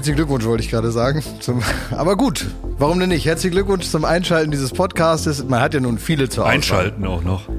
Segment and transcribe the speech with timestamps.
[0.00, 1.22] Herzlichen Glückwunsch, wollte ich gerade sagen.
[1.40, 1.60] Zum,
[1.90, 2.46] aber gut,
[2.78, 3.26] warum denn nicht?
[3.26, 5.44] Herzlichen Glückwunsch zum Einschalten dieses Podcastes.
[5.44, 6.54] Man hat ja nun viele zur Auswahl.
[6.54, 7.50] Einschalten auch noch.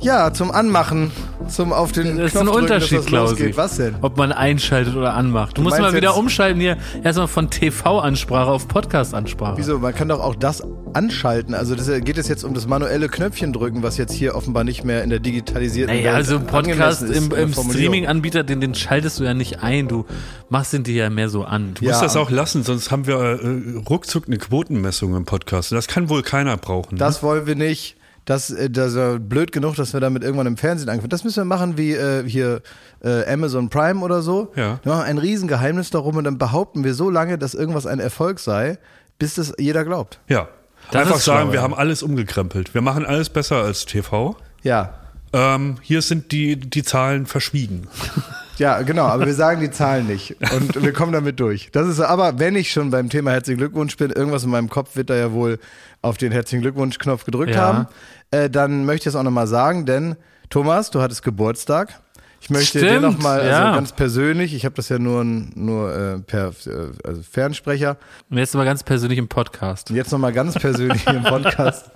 [0.00, 1.12] Ja, zum Anmachen,
[1.48, 3.32] zum auf den Das ist Knopf ein drücken, Unterschied, dass das Klausi.
[3.34, 3.56] losgeht.
[3.56, 3.94] Was denn?
[4.00, 5.56] Ob man einschaltet oder anmacht.
[5.58, 6.76] Du, musst meinst mal wieder jetzt- umschalten hier.
[7.02, 9.58] Erstmal von TV-Ansprache auf Podcast-Ansprache.
[9.58, 9.78] Wieso?
[9.78, 11.54] Man kann doch auch das anschalten.
[11.54, 14.84] Also das, geht es jetzt um das manuelle Knöpfchen drücken, was jetzt hier offenbar nicht
[14.84, 17.80] mehr in der digitalisierten Naja, Welt also ein Podcast angemessen ist im, der im Formulierung.
[17.82, 19.88] Streaming-Anbieter, den, den schaltest du ja nicht ein.
[19.88, 20.04] Du
[20.48, 21.74] machst den dir ja mehr so an.
[21.80, 21.90] Ja.
[21.92, 25.72] Muss das auch lassen, sonst haben wir äh, ruckzuck eine Quotenmessung im Podcast.
[25.72, 26.96] Das kann wohl keiner brauchen.
[26.96, 27.96] Das wollen wir nicht.
[28.24, 31.10] Das, äh, das ist blöd genug, dass wir damit irgendwann im Fernsehen anfangen.
[31.10, 32.62] Das müssen wir machen wie äh, hier
[33.02, 34.52] äh, Amazon Prime oder so.
[34.56, 34.80] Ja.
[34.82, 38.40] Wir machen ein Riesengeheimnis darum und dann behaupten wir so lange, dass irgendwas ein Erfolg
[38.40, 38.78] sei,
[39.18, 40.20] bis das jeder glaubt.
[40.28, 40.48] ja.
[40.90, 41.62] Das Einfach sagen, wir ja.
[41.62, 42.74] haben alles umgekrempelt.
[42.74, 44.36] Wir machen alles besser als TV.
[44.62, 44.92] Ja.
[45.32, 47.88] Ähm, hier sind die, die Zahlen verschwiegen.
[48.58, 51.70] Ja, genau, aber wir sagen die Zahlen nicht und wir kommen damit durch.
[51.72, 54.94] Das ist aber, wenn ich schon beim Thema herzlichen Glückwunsch bin, irgendwas in meinem Kopf
[54.96, 55.58] wird da ja wohl
[56.02, 57.62] auf den herzlichen Glückwunsch-Knopf gedrückt Ja.
[57.62, 57.86] haben,
[58.30, 60.16] äh, dann möchte ich es auch nochmal sagen, denn
[60.50, 62.00] Thomas, du hattest Geburtstag.
[62.44, 63.74] Ich möchte dir Stimmt, nochmal, also ja.
[63.74, 67.96] ganz persönlich, ich habe das ja nur, nur äh, per äh, also Fernsprecher,
[68.28, 69.88] Und jetzt aber ganz persönlich im Podcast.
[69.88, 71.90] und jetzt nochmal ganz persönlich im Podcast.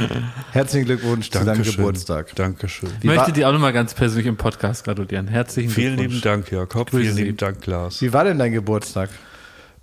[0.50, 1.62] herzlichen Glückwunsch zu deinem.
[1.62, 2.34] Geburtstag.
[2.34, 2.90] Dankeschön.
[2.98, 5.28] Ich möchte dir auch nochmal ganz persönlich im Podcast gratulieren.
[5.28, 6.14] Herzlichen Vielen Glückwunsch.
[6.14, 6.90] lieben Dank, Jakob.
[6.90, 7.22] Grüße Vielen Sie.
[7.22, 8.02] lieben Dank, Lars.
[8.02, 9.08] Wie war denn dein Geburtstag?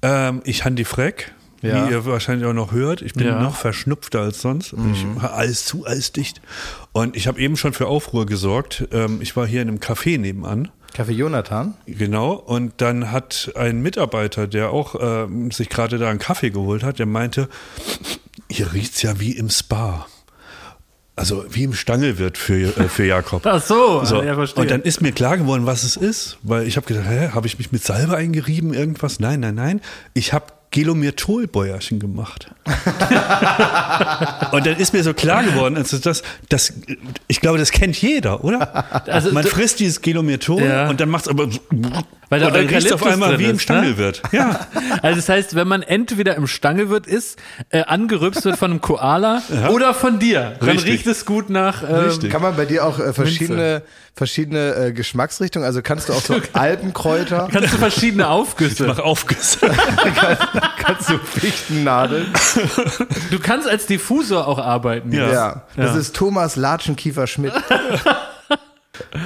[0.02, 1.88] Ähm, ich Handy Freck, Ja.
[1.88, 3.02] wie ihr wahrscheinlich auch noch hört.
[3.02, 3.42] Ich bin Ja.
[3.42, 4.74] noch verschnupfter als sonst.
[4.74, 4.94] Mhm.
[4.94, 6.42] Ich habe alles zu, alles dicht.
[6.94, 8.88] Und ich habe eben schon für Aufruhr gesorgt.
[8.92, 10.70] Ähm, ich war hier in einem Café nebenan.
[10.94, 11.76] Kaffee Jonathan?
[11.86, 16.82] Genau, und dann hat ein Mitarbeiter, der auch ähm, sich gerade da einen Kaffee geholt
[16.84, 17.48] hat, der meinte,
[18.50, 20.08] hier riecht's ja wie im Spa.
[21.16, 23.42] Also wie im Stangelwirt für, äh, für Jakob.
[23.46, 24.62] Ach so, So, ja, verstehe.
[24.64, 27.46] und dann ist mir klar geworden, was es ist, weil ich habe gedacht, hä, habe
[27.46, 29.20] ich mich mit Salbe eingerieben, irgendwas?
[29.20, 29.82] Nein, nein, nein.
[30.14, 32.52] Ich habe Gelomyrtol-Bäuerchen gemacht.
[34.52, 36.74] und dann ist mir so klar geworden, also das, das,
[37.28, 38.86] ich glaube, das kennt jeder, oder?
[39.08, 40.90] Also Man frisst dieses Gelomyrtol Ja.
[40.90, 41.50] und dann macht's aber
[42.30, 43.62] Weil da und dann riecht's auf einmal drin wie im ist, ne?
[43.62, 44.22] Stangelwirt.
[44.32, 44.68] Ja.
[45.02, 49.42] Also das heißt, wenn man entweder im Stangelwirt ist, äh, angerübst wird von einem Koala
[49.72, 50.92] oder von dir, dann Richtig.
[50.94, 51.82] riecht es gut nach.
[51.84, 52.32] Ähm, Richtig.
[52.32, 53.82] Kann man bei dir auch äh, verschiedene,
[54.16, 58.86] verschiedene äh, Geschmacksrichtungen, also kannst du auch so Alpenkräuter, Kannst du verschiedene Aufgüsse.
[58.88, 59.60] Mach aufgesetzt.
[60.78, 62.28] kannst du Fichtennadeln?
[63.32, 65.12] Du kannst als Diffusor auch arbeiten.
[65.12, 65.32] Ja.
[65.32, 65.98] Ja, das Ja.
[66.00, 67.54] ist Thomas Latschenkiefer Schmidt.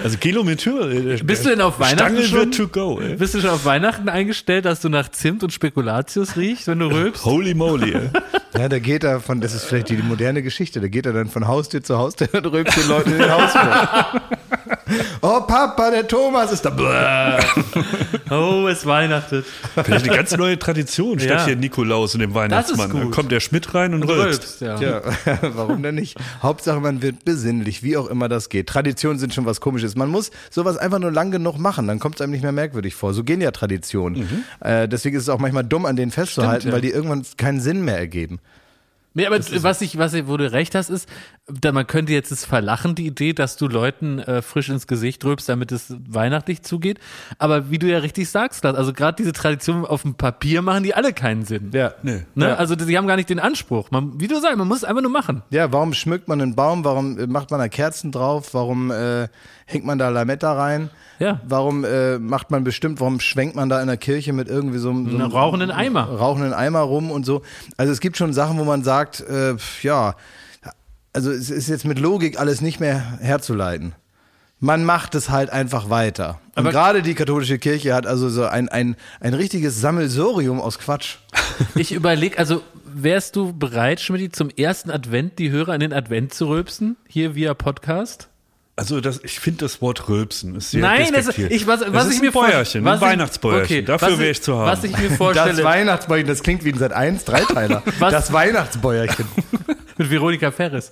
[0.04, 1.14] Also Gelomyrtol.
[1.20, 2.52] äh, Bist du denn auf Weihnachten schon?
[2.52, 3.00] to go.
[3.02, 3.16] Ey.
[3.16, 6.88] Bist du schon auf Weihnachten eingestellt, dass du nach Zimt und Spekulatius riechst, wenn du
[6.88, 7.26] rülpst?
[7.26, 7.94] Holy moly.
[7.94, 8.10] Ey.
[8.56, 11.14] Ja, da geht er von, das ist vielleicht die, die moderne Geschichte, da geht er
[11.14, 14.22] dann von Haustür zu Haustür und rülpst den Leuten in den Hausflur.
[15.22, 17.40] oh Papa, der Thomas ist da.
[18.30, 19.46] Oh, es weihnachtet.
[19.84, 21.46] Vielleicht eine ganz neue Tradition statt Ja.
[21.46, 22.90] hier Nikolaus und dem Weihnachtsmann.
[22.92, 24.62] Dann kommt der Schmidt rein und, rülpst.
[24.62, 24.80] ja.
[24.82, 25.02] Ja,
[25.42, 26.18] warum denn nicht?
[26.42, 28.68] Hauptsache, man wird besinnlich, wie auch immer das geht.
[28.68, 29.96] Traditionen sind schon was komisches.
[29.96, 32.96] Man muss sowas einfach nur lang genug machen, dann kommt es einem nicht mehr merkwürdig
[32.96, 33.14] vor.
[33.14, 34.44] So gehen ja Traditionen.
[34.62, 36.74] Äh, deswegen ist es auch manchmal dumm, an denen festzuhalten, Stimmt, ja.
[36.76, 38.40] weil die irgendwann keinen Sinn mehr ergeben.
[39.16, 41.08] Nee, aber was ich, was ich, wo du recht hast, ist,
[41.74, 45.50] man könnte jetzt es verlachen, die Idee, dass du Leuten äh, frisch ins Gesicht rülpst,
[45.50, 47.00] damit es weihnachtlich zugeht.
[47.38, 50.94] Aber wie du ja richtig sagst, also gerade diese Tradition auf dem Papier machen die
[50.96, 51.72] alle keinen Sinn.
[51.74, 51.94] Ja.
[52.02, 52.24] Nee.
[52.36, 52.48] Ne?
[52.50, 52.56] Ja.
[52.56, 53.92] Also die haben gar nicht den Anspruch.
[53.92, 55.44] Man, wie du sagst, man muss es einfach nur machen.
[55.50, 56.86] Ja, warum schmückt man einen Baum?
[56.86, 58.54] Warum äh, macht man da Kerzen drauf?
[58.54, 59.28] Warum äh,
[59.66, 60.90] hängt man da Lametta rein?
[61.20, 61.42] Ja.
[61.46, 64.90] Warum äh, macht man bestimmt, warum schwenkt man da in der Kirche mit irgendwie so,
[64.92, 66.04] einem- so einem rauchenden Eimer.
[66.06, 67.42] rauchenden Eimer rum und so?
[67.76, 70.16] Also es gibt schon Sachen, wo man sagt, äh, ja,
[71.14, 73.94] also es ist jetzt mit Logik alles nicht mehr herzuleiten.
[74.60, 76.40] Man macht es halt einfach weiter.
[76.56, 80.80] Und Aber- gerade die katholische Kirche hat also so ein, ein, ein richtiges Sammelsorium aus
[80.80, 81.16] Quatsch.
[81.76, 86.34] Ich überlege, also wärst du bereit, Schmidt, zum ersten Advent die Hörer in den Advent
[86.34, 86.96] zu rülpsen?
[87.08, 88.28] Hier via Podcast?
[88.76, 92.08] Also das, ich finde das Wort Rülpsen ist sehr Nein, das, ich, was, was das
[92.08, 93.64] ich ist mir ein Bäuerchen, was ein ich- Weihnachtsbäuerchen.
[93.78, 94.66] okay, Dafür wäre ich zu haben.
[94.66, 97.84] Was ich mir Das vorstelle, Weihnachtsbäuerchen, das klingt wie ein Sat 1 Dreiteiler.
[98.00, 98.12] Was?
[98.12, 99.26] Das Weihnachtsbäuerchen.
[99.98, 100.92] mit Veronika Ferris.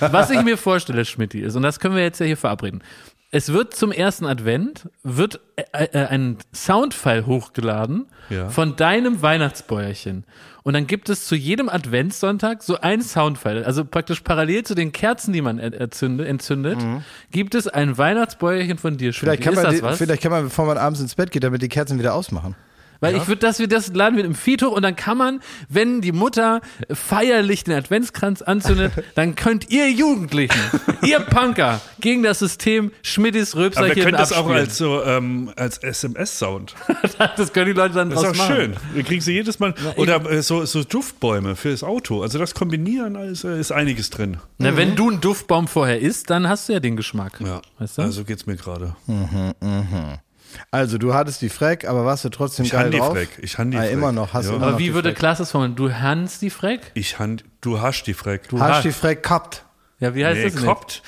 [0.00, 2.82] Was ich mir vorstelle, Schmidti, ist, und das können wir jetzt ja hier verabreden.
[3.30, 8.48] Es wird zum ersten Advent, wird äh, äh, ein Soundfile hochgeladen Ja.
[8.48, 10.24] von deinem Weihnachtsbäuerchen.
[10.62, 13.66] Und dann gibt es zu jedem Adventssonntag so ein Soundfile.
[13.66, 16.78] Also praktisch parallel zu den Kerzen, die man er- erzündet, entzündet,
[17.30, 19.44] gibt es ein Weihnachtsbäuerchen von dir, Vielleicht Schmidti.
[19.44, 19.98] kann, Ist man das die, was?
[19.98, 22.54] vielleicht kann man, bevor man abends ins Bett geht, damit die Kerzen wieder ausmachen.
[23.00, 25.40] Weil ich würde, dass wir das laden wir im Feed hoch und dann kann man,
[25.68, 26.60] wenn die Mutter
[26.92, 30.60] feierlich den Adventskranz anzündet, dann könnt ihr Jugendlichen,
[31.02, 34.58] ihr Punker, gegen das System Schmidtis Aber wir Röpserchen können das auch abspielen.
[34.60, 36.74] als so ähm, als SMS-Sound.
[37.36, 38.56] das können die Leute dann Das ist draus auch machen.
[38.56, 38.76] schön.
[38.94, 39.74] Wir kriegen sie jedes Mal.
[39.96, 42.22] Oder äh, so, so Duftbäume für das Auto.
[42.22, 44.38] Also das Kombinieren äh, ist einiges drin.
[44.58, 47.40] Na, wenn du einen Duftbaum vorher isst, dann hast du ja den Geschmack.
[47.40, 47.62] Ja.
[47.78, 48.02] Weißt du?
[48.02, 48.96] Also geht's mir gerade.
[50.70, 53.12] Also du hattest die Freck, aber warst du trotzdem Ich geil die drauf?
[53.12, 53.28] Freck.
[53.40, 53.92] Ich han die ah, Freck.
[53.92, 54.52] immer noch, hast Ja.
[54.56, 55.14] immer Aber noch wie würde.
[55.14, 55.76] Klaas das formulieren?
[55.76, 56.90] Du Hans die Freck?
[56.94, 58.48] Ich han, du hast die Freck.
[58.48, 59.64] Du Hast die Freck gehabt?
[60.00, 60.64] Ja, wie heißt nee, das denn?
[60.64, 61.02] koppt.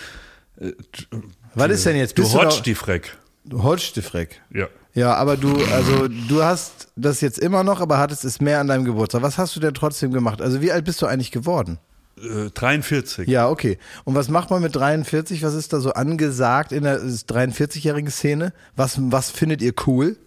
[1.54, 2.18] Was ist denn jetzt?
[2.18, 3.16] Du Bist du hotsch die Freck.
[3.44, 4.42] Du holst die Freck.
[4.52, 4.68] Ja.
[4.92, 8.66] Ja, aber du, also du hast das jetzt immer noch, aber hattest es mehr an
[8.66, 9.22] deinem Geburtstag.
[9.22, 10.42] Was hast du denn trotzdem gemacht?
[10.42, 11.78] Also wie alt bist du eigentlich geworden?
[12.22, 13.28] Äh, 43.
[13.28, 13.78] Ja, okay.
[14.04, 15.42] Und was macht man mit 43?
[15.42, 18.52] Was ist da so angesagt in der 43-jährigen Szene?
[18.76, 20.16] Was, was findet ihr cool?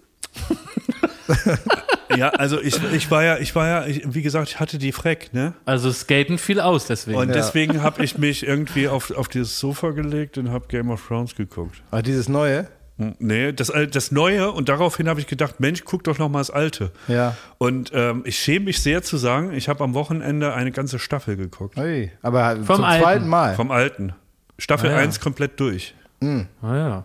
[2.18, 4.92] Ja, also ich, ich war ja, ich war ja, ich, wie gesagt, ich hatte die
[4.92, 5.54] Freck, ne?
[5.66, 7.18] Also skaten viel aus deswegen.
[7.18, 11.06] Und deswegen habe ich mich irgendwie auf, auf dieses Sofa gelegt und habe Game of
[11.08, 11.82] Thrones geguckt.
[11.92, 12.68] Ah, dieses neue?
[12.98, 16.40] Nee, das, Al- das Neue und daraufhin habe ich gedacht, Mensch, guck doch noch mal
[16.40, 16.92] das Alte.
[17.08, 17.36] Ja.
[17.58, 21.36] Und ähm, ich schäme mich sehr zu sagen, ich habe am Wochenende eine ganze Staffel
[21.36, 21.78] geguckt.
[21.78, 23.04] Ui, aber Vom zum Alten.
[23.04, 23.56] zweiten Mal.
[23.56, 24.14] Vom Alten.
[24.60, 25.00] Staffel Ah, ja.
[25.00, 25.96] 1 komplett durch.
[26.22, 27.04] ah, ja.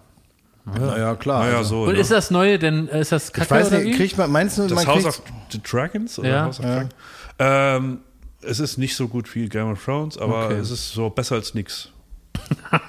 [0.98, 1.44] ja, klar.
[1.44, 1.84] Naja, also.
[1.84, 1.88] so.
[1.88, 2.00] Und ne?
[2.00, 4.58] ist das Neue denn, äh, ist das Kacke Ich weiß oder nicht, kriegt man, meinst
[4.58, 6.18] du, das man House of the Dragons?
[6.18, 6.44] Oder Ja.
[6.44, 6.94] House of Dragons?
[7.38, 7.98] Ähm,
[8.42, 10.58] es ist nicht so gut wie Game of Thrones, aber Okay.
[10.58, 11.90] es ist so besser als nix.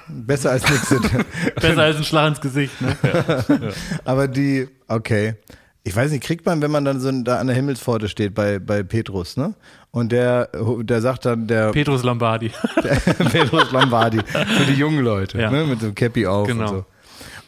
[0.08, 0.94] Besser als nichts.
[1.60, 2.96] Besser als ein Schlag ins Gesicht, ne?
[4.04, 5.34] aber die, okay.
[5.82, 8.58] Ich weiß nicht, kriegt man, wenn man dann so da an der Himmelspforte steht bei,
[8.58, 9.54] bei Petrus, ne?
[9.92, 10.50] Und der,
[10.82, 12.50] der sagt dann, der Petrus Lombardi.
[13.32, 15.50] Petrus Lombardi für die jungen Leute, Ja.
[15.50, 15.64] ne?
[15.64, 16.62] Mit so einem Cappy auf Genau.
[16.62, 16.84] und so.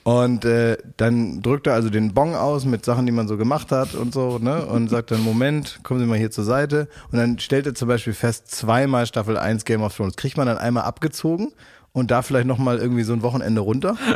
[0.05, 3.71] Und äh, dann drückt er also den Bon aus mit Sachen, die man so gemacht
[3.71, 4.65] hat und so, ne?
[4.65, 6.89] Und sagt dann, Moment, kommen Sie mal hier zur Seite.
[7.13, 10.17] Und dann stellt er zum Beispiel fest, zweimal Staffel 1 Game of Thrones.
[10.17, 11.53] Kriegt man dann einmal abgezogen
[11.93, 13.97] und da vielleicht nochmal irgendwie so ein Wochenende runter?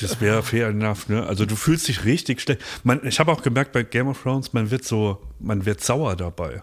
[0.00, 1.26] Das wäre fair enough, ne?
[1.26, 2.60] Also du fühlst dich richtig schlecht.
[2.84, 6.14] Man, ich habe auch gemerkt bei Game of Thrones, man wird so, man wird sauer
[6.14, 6.60] dabei.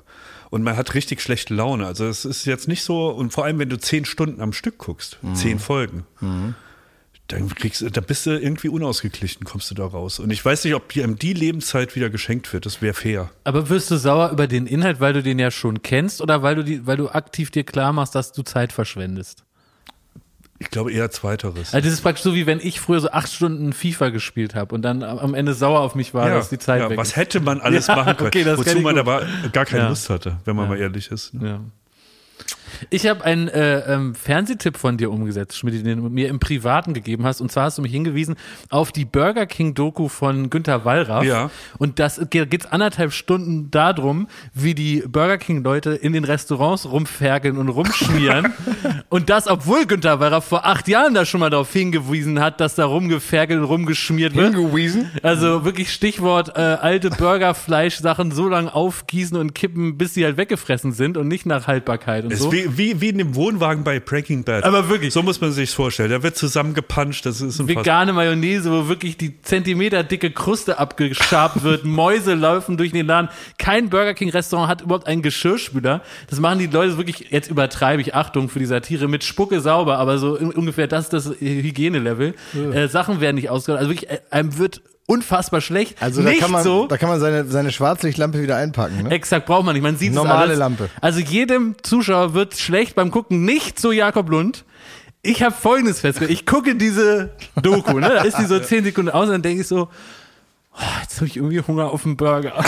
[0.49, 1.85] Und man hat richtig schlechte Laune.
[1.85, 4.77] Also es ist jetzt nicht so, und vor allem, wenn du zehn Stunden am Stück
[4.77, 6.05] guckst, zehn Folgen,
[7.27, 10.19] dann kriegst du, da bist du irgendwie unausgeglichen, kommst du da raus.
[10.19, 12.65] Und ich weiß nicht, ob dir die Lebenszeit wieder geschenkt wird.
[12.65, 13.31] Das wäre fair.
[13.43, 16.55] Aber wirst du sauer über den Inhalt, weil du den ja schon kennst oder weil
[16.55, 19.44] du, die, weil du aktiv dir klar machst, dass du Zeit verschwendest?
[20.57, 21.73] Ich glaube eher zweiteres.
[21.73, 24.73] Also das ist praktisch so, wie wenn ich früher so acht Stunden FIFA gespielt habe
[24.73, 27.15] und dann am Ende sauer auf mich war, dass die Zeit ja, weg was ist.
[27.17, 28.99] hätte man alles Ja, machen können, okay, das wozu man gut.
[29.01, 29.89] aber gar keine Ja.
[29.89, 30.69] Lust hatte, wenn man Ja.
[30.69, 31.33] mal ehrlich ist.
[31.33, 31.47] Ne?
[31.49, 31.59] Ja.
[32.89, 36.93] Ich habe einen äh, ähm, Fernsehtipp von dir umgesetzt, Schmidt, den du mir im Privaten
[36.93, 37.41] gegeben hast.
[37.41, 38.35] Und zwar hast du mich hingewiesen
[38.69, 41.23] auf die Burger King Doku von Günter Wallraff.
[41.23, 41.49] Ja.
[41.77, 47.57] Und das geht anderthalb Stunden darum, wie die Burger King Leute in den Restaurants rumferkeln
[47.57, 48.53] und rumschmieren.
[49.09, 52.75] und das, obwohl Günter Wallraff vor acht Jahren da schon mal darauf hingewiesen hat, dass
[52.75, 54.55] da rumgeferkelt und rumgeschmiert wird.
[54.55, 55.11] Hingewiesen?
[55.23, 60.91] Also wirklich Stichwort äh, alte Burgerfleischsachen so lange aufgießen und kippen, bis sie halt weggefressen
[60.91, 62.51] sind und nicht nach Haltbarkeit und Ist so.
[62.51, 64.63] wie, wie, wie in dem Wohnwagen bei Breaking Bad.
[64.63, 65.13] Aber wirklich.
[65.13, 66.09] So muss man sich vorstellen.
[66.09, 67.25] Der wird zusammengepanscht.
[67.25, 72.77] Das ist ein Vegane Mayonnaise, wo wirklich die Zentimeter dicke Kruste abgeschabt wird, Mäuse laufen
[72.77, 73.29] durch den Laden.
[73.57, 76.01] Kein Burger King Restaurant hat überhaupt einen Geschirrspüler.
[76.29, 79.97] Das machen die Leute wirklich, jetzt übertreibe ich, Achtung für die Satire, mit Spucke sauber,
[79.97, 82.33] aber so ungefähr das ist das Hygienelevel.
[82.73, 83.79] Äh, Sachen werden nicht ausgeräumt.
[83.79, 86.01] Also wirklich, äh, einem wird unfassbar schlecht.
[86.01, 86.87] Also da nicht kann man, so.
[86.87, 89.11] da kann man seine, seine Schwarzlichtlampe wieder einpacken, ne?
[89.11, 89.83] Exakt, braucht man nicht.
[89.83, 90.57] Man sieht es Normale alles.
[90.59, 90.89] Lampe.
[91.01, 94.65] Also jedem Zuschauer wird schlecht beim Gucken, nicht so Jakob Lund.
[95.21, 96.39] Ich habe folgendes festgestellt.
[96.39, 97.31] Ich gucke diese
[97.61, 98.09] Doku, ne?
[98.09, 99.89] Da ist die so zehn Sekunden aus und dann denke ich so,
[100.75, 102.53] oh, jetzt habe ich irgendwie Hunger auf einen Burger.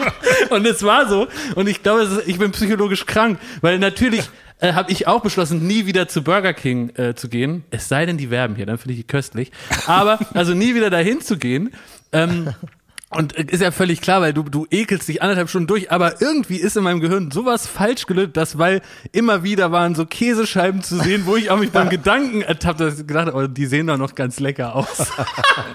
[0.50, 1.28] und es war so.
[1.54, 4.28] Und ich glaube, es ist- ich bin psychologisch krank, weil natürlich
[4.62, 7.64] äh, habe ich auch beschlossen, nie wieder zu Burger King äh, zu gehen.
[7.70, 9.50] Es sei denn, die werben hier, dann finde ich die köstlich.
[9.86, 11.72] Aber also nie wieder dahin zu gehen.
[12.12, 12.54] Ähm,
[13.16, 16.20] und äh, ist ja völlig klar, weil du, du ekelst dich anderthalb Stunden durch, aber
[16.20, 18.80] irgendwie ist in meinem Gehirn sowas falsch gelöst, dass weil
[19.12, 22.90] immer wieder waren so Käsescheiben zu sehen, wo ich auch mich beim Gedanken ertappt habe,
[22.90, 24.86] dass ich gedacht, habe, oh, die sehen doch noch ganz lecker aus.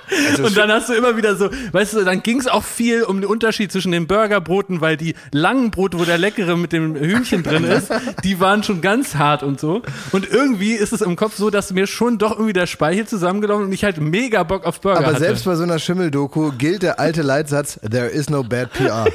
[0.44, 3.22] und dann hast du immer wieder so, weißt du, dann ging es auch viel um
[3.22, 7.44] den Unterschied zwischen den Burgerbroten, weil die langen Brote, wo der leckere mit dem Hühnchen
[7.44, 7.92] drin ist,
[8.24, 9.82] die waren schon ganz hart und so.
[10.12, 13.66] Und irgendwie ist es im Kopf so, dass mir schon doch irgendwie der Speichel zusammengelaufen
[13.66, 15.20] und ich halt mega Bock auf Burger Aber hatte.
[15.20, 19.06] selbst bei so einer Schimmeldoku gilt der alte Leitsatz, there is no bad PR.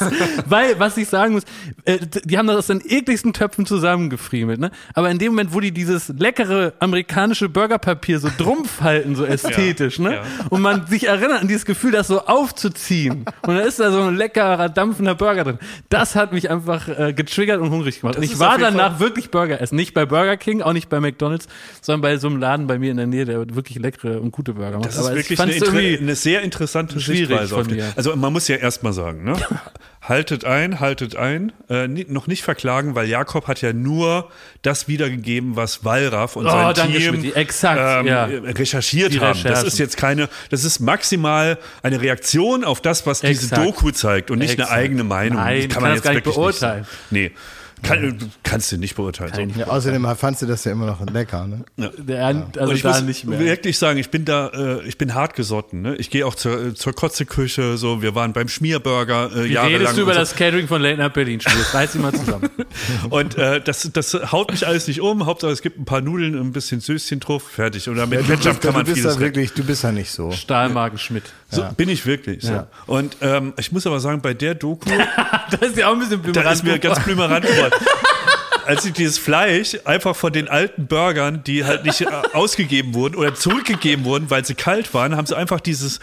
[0.46, 1.44] Weil, was ich sagen muss,
[1.84, 4.70] äh, die haben das aus den ekligsten Töpfen zusammengefriemelt, ne?
[4.94, 9.98] Aber in dem Moment, wo die dieses leckere amerikanische Burgerpapier so drum falten, so ästhetisch,
[9.98, 10.14] Ja, ne?
[10.16, 10.22] ja.
[10.50, 13.24] Und man sich erinnert an dieses Gefühl, das so aufzuziehen.
[13.42, 15.58] Und dann ist da so ein leckerer, dampfender Burger drin.
[15.88, 18.16] Das hat mich einfach äh, getriggert und hungrig gemacht.
[18.16, 19.76] Das und ich war danach Fall- wirklich Burger essen.
[19.76, 21.46] Nicht bei Burger King, auch nicht bei McDonalds,
[21.80, 24.54] sondern bei so einem Laden bei mir in der Nähe, der wirklich leckere und gute
[24.54, 24.86] Burger macht.
[24.86, 27.54] Das ist Aber ich wirklich eine, eine sehr interessante Sichtweise.
[27.64, 27.92] Von dir.
[27.96, 29.34] also man muss ja erstmal sagen, ne?
[30.02, 34.30] haltet ein, haltet ein, äh, noch nicht verklagen, weil Jakob hat ja nur
[34.62, 37.36] das wiedergegeben, was Wallraff und Oh, sein danke, Team Schmidt.
[37.36, 38.24] Exakt, ja.
[38.24, 39.42] recherchiert haben.
[39.44, 43.64] Das ist jetzt keine, das ist maximal eine Reaktion auf das, was diese Exakt.
[43.64, 44.70] Doku zeigt und nicht Exakt.
[44.70, 45.38] eine eigene Meinung.
[45.38, 46.86] Nein, das kann das gar nicht beurteilen.
[47.10, 47.36] Nicht nee,
[47.82, 49.52] kann, du kannst du nicht beurteilen.
[49.54, 49.60] So.
[49.60, 51.64] Ja, außerdem fandst du das ja immer noch lecker, ne?
[51.98, 53.38] Der, also Und ich da muss nicht mehr.
[53.38, 55.82] wirklich sagen, ich bin da, äh, ich bin hart gesotten.
[55.82, 55.96] Ne?
[55.96, 59.80] Ich gehe auch zur, äh, zur Kotzeküche, so, wir waren beim Schmierburger äh, Wie jahrelang.
[59.80, 60.20] redest du über so.
[60.20, 61.40] das Catering von Late Night Berlin?
[61.72, 62.50] Reiß sie mal zusammen.
[63.10, 65.26] Und äh, das, das haut mich alles nicht um.
[65.26, 67.88] Hauptsache es gibt ein paar Nudeln, ein bisschen Söschen drauf, fertig.
[67.88, 69.92] Oder mit du Ketchup bist, kann du man bist vieles da wirklich, du bist ja
[69.92, 70.32] nicht so.
[70.32, 71.24] Stahlmagen Schmidt.
[71.50, 72.44] So bin ich wirklich.
[72.44, 72.52] So.
[72.52, 72.66] Ja.
[72.86, 74.88] Und ähm, ich muss aber sagen, bei der Doku,
[75.60, 76.36] Das ist ja auch ein bisschen blöd.
[76.36, 77.72] da ist mir ganz blümerant geworden.
[78.66, 83.16] Als ich dieses Fleisch einfach von den alten Burgern, die halt nicht äh, ausgegeben wurden
[83.16, 85.98] oder zurückgegeben wurden, weil sie kalt waren, haben sie einfach dieses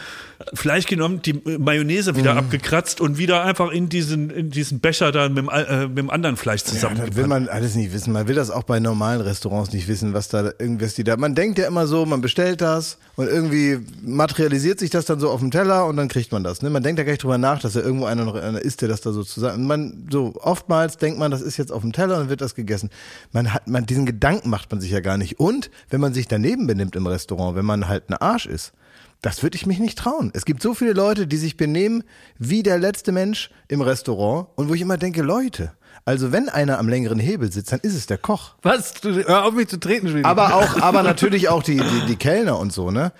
[0.53, 2.39] Fleisch genommen, die Mayonnaise wieder Mhm.
[2.39, 6.38] abgekratzt und wieder einfach in diesen, in diesen Becher da mit äh, mit dem anderen
[6.38, 8.13] Fleisch Ja, das will man alles nicht wissen.
[8.13, 11.17] Man will das auch bei normalen Restaurants nicht wissen, was da irgendwas die da.
[11.17, 15.29] Man denkt ja immer so, man bestellt das und irgendwie materialisiert sich das dann so
[15.29, 16.62] auf dem Teller und dann kriegt man das.
[16.62, 16.70] Ne?
[16.70, 18.89] Man denkt ja gar nicht drüber nach, dass da irgendwo einer noch einer isst, der
[18.89, 19.65] das da so zusammen.
[19.67, 22.56] Man so oftmals denkt man, das ist jetzt auf dem Teller und dann wird das
[22.56, 22.89] gegessen.
[23.32, 25.39] Man hat man diesen Gedanken macht man sich ja gar nicht.
[25.39, 28.74] Und wenn man sich daneben benimmt im Restaurant, wenn man halt ein Arsch ist.
[29.22, 30.32] Das würde ich mich nicht trauen.
[30.34, 32.04] Es gibt so viele Leute, die sich benehmen
[32.38, 35.74] wie der letzte Mensch im Restaurant und wo ich immer denke, Leute,
[36.06, 38.56] also wenn einer am längeren Hebel sitzt, dann ist es der Koch.
[38.62, 38.94] Was?
[38.94, 40.26] Du, hör auf mich zu treten, Schmidt.
[40.26, 43.12] Aber auch, aber natürlich auch die, die, die Kellner und so, ne?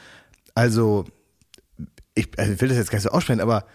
[0.56, 1.06] Also,
[2.16, 3.66] ich, also ich will das jetzt gar nicht so aussprechen, aber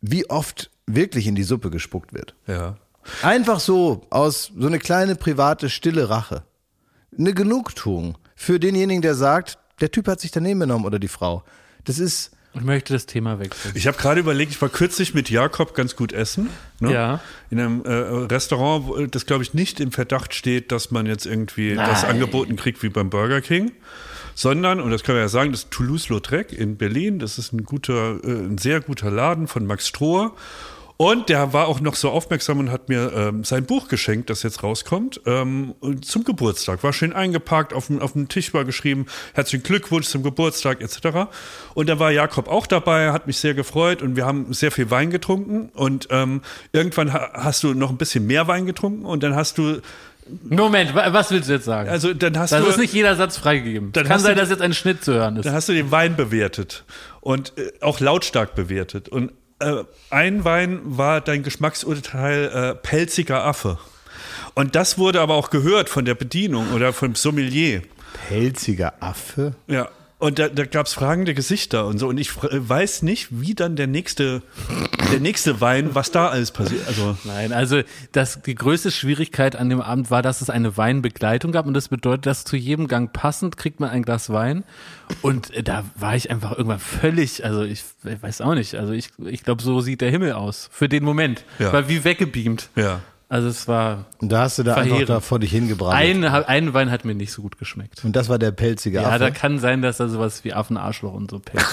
[0.00, 2.34] wie oft wirklich in die Suppe gespuckt wird.
[2.46, 2.76] Ja.
[3.22, 6.42] Einfach so, aus so eine kleine private, stille Rache.
[7.16, 11.44] Eine Genugtuung für denjenigen, der sagt, der Typ hat sich daneben genommen oder die Frau.
[11.84, 13.72] Das ist, ich möchte das Thema wechseln.
[13.76, 16.48] Ich habe gerade überlegt, ich war kürzlich mit Jakob ganz gut essen.
[16.80, 16.92] Ne?
[16.92, 17.20] Ja.
[17.50, 21.74] In einem äh, Restaurant, das glaube ich nicht im Verdacht steht, dass man jetzt irgendwie
[21.74, 22.12] das Nein.
[22.12, 23.72] angeboten kriegt wie beim Burger King.
[24.34, 27.18] Sondern, und das können wir ja sagen, das ist Toulouse-Lautrec in Berlin.
[27.18, 30.32] Das ist ein guter, äh, ein sehr guter Laden von Max Strohe.
[31.00, 34.42] Und der war auch noch so aufmerksam und hat mir ähm, sein Buch geschenkt, das
[34.42, 36.82] jetzt rauskommt, ähm, zum Geburtstag.
[36.82, 41.28] War schön eingepackt, auf dem, auf dem Tisch war geschrieben, herzlichen Glückwunsch zum Geburtstag etc.
[41.74, 44.90] Und da war Jakob auch dabei, hat mich sehr gefreut und wir haben sehr viel
[44.90, 45.68] Wein getrunken.
[45.72, 49.56] Und ähm, irgendwann ha hast du noch ein bisschen mehr Wein getrunken und dann hast
[49.58, 49.80] du,
[50.50, 51.88] Moment, wa- was willst du jetzt sagen?
[51.88, 52.70] also dann hast das du...
[52.70, 53.92] ist nicht jeder Satz freigegeben.
[53.92, 55.44] Dann Kann sein, du- dass jetzt ein Schnitt zu hören ist.
[55.46, 56.82] Dann hast du den Wein bewertet
[57.20, 59.08] und äh, auch lautstark bewertet.
[59.08, 63.78] Und äh, ein Wein war dein Geschmacksurteil äh, pelziger Affe.
[64.54, 67.82] Und das wurde aber auch gehört von der Bedienung oder vom Sommelier.
[68.28, 69.54] pelziger Affe.
[69.66, 69.88] Ja.
[70.20, 72.08] Und da, da gab es fragende Gesichter und so.
[72.08, 74.42] Und ich weiß nicht, wie dann der nächste,
[75.12, 76.88] der nächste Wein, was da alles passiert.
[76.88, 81.52] Also Nein, also das, die größte Schwierigkeit an dem Abend war, dass es eine Weinbegleitung
[81.52, 84.64] gab und das bedeutet, dass zu jedem Gang passend kriegt man ein Glas Wein
[85.22, 89.10] und da war ich einfach irgendwann völlig, also ich, ich weiß auch nicht, also ich,
[89.24, 91.72] ich glaube, so sieht der Himmel aus für den Moment, Ja.
[91.72, 92.70] war wie weggebeamt.
[92.74, 93.00] ja.
[93.30, 95.10] Also es war, Und da hast du da einfach Verheerend.
[95.10, 95.94] da vor dich hingebracht.
[95.94, 98.02] ein, ein Wein hat mir nicht so gut geschmeckt.
[98.04, 99.18] Und das war der pelzige Ja, Affe.
[99.18, 101.66] da kann sein, dass da sowas wie Affenarschloch und so Pelze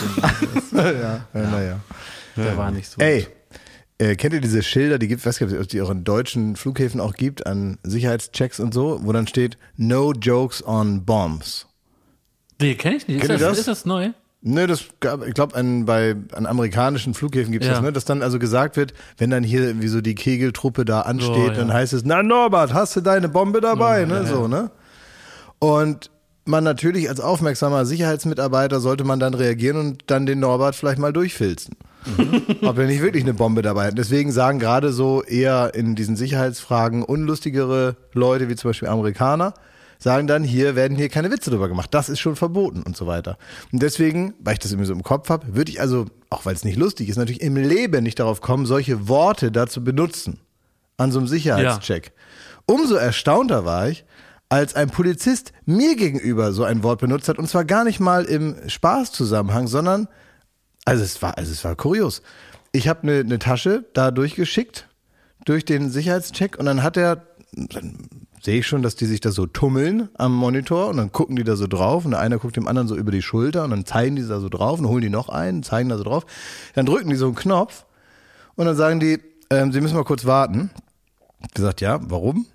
[0.58, 0.74] ist.
[0.74, 1.80] ja, ja, naja.
[2.36, 3.32] Der war nicht so Ey, gut.
[4.00, 7.00] äh, kennt ihr diese Schilder, die gibt, was gibt es, die auch in deutschen Flughäfen
[7.00, 11.68] auch gibt, an Sicherheitschecks und so, wo dann steht, no jokes on bombs.
[12.60, 13.22] Nee, kenn ich nicht.
[13.22, 13.58] Ist das, das?
[13.60, 14.10] ist das neu?
[14.48, 17.74] Ne, das gab, ich glaube, an, bei an amerikanischen Flughäfen gibt es Ja.
[17.76, 21.02] das, ne, dass dann also gesagt wird, wenn dann hier irgendwie so die Kegeltruppe da
[21.02, 21.54] ansteht, Oh, ja.
[21.54, 24.70] dann heißt es, na Norbert, hast du deine Bombe dabei, ne, so, ne?
[25.58, 26.12] Und
[26.46, 31.12] man natürlich als aufmerksamer Sicherheitsmitarbeiter sollte man dann reagieren und dann den Norbert vielleicht mal
[31.12, 31.76] durchfilzen.
[32.62, 33.98] Ob er nicht wirklich eine Bombe dabei hat.
[33.98, 39.56] Deswegen sagen gerade so eher in diesen Sicherheitsfragen unlustigere Leute, wie zum Beispiel Amerikaner,
[40.00, 41.94] sagen dann, hier werden hier keine Witze drüber gemacht.
[41.94, 43.38] Das ist schon verboten und so weiter.
[43.72, 46.54] Und deswegen, weil ich das immer so im Kopf habe, würde ich also, auch weil
[46.54, 50.40] es nicht lustig ist, natürlich im Leben nicht darauf kommen, solche Worte da zu benutzen.
[50.98, 52.14] An so einem Sicherheitscheck.
[52.66, 54.06] Umso erstaunter war ich,
[54.48, 58.26] als ein Polizist mir gegenüber so ein Wort benutzt hat, und zwar gar nicht mal
[58.26, 60.08] im Spaßzusammenhang, sondern
[60.86, 62.22] Also es war, also es war kurios.
[62.72, 64.88] Ich habe eine ne Tasche da durchgeschickt
[65.46, 67.26] durch den Sicherheitscheck und dann hat er,
[68.46, 71.44] sehe ich schon, dass die sich da so tummeln am Monitor und dann gucken die
[71.44, 73.86] da so drauf und der eine guckt dem anderen so über die Schulter und dann
[73.86, 76.26] zeigen die da so drauf und holen die noch einen, zeigen da so drauf.
[76.76, 77.86] Dann drücken die so einen Knopf
[78.56, 80.70] und dann sagen die, ähm, sie müssen mal kurz warten.
[81.44, 82.46] Ich gesagt, ja, warum?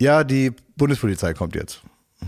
[0.00, 1.82] Ja, die Bundespolizei kommt jetzt.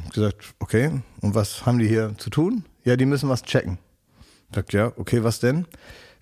[0.07, 2.65] Ich gesagt, okay, und was haben die hier zu tun?
[2.85, 3.79] Ja, die müssen was checken.
[4.51, 5.67] Ich Sagt, ja, okay, was denn?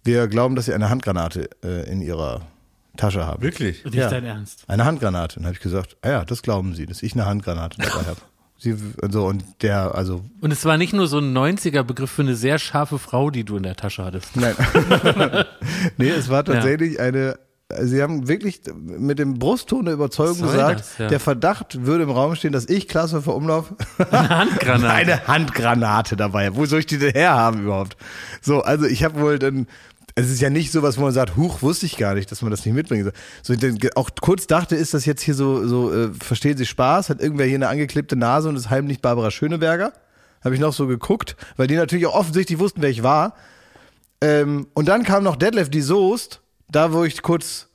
[0.05, 2.43] Wir glauben, dass sie eine Handgranate äh, in ihrer
[2.97, 3.43] Tasche haben.
[3.43, 3.85] Wirklich?
[3.85, 4.11] Nicht Ja.
[4.11, 4.65] dein Ernst.
[4.69, 5.39] Eine Handgranate.
[5.39, 8.21] Und habe ich gesagt, ah ja, das glauben sie, dass ich eine Handgranate dabei habe.
[8.59, 12.37] Sie, also, und der, also, Und es war nicht nur so ein 90er-Begriff für eine
[12.37, 14.37] sehr scharfe Frau, die du in der Tasche hattest.
[14.37, 14.55] nein.
[15.97, 17.39] nee, es war tatsächlich eine,
[17.81, 21.09] sie haben wirklich mit dem Brustton der Überzeugung soll gesagt, das, ja.
[21.09, 23.73] der Verdacht würde im Raum stehen, dass ich Klasse für Umlauf
[24.11, 24.89] Eine Handgranate.
[24.95, 26.57] eine Handgranate dabei habe.
[26.57, 27.97] Wo soll ich die denn herhaben überhaupt?
[28.43, 29.67] So, also ich habe wohl dann,
[30.15, 32.51] es ist ja nicht sowas, wo man sagt, huch, wusste ich gar nicht, dass man
[32.51, 33.13] das nicht mitbringen soll.
[33.43, 37.09] So, auch kurz dachte, ist das jetzt hier so, so äh, verstehen Sie Spaß?
[37.09, 39.93] Hat irgendwer hier eine angeklebte Nase und ist heimlich Barbara Schöneberger?
[40.45, 43.35] Habe ich noch so geguckt, weil die natürlich auch offensichtlich wussten, wer ich war.
[44.21, 46.41] Ähm, und dann kam noch Deadlift die Soest,
[46.71, 47.69] da wo ich kurz,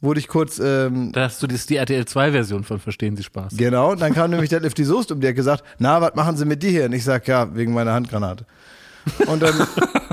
[0.00, 3.56] wurde ich kurz ähm, Da hast du das die RTL 2-Version von Verstehen Sie Spaß.
[3.56, 6.36] Genau, und dann kam nämlich Deadlift die Soest um, die hat gesagt, na, was machen
[6.36, 6.84] Sie mit dir hier?
[6.84, 8.46] Und ich sag, ja, wegen meiner Handgranate.
[9.26, 9.54] Und dann,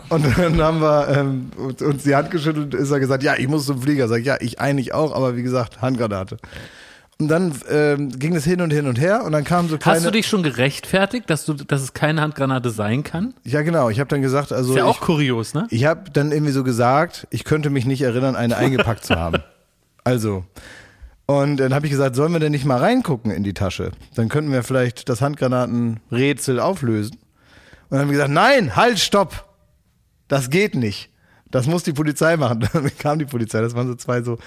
[0.10, 3.48] und dann haben wir ähm, uns die Hand geschüttelt und ist er gesagt, ja, ich
[3.48, 4.08] muss zum Flieger.
[4.08, 6.38] Sag ich, ja, ich eigentlich auch, aber wie gesagt, Handgranate.
[7.20, 9.98] Und dann ähm, ging es hin und hin und her und dann kam so kleine...
[9.98, 13.34] Hast du dich schon gerechtfertigt, dass du, dass es keine Handgranate sein kann?
[13.44, 15.66] Ja, genau, ich habe dann gesagt, also Ist ja auch ich, kurios, ne?
[15.72, 19.40] ich habe dann irgendwie so gesagt, ich könnte mich nicht erinnern, eine eingepackt zu haben.
[20.04, 20.46] Also,
[21.26, 23.92] und dann habe ich gesagt, sollen wir denn nicht mal reingucken in die Tasche?
[24.16, 27.18] Dann könnten wir vielleicht das Handgranatenrätsel auflösen.
[27.90, 29.48] Und dann haben wir gesagt, nein, halt, stopp.
[30.28, 31.10] Das geht nicht.
[31.52, 32.68] Das muss die Polizei machen.
[32.74, 33.62] Dann kam die Polizei.
[33.62, 34.38] Das waren so zwei so,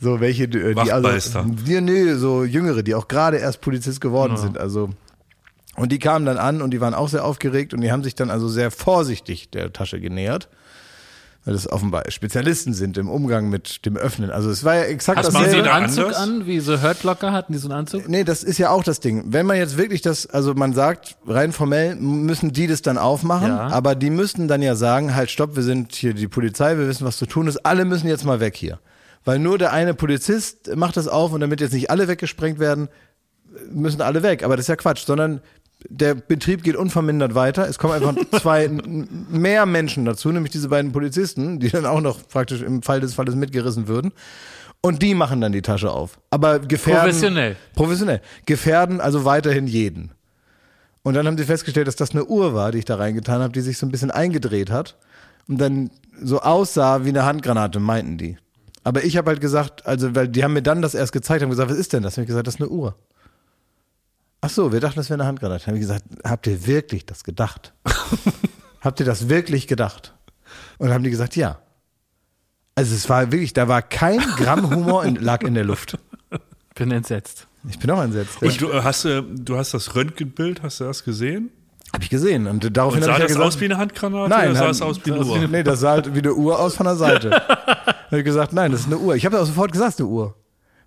[0.00, 1.40] so welche, die, Wachtmeister.
[1.40, 4.56] also, die, nee, so Jüngere, die auch gerade erst Polizist geworden sind.
[4.58, 4.90] Also,
[5.74, 8.14] und die kamen dann an und die waren auch sehr aufgeregt und die haben sich
[8.14, 10.48] dann also sehr vorsichtig der Tasche genähert.
[11.46, 14.30] Weil das offenbar Spezialisten sind im Umgang mit dem Öffnen.
[14.30, 16.16] Also es war ja exakt Hast man die so sie einen Anzug anders?
[16.18, 18.08] an, wie so Hurtlocker hatten die so einen Anzug?
[18.08, 19.24] Nee, das ist ja auch das Ding.
[19.26, 23.48] Wenn man jetzt wirklich das, also man sagt, rein formell müssen die das dann aufmachen,
[23.48, 23.66] Ja.
[23.68, 27.04] aber die müssten dann ja sagen, halt stopp, wir sind hier die Polizei, wir wissen,
[27.06, 28.78] was zu tun ist, alle müssen jetzt mal weg hier.
[29.26, 32.88] Weil nur der eine Polizist macht das auf und damit jetzt nicht alle weggesprengt werden,
[33.70, 34.42] müssen alle weg.
[34.44, 35.40] Aber das ist ja Quatsch, sondern
[35.88, 37.68] der Betrieb geht unvermindert weiter.
[37.68, 42.26] Es kommen einfach zwei mehr Menschen dazu, nämlich diese beiden Polizisten, die dann auch noch
[42.28, 44.12] praktisch im Fall des Falles mitgerissen würden.
[44.80, 46.18] Und die machen dann die Tasche auf.
[46.30, 47.04] Aber gefährden.
[47.04, 47.56] Professionell.
[47.74, 48.20] Professionell.
[48.44, 50.10] Gefährden also weiterhin jeden.
[51.02, 53.52] Und dann haben sie festgestellt, dass das eine Uhr war, die ich da reingetan habe,
[53.52, 54.96] die sich so ein bisschen eingedreht hat
[55.48, 58.36] und dann so aussah wie eine Handgranate, meinten die.
[58.84, 61.50] Aber ich habe halt gesagt, also, weil die haben mir dann das erst gezeigt, haben
[61.50, 62.16] gesagt, was ist denn das?
[62.16, 62.94] Hab ich gesagt, das ist eine Uhr.
[64.44, 65.66] Ach so, wir dachten, das wäre eine Handgranate.
[65.66, 67.72] Habe ich gesagt, habt ihr wirklich das gedacht?
[68.82, 70.12] habt ihr das wirklich gedacht?
[70.76, 71.60] Und dann haben die gesagt, ja.
[72.74, 75.98] Also es war wirklich, da war kein Gramm Humor in, lag in der Luft.
[76.74, 77.46] Bin entsetzt.
[77.70, 78.42] Ich bin auch entsetzt.
[78.42, 81.48] Und du äh, hast, äh, du hast das Röntgenbild, hast du das gesehen?
[81.94, 82.46] Habe ich gesehen.
[82.46, 84.58] Und daraufhin Und habe sah ich ja das gesagt, aus wie eine Handgranate Nein, oder
[84.58, 85.38] sah es aus wie eine Uhr?
[85.48, 87.30] Nee, das sah halt wie eine Uhr aus von der Seite.
[87.48, 89.16] habe ich gesagt, nein, das ist eine Uhr.
[89.16, 90.36] Ich habe ja auch sofort gesagt, eine Uhr.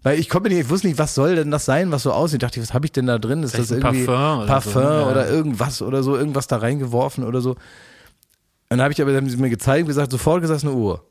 [0.07, 2.41] Weil ich konnte nicht, ich wusste nicht, was soll denn das sein, was so aussieht.
[2.43, 3.43] Ich dachte, was habe ich denn da drin?
[3.43, 4.85] Ist das Vielleicht ein irgendwie Parfum oder Parfum so, ne?
[4.85, 5.07] Ja.
[5.11, 7.51] oder irgendwas oder so, irgendwas da reingeworfen oder so.
[7.51, 7.57] Und
[8.69, 11.03] dann habe ich aber, dann haben sie mir gezeigt und gesagt, sofort gesagt, eine Uhr.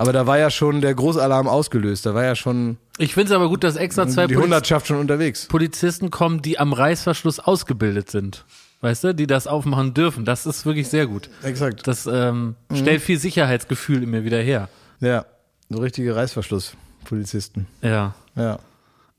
[0.00, 2.06] Aber da war ja schon der Großalarm ausgelöst.
[2.06, 4.98] Da war ja schon Ich finde es aber gut, dass extra zwei die Hundertschaft schon
[4.98, 5.46] unterwegs.
[5.46, 8.44] Polizisten kommen, die am Reißverschluss ausgebildet sind.
[8.80, 10.24] Weißt du, die das aufmachen dürfen.
[10.24, 11.28] Das ist wirklich sehr gut.
[11.42, 11.84] Exakt.
[11.88, 12.76] Das ähm, Mhm.
[12.76, 14.68] stellt viel Sicherheitsgefühl in mir wieder her.
[15.00, 15.24] Ja,
[15.68, 17.66] so richtige Reißverschluss-Polizisten.
[17.82, 18.14] Ja.
[18.38, 18.58] Ja.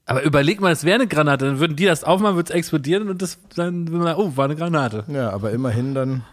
[0.05, 3.09] Aber überleg mal, es wäre eine Granate, dann würden die das aufmachen, würde es explodieren
[3.09, 5.03] und das dann würde man, oh, war eine Granate.
[5.07, 6.23] Ja, aber immerhin dann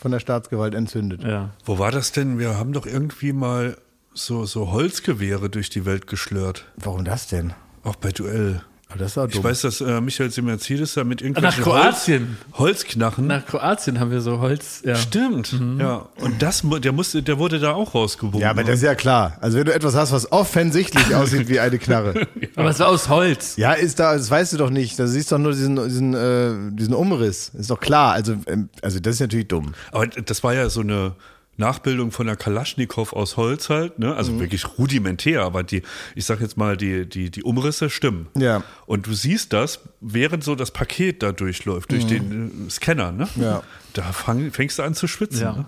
[0.00, 1.22] von der Staatsgewalt entzündet.
[1.22, 1.50] Ja.
[1.64, 2.40] Wo war das denn?
[2.40, 3.76] Wir haben doch irgendwie mal
[4.12, 6.66] so, so Holzgewehre durch die Welt geschlört.
[6.76, 7.52] Warum das denn?
[7.84, 8.62] Auch bei Duell.
[8.92, 9.44] Aber das ist auch Ich dumm.
[9.44, 12.36] weiß, dass äh, Michael Simerzides da mit Nach irgendwelchen Kroatien.
[12.52, 13.26] Holz, Holzknachen.
[13.26, 14.82] Nach Kroatien haben wir so Holz.
[14.84, 14.94] Ja.
[14.96, 16.06] Stimmt, ja.
[16.20, 18.40] Und das, der musste, der wurde da auch rausgewogen.
[18.40, 19.38] ja, aber das ist ja klar.
[19.40, 22.26] Also wenn du etwas hast, was offensichtlich aussieht wie eine Knarre.
[22.56, 23.56] Aber es war aus Holz.
[23.56, 24.98] Ja, ist da, das weißt du doch nicht.
[24.98, 27.50] Da siehst du doch nur diesen, diesen, äh, diesen Umriss.
[27.58, 28.12] Ist doch klar.
[28.12, 29.72] Also, ähm, also das ist natürlich dumm.
[29.90, 31.14] Aber das war ja so eine
[31.62, 34.08] Nachbildung von der Kalaschnikow aus Holz halt, ne?
[34.08, 34.12] Mhm.
[34.12, 35.82] Also wirklich rudimentär, aber die,
[36.14, 38.28] ich sag jetzt mal, die, die, die Umrisse stimmen.
[38.36, 38.64] Ja.
[38.86, 43.28] Und du siehst das, während so das Paket da durchläuft, durch den äh, Scanner, ne?
[43.34, 43.42] Mhm.
[43.42, 43.62] Ja.
[43.92, 45.42] Da fang, fängst du an zu schwitzen.
[45.42, 45.52] Ja.
[45.52, 45.64] Ne?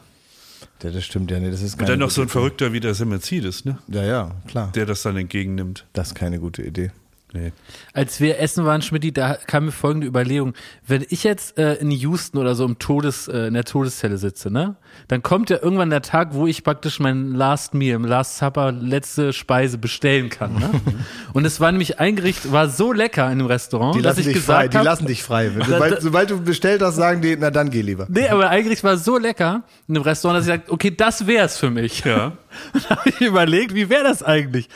[0.83, 2.33] Ja, das stimmt ja, nee, das ist Und dann noch so ein Idee.
[2.33, 3.79] Verrückter wie der Simmerzides, ne?
[3.89, 4.71] Ja, ja, klar.
[4.75, 5.87] Der das dann entgegennimmt.
[5.93, 6.91] Das ist keine gute Idee.
[7.35, 7.53] Nee.
[7.93, 10.55] Als wir essen waren, Schmidt, da kam mir folgende Überlegung.
[10.87, 14.53] Wenn ich jetzt äh, in Houston oder so im Todes, äh, in der Todeszelle sitze,
[14.53, 14.77] ne,
[15.09, 19.33] dann kommt ja irgendwann der Tag, wo ich praktisch mein Last Meal, Last Supper, letzte
[19.33, 20.55] Speise bestellen kann.
[20.55, 20.71] Ne?
[21.33, 24.35] Und es war nämlich eingerichtet, war so lecker in dem Restaurant, Die dass lassen ich
[24.37, 25.51] dich frei, gesagt die lassen dich frei.
[25.67, 28.07] Sobald, sobald du bestellt hast, sagen die, na dann geh lieber.
[28.09, 31.27] Nee, aber eigentlich war es so lecker in dem Restaurant, dass ich sagte, okay, das
[31.27, 32.05] wär's für mich.
[32.05, 32.27] Ja.
[32.73, 34.69] Und da habe ich überlegt, wie wäre das eigentlich?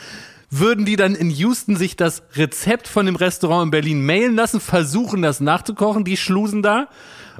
[0.51, 4.59] Würden die dann in Houston sich das Rezept von dem Restaurant in Berlin mailen lassen,
[4.59, 6.87] versuchen das nachzukochen, die Schlusen da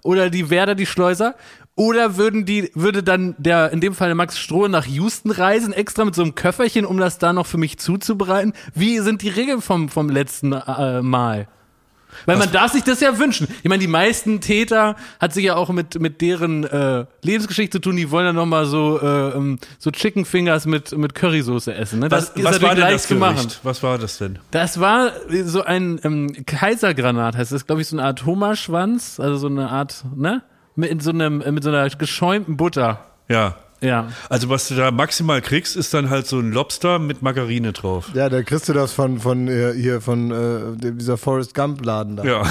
[0.03, 1.35] oder die Werder, die Schleuser?
[1.75, 5.71] Oder würden die, würde dann der, in dem Fall der Max Stroh nach Houston reisen,
[5.71, 8.53] extra mit so einem Köfferchen, um das da noch für mich zuzubereiten?
[8.75, 11.47] Wie sind die Regeln vom, vom letzten äh, Mal?
[12.25, 13.47] Weil man darf sich das ja wünschen.
[13.63, 17.81] Ich meine, die meisten Täter hat sich ja auch mit mit deren äh, Lebensgeschichte zu
[17.81, 17.95] tun.
[17.95, 21.99] Die wollen ja noch mal so äh, ähm, so Chicken Fingers mit mit Currysoße essen.
[21.99, 22.11] Ne?
[22.11, 23.35] Was, ist was war denn das zu machen.
[23.35, 23.59] Gericht?
[23.63, 24.39] Was war das denn?
[24.51, 25.11] Das war
[25.43, 29.69] so ein ähm, Kaisergranat, heißt das, glaube ich, so eine Art Hummerschwanz, also so eine
[29.69, 30.43] Art, ne?
[30.75, 33.05] Mit so einem mit so einer geschäumten Butter.
[33.27, 33.57] Ja.
[33.81, 34.09] Ja.
[34.29, 38.11] Also was du da maximal kriegst, ist dann halt so ein Lobster mit Margarine drauf.
[38.13, 42.23] Ja, da kriegst du das von, von äh, hier, von äh, dieser Forrest Gump-Laden da.
[42.23, 42.43] Ja.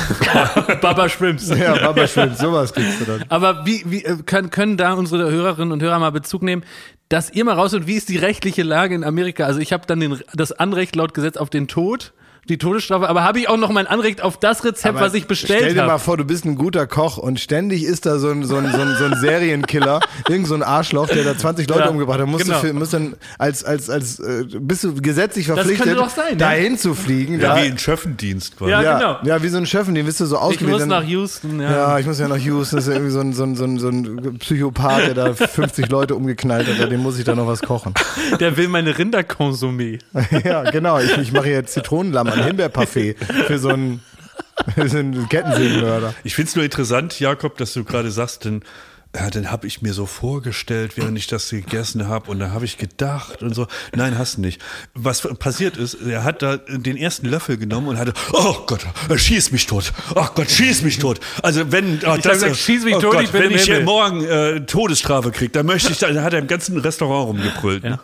[0.80, 1.48] Baba Schwimms.
[1.48, 3.24] Ja, Baba Schwimmt, sowas kriegst du dann.
[3.28, 6.64] Aber wie, wie äh, können, können da unsere Hörerinnen und Hörer mal Bezug nehmen,
[7.08, 9.44] dass ihr mal rausfindet, wie ist die rechtliche Lage in Amerika?
[9.44, 12.12] Also ich habe dann den, das Anrecht laut Gesetz auf den Tod,
[12.48, 15.22] die Todesstrafe, aber habe ich auch noch mein Anrecht auf das Rezept, Aber was ich
[15.24, 15.98] Stell bestellt dir mal habe.
[16.02, 18.80] vor, du bist ein guter Koch und ständig ist da so ein, so ein, so
[18.80, 22.26] ein, so ein Serienkiller, irgend so ein Arschloch, der da 20 Leute Ja, umgebracht hat.
[22.26, 22.60] Musst genau.
[22.60, 26.36] du für, musst dann als, als, als, äh, bist du gesetzlich verpflichtet, sein, ne?
[26.36, 27.40] dahin zu fliegen.
[27.40, 28.70] ja, da, wie ein Schöffendienst quasi.
[28.70, 29.18] Ja, ja, genau.
[29.24, 30.70] ja, wie so ein Chef, den bist du so Ich ausgewählt.
[30.70, 31.70] muss dann- nach Houston, ja.
[31.70, 32.76] Ja, ich muss ja nach Houston.
[32.76, 35.34] Das ist ja irgendwie so ein, so ein, so ein, so ein Psychopath, der da
[35.34, 36.90] 50 Leute umgeknallt hat.
[36.90, 37.94] Dem muss ich da noch was kochen.
[38.40, 39.98] Der will meine Rinderkonsumé.
[40.44, 40.98] ja, genau.
[40.98, 44.00] Ich, ich mache jetzt Zitronenlamm an Himbeerparfait für so einen,
[44.76, 46.14] so einen Kettensägenmörder.
[46.24, 48.62] Ich finde es nur interessant, Jakob, dass du gerade sagst, denn
[49.18, 52.64] ja, dann habe ich mir so vorgestellt, während ich das gegessen habe und da habe
[52.64, 53.66] ich gedacht und so.
[53.94, 54.60] Nein, hast du nicht.
[54.94, 59.50] Was passiert ist, er hat da den ersten Löffel genommen und hatte, oh Gott, schieß
[59.50, 59.92] mich tot.
[60.14, 61.18] Oh Gott, schieß mich tot.
[61.42, 63.82] Also wenn, oh, hab gesagt, schieß mich oh tot, Gott, ich bin wenn ich Himmel.
[63.84, 67.82] morgen äh, Todesstrafe kriege, dann möchte ich, dann hat er im ganzen Restaurant rumgebrüllt.
[67.82, 67.90] Ne?
[67.90, 67.98] Ja.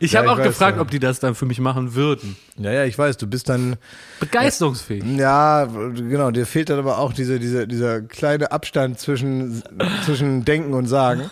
[0.00, 0.82] Ich Ja, habe ich auch weiß, gefragt, ja.
[0.82, 2.36] ob die das dann für mich machen würden.
[2.56, 3.76] Ja, ja, ich weiß, du bist dann,
[4.20, 5.04] Begeisterungsfähig.
[5.16, 9.62] ja, genau, dir fehlt dann aber auch diese, diese, dieser kleine Abstand zwischen,
[10.04, 11.22] zwischen Denken und Sagen.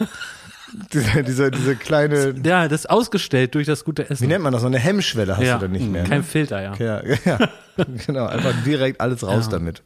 [0.94, 4.28] Diese, diese, diese kleine, Ja, das ist ausgestellt durch das gute wie Essen.
[4.28, 4.62] nennt man das?
[4.62, 5.56] So eine Hemmschwelle hast ja.
[5.56, 6.04] du dann nicht mehr.
[6.04, 6.24] Kein Ne?
[6.24, 6.74] Filter, ja.
[6.78, 7.38] Ja, ja,
[8.06, 9.82] genau, einfach direkt alles raus damit.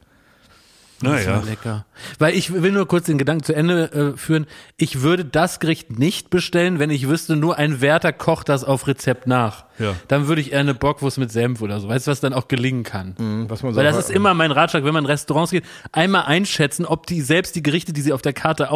[1.01, 1.43] Das Naja.
[1.45, 1.85] lecker.
[2.19, 4.47] Weil ich will nur kurz den Gedanken zu Ende äh, führen.
[4.77, 8.87] Ich würde das Gericht nicht bestellen, wenn ich wüsste, nur ein Wärter kocht das auf
[8.87, 9.65] Rezept nach.
[9.79, 9.93] Ja.
[10.07, 11.89] Dann würde ich eher eine Bockwurst mit Senf oder so.
[11.89, 13.45] Weißt du, was dann auch gelingen kann?
[13.49, 16.85] Was man Weil das ist immer mein Ratschlag, wenn man in Restaurants geht, einmal einschätzen,
[16.85, 18.71] ob die selbst die Gerichte, die sie auf der Karte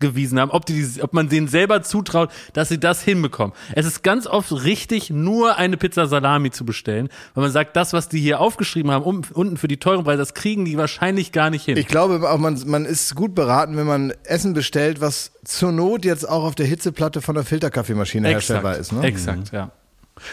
[0.00, 3.54] ausgewiesen haben, ob, die, ob man denen selber zutraut, dass sie das hinbekommen.
[3.74, 7.92] Es ist ganz oft richtig, nur eine Pizza Salami zu bestellen, weil man sagt, das,
[7.92, 11.32] was die hier aufgeschrieben haben, um, unten für die teuren Preise, das kriegen die wahrscheinlich
[11.32, 11.76] gar nicht hin.
[11.76, 16.04] Ich glaube auch, man, man ist gut beraten, wenn man Essen bestellt, was zur Not
[16.04, 18.92] jetzt auch auf der Hitzeplatte von der Filterkaffeemaschine herstellbar ist.
[18.92, 19.02] Ne?
[19.02, 19.70] Exakt, ja.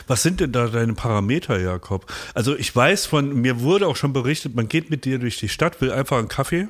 [0.05, 2.11] Was sind denn da deine Parameter, Jakob?
[2.33, 5.47] Also ich weiß von, mir wurde auch schon berichtet, man geht mit dir durch die
[5.47, 6.67] Stadt, will einfach einen Kaffee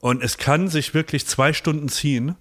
[0.00, 2.34] und es kann sich wirklich zwei Stunden ziehen,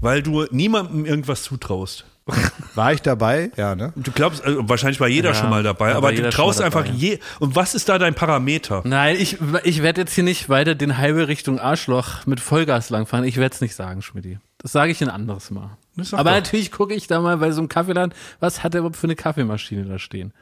[0.00, 2.04] weil du niemandem irgendwas zutraust.
[2.74, 3.50] War ich dabei?
[3.56, 3.92] Ja, ne?
[3.96, 6.86] Du glaubst, also wahrscheinlich war jeder Ja, schon mal dabei, da aber du traust einfach
[6.86, 7.18] je.
[7.38, 8.80] Und was ist da dein Parameter?
[8.86, 13.26] Nein, ich, ich werde jetzt hier nicht weiter den halbe Richtung Arschloch mit Vollgas langfahren.
[13.26, 14.38] Ich werde es nicht sagen, Schmidti.
[14.56, 15.76] Das sage ich ein anderes Mal.
[16.12, 16.36] Aber doch.
[16.36, 19.16] natürlich gucke ich da mal bei so einem Kaffeeladen, was hat er überhaupt für eine
[19.16, 20.32] Kaffeemaschine da stehen?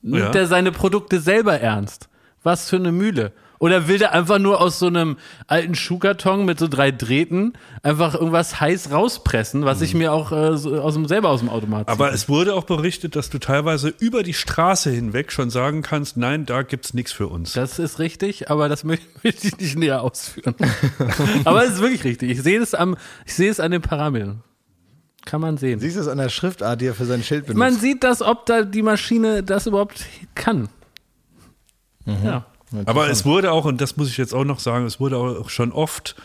[0.00, 0.30] Nimmt Ja.
[0.30, 2.08] der seine Produkte selber ernst?
[2.42, 3.32] Was für eine Mühle?
[3.58, 5.16] Oder will der einfach nur aus so einem
[5.46, 10.56] alten Schuhkarton mit so drei Drähten einfach irgendwas heiß rauspressen, was ich mir auch äh,
[10.56, 11.92] so aus dem, selber aus dem Automat ziehe?
[11.92, 16.16] Aber es wurde auch berichtet, dass du teilweise über die Straße hinweg schon sagen kannst,
[16.16, 17.52] nein, da gibt's nichts für uns.
[17.54, 20.54] Das ist richtig, aber das möchte ich nicht näher ausführen.
[21.44, 22.30] aber es ist wirklich richtig.
[22.30, 24.42] Ich sehe es am, ich sehe es an den Parametern.
[25.24, 25.80] Kann man sehen.
[25.80, 27.58] Siehst du es an der Schriftart, die er für sein Schild benutzt?
[27.58, 30.04] Man sieht das, ob da die Maschine das überhaupt
[30.36, 30.68] kann.
[32.06, 32.46] Ja.
[32.84, 35.48] Aber es wurde auch, und das muss ich jetzt auch noch sagen, es wurde auch
[35.48, 36.16] schon oft,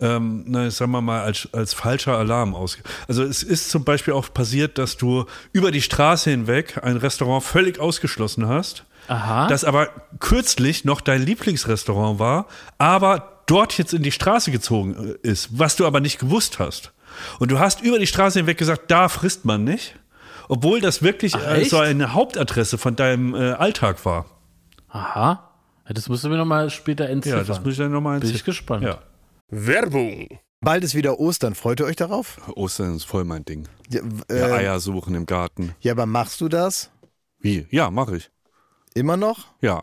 [0.00, 2.82] ähm, na, sagen wir mal, als, als falscher Alarm ausge.
[3.06, 7.42] Also es ist zum Beispiel auch passiert, dass du über die Straße hinweg ein Restaurant
[7.42, 9.48] völlig ausgeschlossen hast, Aha.
[9.48, 9.88] das aber
[10.20, 12.46] kürzlich noch dein Lieblingsrestaurant war,
[12.78, 16.92] aber dort jetzt in die Straße gezogen äh, ist, was du aber nicht gewusst hast.
[17.38, 19.96] Und du hast über die Straße hinweg gesagt, da frisst man nicht.
[20.48, 24.26] Obwohl das wirklich Ach, äh, so eine Hauptadresse von deinem äh, Alltag war.
[24.88, 25.47] Aha.
[25.88, 27.38] Ja, Das musst du mir nochmal später entziffern.
[27.40, 28.84] Ja, das muss ich dann nochmal Bin ich gespannt.
[28.84, 28.98] Ja.
[29.48, 30.28] Werbung.
[30.60, 31.54] Bald ist wieder Ostern.
[31.54, 32.38] Freut ihr euch darauf?
[32.56, 33.66] Ostern ist voll mein Ding.
[33.90, 35.74] Ja, Ja, äh, Eier suchen im Garten.
[35.80, 36.90] ja aber machst du das
[37.40, 37.66] Wie?
[37.70, 38.30] Ja, mache ich.
[38.94, 39.46] immer noch?
[39.60, 39.82] Ja.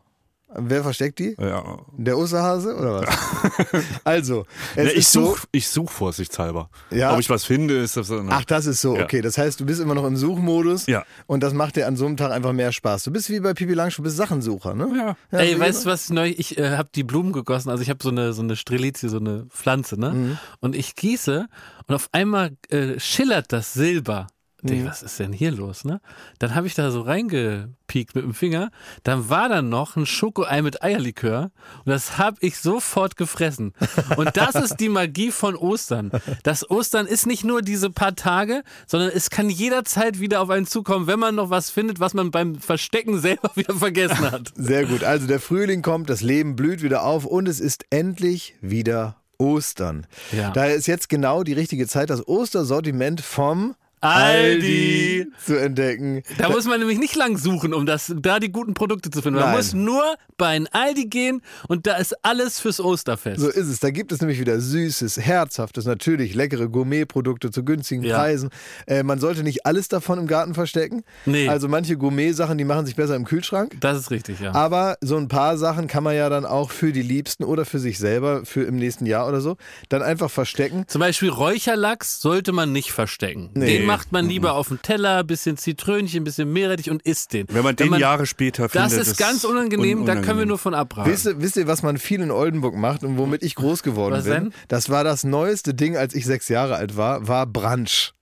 [0.57, 1.35] Wer versteckt die?
[1.39, 1.63] ja.
[1.97, 3.83] Der Osterhase oder was?
[4.03, 5.25] also, es Ne, ich ist so.
[5.27, 6.69] suche ich such vorsichtshalber.
[6.91, 7.13] Ja.
[7.13, 8.21] Ob ich was finde, ist das so.
[8.21, 8.29] ne?
[8.31, 9.03] Ach, das ist so, Ja.
[9.03, 9.21] okay.
[9.21, 11.03] Das heißt, du bist immer noch im Suchmodus Ja.
[11.27, 13.03] und das macht dir an so einem Tag einfach mehr Spaß.
[13.03, 15.15] Du bist wie bei Pipi Langstrumpf, du bist Sachensucher, ne?
[15.31, 15.37] Ja.
[15.39, 16.33] Ey, weißt du was neu?
[16.37, 17.69] Ich äh, habe die Blumen gegossen.
[17.69, 20.11] Also ich habe so eine so eine Strelizie, so eine Pflanze, ne?
[20.11, 20.37] Mhm.
[20.61, 21.47] Und ich gieße
[21.87, 24.27] und auf einmal äh, schillert das Silber.
[24.69, 26.01] Denk, was ist denn hier los, ne?
[26.39, 28.71] Dann habe ich da so reingepiekt mit dem Finger.
[29.03, 31.51] Dann war da noch ein Schokoei mit Eierlikör
[31.85, 33.73] und das habe ich sofort gefressen.
[34.17, 36.11] Und das ist die Magie von Ostern.
[36.43, 40.65] Das Ostern ist nicht nur diese paar Tage, sondern es kann jederzeit wieder auf einen
[40.65, 44.51] zukommen, wenn man noch was findet, was man beim Verstecken selber wieder vergessen hat.
[44.55, 45.03] Sehr gut.
[45.03, 50.07] Also der Frühling kommt, das Leben blüht wieder auf und es ist endlich wieder Ostern.
[50.31, 50.51] Ja.
[50.51, 55.27] Daher ist jetzt genau die richtige Zeit, das Ostersortiment vom Aldi.
[55.43, 56.23] zu entdecken.
[56.37, 59.39] Da muss man nämlich nicht lang suchen, um das, da die guten Produkte zu finden.
[59.39, 59.57] Man Nein.
[59.57, 63.39] muss nur bei ein Aldi gehen und da ist alles fürs Osterfest.
[63.41, 63.79] So ist es.
[63.79, 68.17] Da gibt es nämlich wieder süßes, herzhaftes, natürlich leckere Gourmetprodukte zu günstigen Ja.
[68.17, 68.49] Preisen.
[68.87, 71.03] Äh, man sollte nicht alles davon im Garten verstecken.
[71.25, 71.47] Nee.
[71.47, 73.75] Also manche Gourmet-Sachen, die machen sich besser im Kühlschrank.
[73.79, 74.53] Das ist richtig, ja.
[74.53, 77.79] Aber so ein paar Sachen kann man ja dann auch für die Liebsten oder für
[77.79, 79.57] sich selber, für im nächsten Jahr oder so,
[79.89, 80.85] dann einfach verstecken.
[80.87, 83.51] Zum Beispiel Räucherlachs sollte man nicht verstecken.
[83.53, 83.77] Nee.
[83.77, 87.45] Den macht man lieber auf den Teller, bisschen Zitrönchen, bisschen Meerrettich und isst den.
[87.49, 89.07] Wenn man den Jahre später Das findet.
[89.07, 90.47] ist ganz unangenehm, un- da können wir unangenehm.
[90.49, 91.11] nur von abraten.
[91.11, 94.15] Wisst ihr, wisst ihr, was man viel in Oldenburg macht und womit ich groß geworden
[94.15, 94.33] Was bin?
[94.33, 94.53] denn?
[94.67, 98.13] Das war das neueste Ding, als ich sechs Jahre alt war, war Brunch.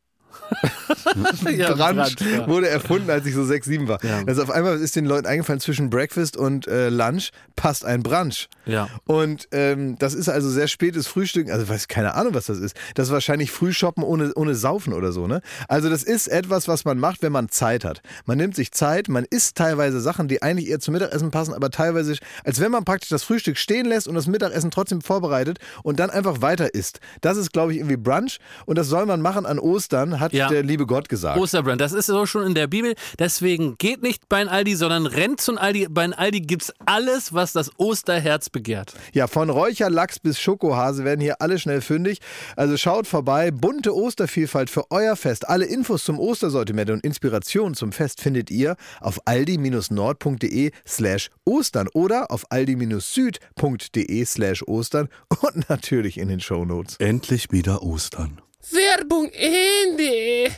[1.55, 2.47] ja, Brunch ja.
[2.47, 4.03] wurde erfunden, als ich so sechs, sieben war.
[4.03, 4.21] Ja.
[4.25, 8.47] Also auf einmal ist den Leuten eingefallen, zwischen Breakfast und äh, Lunch passt ein Brunch.
[8.65, 8.87] Ja.
[9.05, 12.75] Und ähm, das ist also sehr spätes Frühstück, also weiß keine Ahnung, was das ist.
[12.95, 15.41] Das ist wahrscheinlich Frühshoppen ohne, ohne Saufen oder so, ne?
[15.67, 18.01] Also das ist etwas, was man macht, wenn man Zeit hat.
[18.25, 21.69] Man nimmt sich Zeit, man isst teilweise Sachen, die eigentlich eher zum Mittagessen passen, aber
[21.69, 25.99] teilweise, als wenn man praktisch das Frühstück stehen lässt und das Mittagessen trotzdem vorbereitet und
[25.99, 26.99] dann einfach weiter isst.
[27.21, 30.47] Das ist, glaube ich, irgendwie Brunch und das soll man machen an Ostern, hat Ja.
[30.49, 31.37] der liebe Gott gesagt.
[31.39, 32.95] Osterbrand, das ist so schon in der Bibel.
[33.19, 35.87] Deswegen geht nicht bei ein Aldi, sondern rennt zum Aldi.
[35.89, 38.93] Bei ein Aldi gibt's alles, was das Osterherz begehrt.
[39.13, 42.19] Ja, von Räucherlachs bis Schokohase werden hier alle schnell fündig.
[42.55, 43.51] Also schaut vorbei.
[43.51, 45.47] Bunte Ostervielfalt für euer Fest.
[45.47, 52.31] Alle Infos zum Ostersortiment und Inspiration zum Fest findet ihr auf aldi-nord.de slash Ostern oder
[52.31, 55.09] auf aldi-süd.de slash Ostern
[55.41, 56.97] und natürlich in den Shownotes.
[56.97, 58.41] Endlich wieder Ostern.
[58.71, 60.51] Werbung Ende.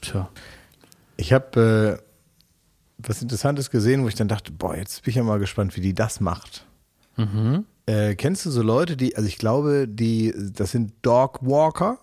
[0.00, 0.30] Tja.
[1.16, 2.02] Ich habe äh,
[2.98, 5.80] was Interessantes gesehen, wo ich dann dachte, boah, jetzt bin ich ja mal gespannt, wie
[5.80, 6.64] die das macht.
[7.86, 11.98] Äh, kennst du so Leute, die, also ich glaube, die, das sind Dogwalker,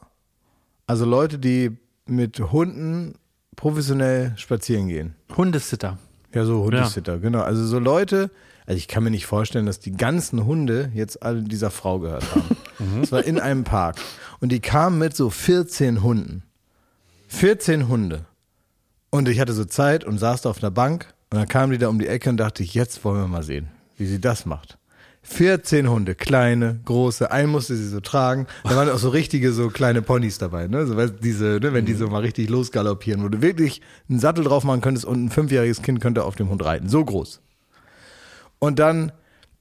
[0.87, 3.15] also Leute, die mit Hunden
[3.55, 5.15] professionell spazieren gehen.
[5.35, 5.97] Hundesitter.
[6.33, 7.41] Ja, so Hundesitter, genau.
[7.41, 8.29] Also so Leute,
[8.65, 12.23] also ich kann mir nicht vorstellen, dass die ganzen Hunde jetzt alle dieser Frau gehört
[12.33, 12.43] haben.
[13.01, 13.95] Es war in einem Park
[14.41, 16.43] und die kam mit so 14 Hunden.
[17.29, 18.25] 14 Hunde.
[19.11, 21.77] Und ich hatte so Zeit und saß da auf einer Bank und dann kam die
[21.77, 24.45] da um die Ecke und dachte ich, jetzt wollen wir mal sehen, wie sie das
[24.45, 24.77] macht.
[25.23, 28.45] 14 Hunde, kleine, große, einen musste sie so tragen.
[28.63, 30.85] Da waren auch so richtige, so kleine Ponys dabei, ne?
[30.85, 34.43] So, weißt, diese, ne, wenn die so mal richtig losgaloppieren, wo du wirklich einen Sattel
[34.43, 36.89] drauf machen könntest und ein fünfjähriges Kind könnte auf dem Hund reiten.
[36.89, 37.41] So groß.
[38.59, 39.11] Und dann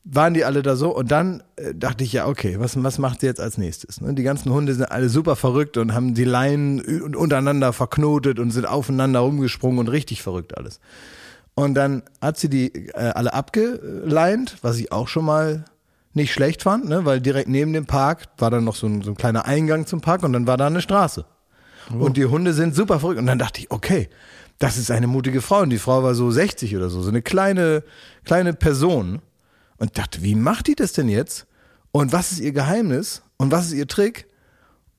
[0.04, 3.20] waren die alle da so und dann äh, dachte ich, ja, okay, was, was macht
[3.20, 4.02] sie jetzt als nächstes?
[4.02, 4.12] Ne?
[4.12, 6.80] Die ganzen Hunde sind alle super verrückt und haben die Leinen
[7.14, 10.80] untereinander verknotet und sind aufeinander rumgesprungen und richtig verrückt alles.
[11.54, 15.64] Und dann hat sie die äh, alle abgeleint, was ich auch schon mal
[16.12, 17.04] nicht schlecht fand, ne?
[17.07, 20.00] weil direkt neben dem Park war dann noch so ein, so ein kleiner Eingang zum
[20.00, 21.24] Park und dann war da eine Straße.
[21.98, 23.18] Und die Hunde sind super verrückt.
[23.18, 24.09] Und dann dachte ich, okay,
[24.58, 25.60] das ist eine mutige Frau.
[25.60, 27.82] Und die Frau war so 60 oder so, so eine kleine,
[28.24, 29.20] kleine Person.
[29.76, 31.46] Und dachte, wie macht die das denn jetzt?
[31.90, 33.22] Und was ist ihr Geheimnis?
[33.36, 34.26] Und was ist ihr Trick?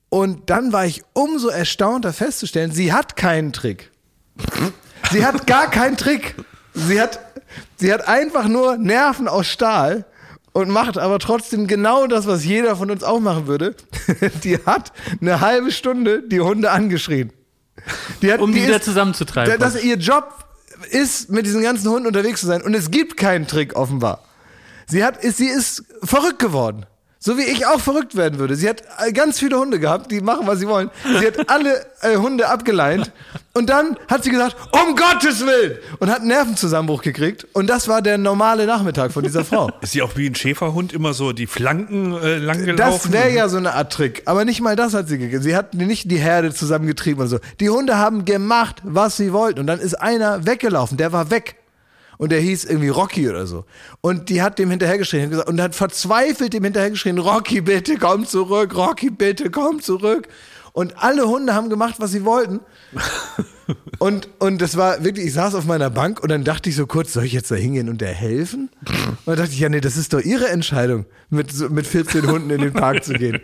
[0.10, 3.92] Und dann war ich umso erstaunter festzustellen, sie hat keinen Trick.
[5.12, 6.36] Sie hat gar keinen Trick.
[6.74, 7.20] Sie hat,
[7.78, 10.06] sie hat einfach nur Nerven aus Stahl
[10.52, 13.76] und macht aber trotzdem genau das, was jeder von uns auch machen würde.
[14.44, 17.34] Die hat eine halbe Stunde die Hunde angeschrien.
[18.22, 19.60] Die hat, Um die die wieder ist- zusammenzutreiben.
[19.60, 20.46] dass ihr Job
[20.90, 22.62] ist, mit diesen ganzen Hunden unterwegs zu sein.
[22.62, 24.24] Und es gibt keinen Trick offenbar.
[24.88, 26.86] Sie hat, ist, sie ist verrückt geworden.
[27.26, 28.56] So wie ich auch verrückt werden würde.
[28.56, 30.92] Sie hat äh, ganz viele Hunde gehabt, die machen, was sie wollen.
[31.20, 33.12] Sie hat alle äh, Hunde abgeleint.
[33.56, 35.80] Und dann hat sie gesagt, um Gottes Willen!
[35.98, 37.48] Und hat einen Nervenzusammenbruch gekriegt.
[37.54, 39.72] Und das war der normale Nachmittag von dieser Frau.
[39.82, 42.78] Ist sie auch wie ein Schäferhund immer so die Flanken äh, lang gelaufen?
[42.78, 44.22] Das wäre ja so eine Art Trick.
[44.26, 45.42] Aber nicht mal das hat sie gegeben.
[45.42, 47.40] Sie hat nicht die Herde zusammengetrieben und so.
[47.60, 49.62] Die Hunde haben gemacht, was sie wollten.
[49.62, 50.98] Und dann ist einer weggelaufen.
[50.98, 51.56] Der war weg.
[52.18, 53.66] Und der hieß irgendwie Rocky oder so.
[54.02, 58.26] Und die hat dem hinterhergeschrien und gesagt, und hat verzweifelt dem hinterhergeschrien, Rocky, bitte komm
[58.26, 60.28] zurück, Rocky, bitte komm zurück.
[60.74, 62.60] Und alle Hunde haben gemacht, was sie wollten.
[63.98, 66.86] Und, und das war wirklich, ich saß auf meiner Bank und dann dachte ich so
[66.86, 68.70] kurz, soll ich jetzt da hingehen und der helfen?
[68.86, 72.50] Und dann dachte ich, ja, nee, das ist doch ihre Entscheidung, mit, mit 14 Hunden
[72.52, 73.40] in den Park zu gehen.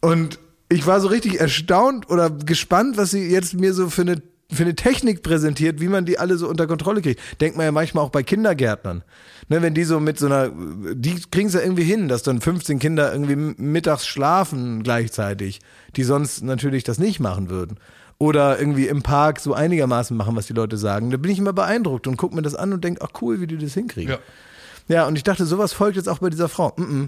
[0.00, 4.22] Und ich war so richtig erstaunt oder gespannt, was sie jetzt mir so für eine,
[4.50, 7.20] für eine Technik präsentiert, wie man die alle so unter Kontrolle kriegt.
[7.40, 9.02] Denkt man ja manchmal auch bei Kindergärtnern.
[9.48, 10.50] Ne, wenn die so mit so einer,
[10.94, 15.60] die kriegen es ja irgendwie hin, dass dann 15 Kinder irgendwie mittags schlafen gleichzeitig,
[15.96, 17.78] die sonst natürlich das nicht machen würden.
[18.18, 21.10] Oder irgendwie im Park so einigermaßen machen, was die Leute sagen.
[21.10, 23.46] Da bin ich immer beeindruckt und gucke mir das an und denke, ach cool, wie
[23.46, 24.12] die das hinkriegen.
[24.12, 24.18] Ja.
[24.86, 26.74] Ja, und ich dachte, sowas folgt jetzt auch bei dieser Frau.
[26.76, 27.06] Mm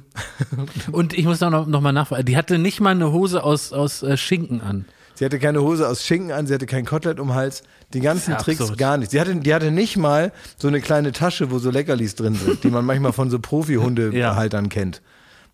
[0.93, 2.25] Und ich muss auch noch, noch mal nachfragen.
[2.25, 4.87] Die hatte nicht mal eine Hose aus, aus äh, Schinken an.
[5.17, 7.63] Sie hatte keine Hose aus Schinken an, sie hatte kein Kotelett um den Hals,
[7.95, 8.79] die ganzen ja Tricks absurd.
[8.79, 9.11] gar nicht.
[9.11, 12.63] Sie hatte, die hatte nicht mal so eine kleine Tasche, wo so Leckerlis drin sind,
[12.65, 15.03] die man manchmal von so Profi-Hundehaltern kennt.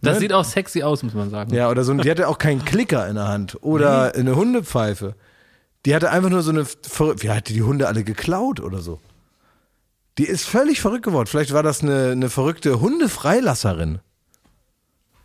[0.01, 0.20] Das Ne?
[0.20, 1.55] sieht auch sexy aus, muss man sagen.
[1.55, 5.14] Ja, oder so, die hatte auch keinen Klicker in der Hand oder eine Hundepfeife.
[5.87, 8.98] Die hatte einfach nur so eine, ver- wie hatte die Hunde alle geklaut oder so.
[10.18, 11.27] Die ist völlig verrückt geworden.
[11.29, 14.01] Vielleicht war das eine, eine verrückte Hundefreilasserin.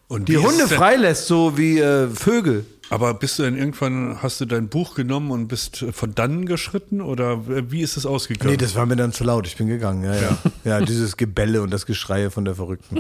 [0.08, 2.66] Und Die Hunde freilässt, so wie äh, Vögel.
[2.90, 7.02] Aber bist du denn irgendwann, hast du dein Buch genommen und bist von dannen geschritten
[7.02, 8.52] oder wie ist es ausgegangen?
[8.52, 9.46] Nee, das war mir dann zu laut.
[9.48, 10.38] Ich bin gegangen, ja, ja.
[10.64, 12.98] Ja, dieses Gebelle und das Geschreie von der Verrückten.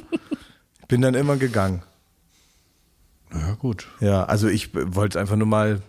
[0.82, 1.84] Ich bin dann immer gegangen.
[3.34, 3.88] ja, gut.
[4.00, 5.82] Ja, also ich wollte einfach nur mal.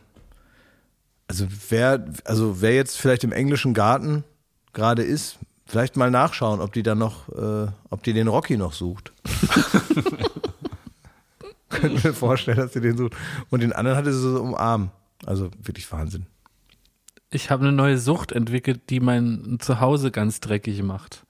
[1.27, 4.25] Also wer, also wer jetzt vielleicht im englischen Garten
[4.73, 8.73] gerade ist, vielleicht mal nachschauen, ob die da noch, äh, ob die den Rocky noch
[8.73, 9.13] sucht.
[11.81, 13.15] Könnte mir vorstellen, dass sie den sucht.
[13.51, 14.91] Und den anderen hatte sie so umarmt.
[15.27, 16.27] Also wirklich Wahnsinn.
[17.31, 21.27] Ich habe eine neue Sucht entwickelt, die mein Zuhause ganz dreckig macht.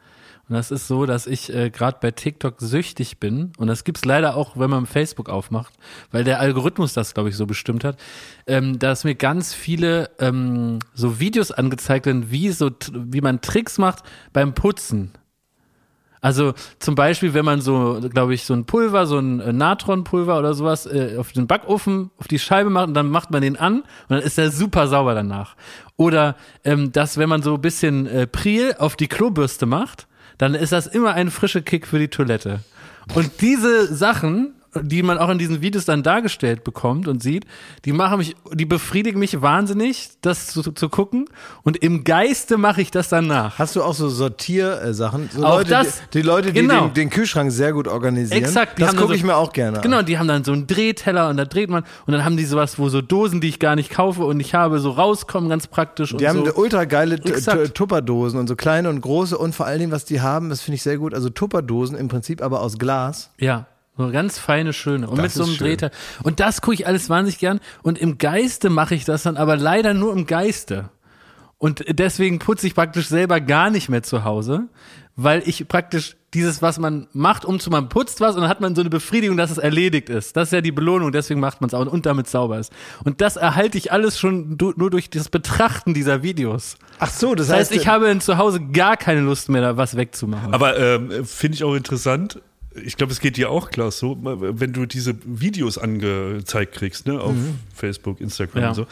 [0.48, 3.52] Und das ist so, dass ich äh, gerade bei TikTok süchtig bin.
[3.58, 5.74] Und das gibt's leider auch, wenn man Facebook aufmacht,
[6.10, 7.98] weil der Algorithmus das, glaube ich, so bestimmt hat,
[8.46, 13.76] ähm, dass mir ganz viele ähm, so Videos angezeigt werden, wie so, wie man Tricks
[13.76, 15.10] macht beim Putzen.
[16.20, 20.38] Also zum Beispiel, wenn man so, glaube ich, so ein Pulver, so ein äh, Natronpulver
[20.38, 23.56] oder sowas äh, auf den Backofen, auf die Scheibe macht und dann macht man den
[23.56, 25.54] an und dann ist der super sauber danach.
[25.96, 30.06] Oder ähm, dass, wenn man so ein bisschen äh, Priel auf die Klobürste macht,
[30.38, 32.60] dann ist das immer ein frischer Kick für die Toilette.
[33.14, 37.44] Und diese Sachen, die man auch in diesen Videos dann dargestellt bekommt und sieht,
[37.84, 41.24] die machen mich, die befriedigen mich wahnsinnig, das zu, zu gucken.
[41.62, 43.58] Und im Geiste mache ich das dann nach.
[43.58, 45.30] Hast du auch so Sortiersachen?
[45.32, 46.86] So Auch Leute, das- die, die Leute, die genau.
[46.88, 48.42] den, den Kühlschrank sehr gut organisieren.
[48.44, 51.28] Exakt, Das gucke so- ich mir auch gerne Genau, die haben dann so einen Drehteller
[51.30, 53.74] und da dreht man und dann haben die sowas, wo so Dosen, die ich gar
[53.76, 56.12] nicht kaufe und ich habe, so rauskommen, ganz praktisch.
[56.12, 56.54] und Die haben so.
[56.54, 60.48] ultra geile Tupperdosen und so kleine und große und vor allen Dingen, was die haben,
[60.50, 61.14] das finde ich sehr gut.
[61.14, 63.30] Also Tupperdosen im Prinzip aber aus Glas.
[63.38, 63.66] Ja,
[63.98, 65.08] so ganz feine, schöne.
[65.08, 65.56] Und Das mit so einem.
[65.58, 65.92] Drehteller.
[66.22, 67.60] Und das gucke ich alles wahnsinnig gern.
[67.82, 70.90] Und im Geiste mache ich das dann aber leider nur im Geiste.
[71.58, 74.68] Und deswegen putze ich praktisch selber gar nicht mehr zu Hause,
[75.16, 78.60] weil ich praktisch dieses, was man macht, um zu, man putzt was und dann hat
[78.60, 80.36] man so eine Befriedigung, dass es erledigt ist.
[80.36, 82.72] Das ist ja die Belohnung, deswegen macht man es auch und damit sauber ist.
[83.02, 86.76] Und das erhalte ich alles schon du, nur durch das Betrachten dieser Videos.
[86.98, 89.76] Ach so, das, Das heißt, ich habe in zu Hause gar keine Lust mehr, da
[89.76, 90.52] was wegzumachen.
[90.52, 92.40] Aber ähm, finde ich auch interessant.
[92.74, 97.20] Ich glaube, es geht dir auch, Klaus, so, wenn du diese Videos angezeigt kriegst, ne,
[97.20, 97.34] auf
[97.74, 98.68] Facebook, Instagram Ja.
[98.70, 98.86] und so.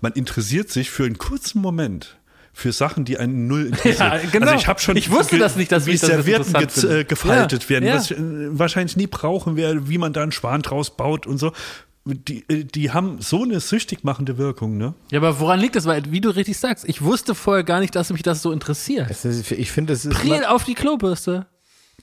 [0.00, 2.16] Man interessiert sich für einen kurzen Moment
[2.52, 4.12] für Sachen, die einen null interessieren.
[4.24, 4.46] Ja, genau.
[4.46, 6.80] Also ich habe schon Ich wusste das nicht, dass wie ich das Servietten interessant ge
[6.80, 7.00] finde.
[7.00, 7.94] äh, gefaltet Ja, werden, ja.
[7.94, 11.38] was ich äh, wahrscheinlich nie brauchen werde, wie man da einen Schwan draus baut und
[11.38, 11.52] so.
[12.04, 14.94] Die, äh, die haben so eine süchtig machende Wirkung, ne?
[15.12, 15.84] Ja, aber woran liegt das?
[15.84, 19.08] Weil, wie du richtig sagst, ich wusste vorher gar nicht, dass mich das so interessiert.
[19.10, 21.46] Es ist- Ich finde, es ist Priel auf die Klobürste.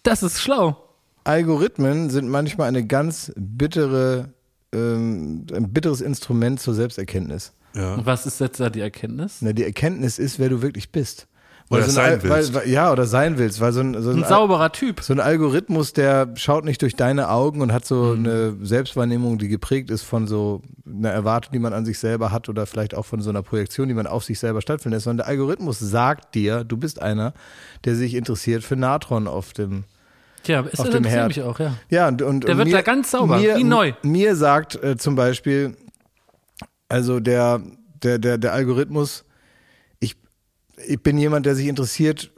[0.03, 0.84] Das ist schlau.
[1.25, 4.29] Algorithmen sind manchmal eine ganz bittere,
[4.73, 7.53] ähm, ein bitteres Instrument zur Selbsterkenntnis.
[7.75, 7.95] Ja.
[7.95, 9.37] Und was ist jetzt da die Erkenntnis?
[9.41, 11.27] Na, die Erkenntnis ist, wer du wirklich bist.
[11.71, 12.53] Oder so ein sein willst.
[12.53, 15.01] Weil, weil, ja, oder sein willst, weil so ein, so ein, Ein sauberer Typ.
[15.01, 18.25] so ein Algorithmus, der schaut nicht durch deine Augen und hat so Mhm.
[18.25, 22.49] eine Selbstwahrnehmung, die geprägt ist von so einer Erwartung, die man an sich selber hat
[22.49, 25.25] oder vielleicht auch von so einer Projektion, die man auf sich selber stattfinden lässt, sondern
[25.25, 27.33] der Algorithmus sagt dir, du bist einer,
[27.83, 29.85] der sich interessiert für Natron auf dem
[30.47, 31.27] Ja, ist auf dem Herd.
[31.29, 31.75] mich auch, ja.
[31.89, 33.93] Ja, und, und Der wird mir, da ganz sauber, mir, wie neu.
[34.03, 35.75] Mir sagt äh, zum Beispiel,
[36.89, 37.61] also der,
[38.03, 39.25] der, der, der Algorithmus,
[39.99, 40.15] ich,
[40.87, 42.31] ich bin jemand, der sich interessiert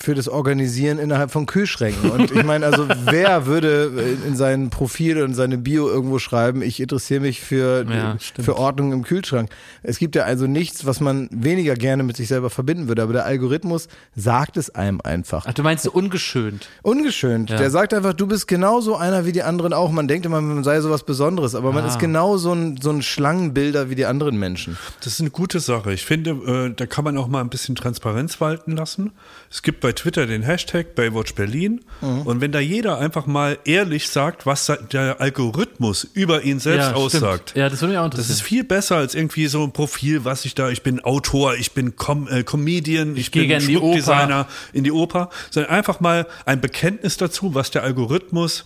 [0.00, 2.10] für das Organisieren innerhalb von Kühlschränken.
[2.10, 6.62] Und ich meine, also wer würde äh, in sein Profil und seine Bio irgendwo schreiben,
[6.62, 8.44] ich interessiere mich für, Ja, stimmt.
[8.44, 9.48] für Ordnung im Kühlschrank.
[9.82, 13.12] Es gibt ja also nichts, was man weniger gerne mit sich selber verbinden würde, aber
[13.12, 15.44] der Algorithmus sagt es einem einfach.
[15.48, 16.68] Ach, du meinst so ungeschönt.
[16.82, 17.50] Ungeschönt.
[17.50, 17.56] Ja.
[17.56, 19.90] Der sagt einfach, du bist genauso einer wie die anderen auch.
[19.90, 21.88] Man denkt immer, man sei sowas Besonderes, aber man Ah.
[21.88, 24.76] ist genau so ein, so ein Schlangenbilder wie die anderen Menschen.
[25.00, 25.92] Das ist eine gute Sache.
[25.92, 29.12] Ich finde, äh, da kann man auch mal ein bisschen Transparenz walten lassen.
[29.50, 31.80] Es gibt bei Twitter den Hashtag Baywatch Berlin.
[32.00, 32.22] Mhm.
[32.22, 36.94] Und wenn da jeder einfach mal ehrlich sagt, was der Algorithmus über ihn selbst ja,
[36.94, 37.62] aussagt, Stimmt.
[37.62, 38.48] Ja, das würde mich auch das ist interessieren.
[38.48, 41.94] viel besser als irgendwie so ein Profil, was ich da, ich bin Autor, ich bin
[41.94, 46.26] Com äh, Comedian, ich, gehe bin in die Schmuckdesigner in die Oper, sondern einfach mal
[46.46, 48.64] ein Bekenntnis dazu, was der Algorithmus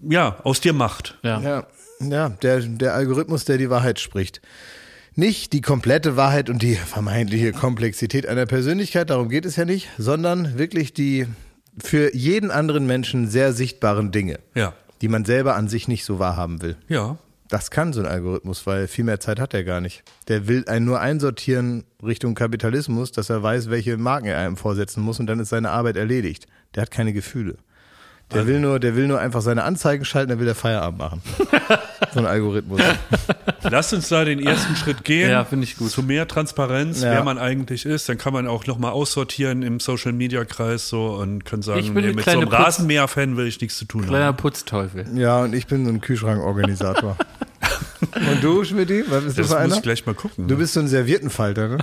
[0.00, 1.18] ja aus dir macht.
[1.22, 1.40] Ja.
[1.40, 1.66] Ja,
[2.00, 4.40] ja der, der Algorithmus, der die Wahrheit spricht.
[5.18, 9.88] Nicht die komplette Wahrheit und die vermeintliche Komplexität einer Persönlichkeit, darum geht es ja nicht,
[9.98, 11.26] sondern wirklich die
[11.76, 14.74] für jeden anderen Menschen sehr sichtbaren Dinge, Ja.
[15.02, 16.76] die man selber an sich nicht so wahrhaben will.
[16.86, 17.18] Ja.
[17.48, 20.04] Das kann so ein Algorithmus, weil viel mehr Zeit hat er gar nicht.
[20.28, 25.02] Der will einen nur einsortieren Richtung Kapitalismus, dass er weiß, welche Marken er einem vorsetzen
[25.02, 26.46] muss und dann ist seine Arbeit erledigt.
[26.76, 27.56] Der hat keine Gefühle.
[28.34, 31.22] Der will nur, der will nur einfach seine Anzeigen schalten, dann will er Feierabend machen.
[32.12, 32.80] so ein Algorithmus.
[33.62, 35.30] Lasst uns da den ersten Schritt gehen.
[35.30, 35.90] Ja, finde ich gut.
[35.90, 37.12] Zu mehr Transparenz, Ja.
[37.12, 38.06] wer man eigentlich ist.
[38.08, 41.92] Dann kann man auch nochmal aussortieren im Social Media Kreis so und kann sagen, Ich
[41.92, 44.36] bin nee, mit so einem Rasenmäher-Fan will ich nichts zu tun Kleiner haben.
[44.36, 45.06] Putzteufel.
[45.14, 47.16] Ja, und ich bin so ein Kühlschrankorganisator.
[48.14, 49.04] und du, Schmidti?
[49.08, 49.76] Was bist Das du für muss einer?
[49.76, 50.46] ich gleich mal gucken.
[50.48, 50.60] Du ne?
[50.60, 51.78] bist so ein Serviettenfalter, ne?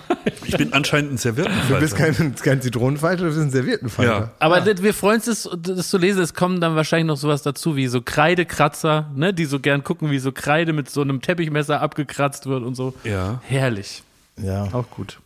[0.48, 1.74] Ich bin anscheinend ein Serviettenfalter.
[1.76, 4.12] Du bist kein, kein Zitronenfalter, du bist ein Serviettenfalter.
[4.12, 4.32] Ja.
[4.40, 6.22] Aber das, wir freuen uns, das, das zu lesen.
[6.22, 10.12] Es kommen dann wahrscheinlich noch sowas dazu, wie so Kreidekratzer, ne, die so gern gucken,
[10.12, 12.94] wie so Kreide mit so einem Teppichmesser abgekratzt wird und so.
[13.04, 13.42] Ja.
[13.48, 14.04] Herrlich.
[14.42, 14.66] Ja.
[14.74, 15.20] Auch gut.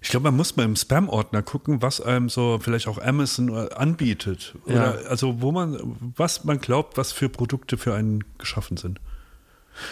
[0.00, 3.74] Ich glaube, man muss mal im Spam-Ordner gucken, was einem so vielleicht auch Amazon äh,
[3.74, 4.54] anbietet.
[4.66, 5.08] Oder Ja.
[5.08, 5.76] also wo man,
[6.16, 9.00] was man glaubt, was für Produkte für einen geschaffen sind.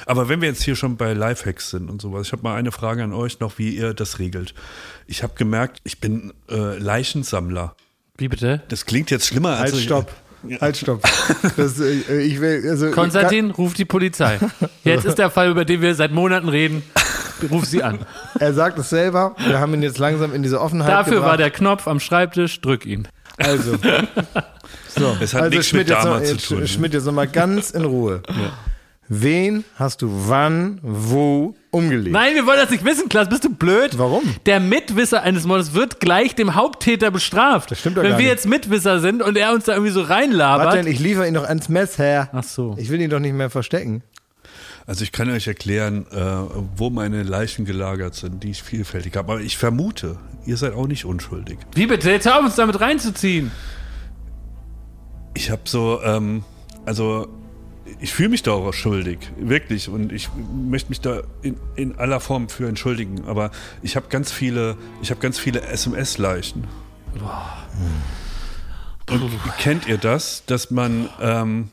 [0.07, 2.73] Aber wenn wir jetzt hier schon bei Lifehacks sind und sowas, ich habe mal eine
[2.73, 4.55] Frage an euch noch, wie ihr das regelt.
[5.07, 7.75] Ich habe gemerkt, ich bin äh, Leichensammler.
[8.17, 8.63] Wie bitte?
[8.69, 10.13] Das klingt jetzt schlimmer als Halt, stopp.
[10.61, 11.03] Halt, stopp.
[11.57, 14.39] Das, äh, ich will, also, Konstantin, ruf die Polizei.
[14.85, 16.83] Jetzt ist der Fall, über den wir seit Monaten reden.
[17.51, 17.99] Ruf sie an.
[18.39, 19.37] Er sagt es selber.
[19.47, 21.31] Wir haben ihn jetzt langsam in diese Offenheit Dafür gebracht.
[21.31, 23.09] war der Knopf am Schreibtisch, drück ihn.
[23.37, 23.77] Also.
[24.99, 25.17] So.
[25.21, 26.67] Es hat also nichts Schmidt mit jetzt noch, zu tun?
[26.67, 28.23] Schmidt, jetzt noch mal ganz in Ruhe.
[29.09, 32.13] Wen hast du wann, wo umgelegt?
[32.13, 33.29] Nein, wir wollen das nicht wissen, Klaas.
[33.29, 33.97] Bist du blöd?
[33.99, 34.23] Warum?
[34.47, 37.71] Der Mitwisser eines Mordes wird gleich dem Haupttäter bestraft.
[37.71, 38.33] Das stimmt doch Wenn gar wir nicht.
[38.33, 40.75] jetzt Mitwisser sind und er uns da irgendwie so reinlabert.
[40.75, 42.29] Warte, ich liefere ihn noch ans Messer.
[42.33, 42.75] Ach so.
[42.79, 44.03] Ich will ihn doch nicht mehr verstecken.
[44.87, 46.17] Also ich kann euch erklären, äh,
[46.77, 49.33] wo meine Leichen gelagert sind, die ich vielfältig habe.
[49.33, 51.59] Aber ich vermute, ihr seid auch nicht unschuldig.
[51.75, 52.11] Wie bitte?
[52.11, 53.51] Jetzt hör auf, uns damit reinzuziehen.
[55.35, 56.45] Ich habe so, ähm,
[56.87, 57.29] also
[58.01, 59.89] ich fühle mich da auch schuldig, wirklich.
[59.89, 63.25] Und ich möchte mich da in, in aller Form für entschuldigen.
[63.27, 63.51] Aber
[63.83, 66.65] ich habe ganz viele, ich habe ganz viele SMS-Leichen.
[69.09, 71.69] Und kennt ihr das, dass man ähm,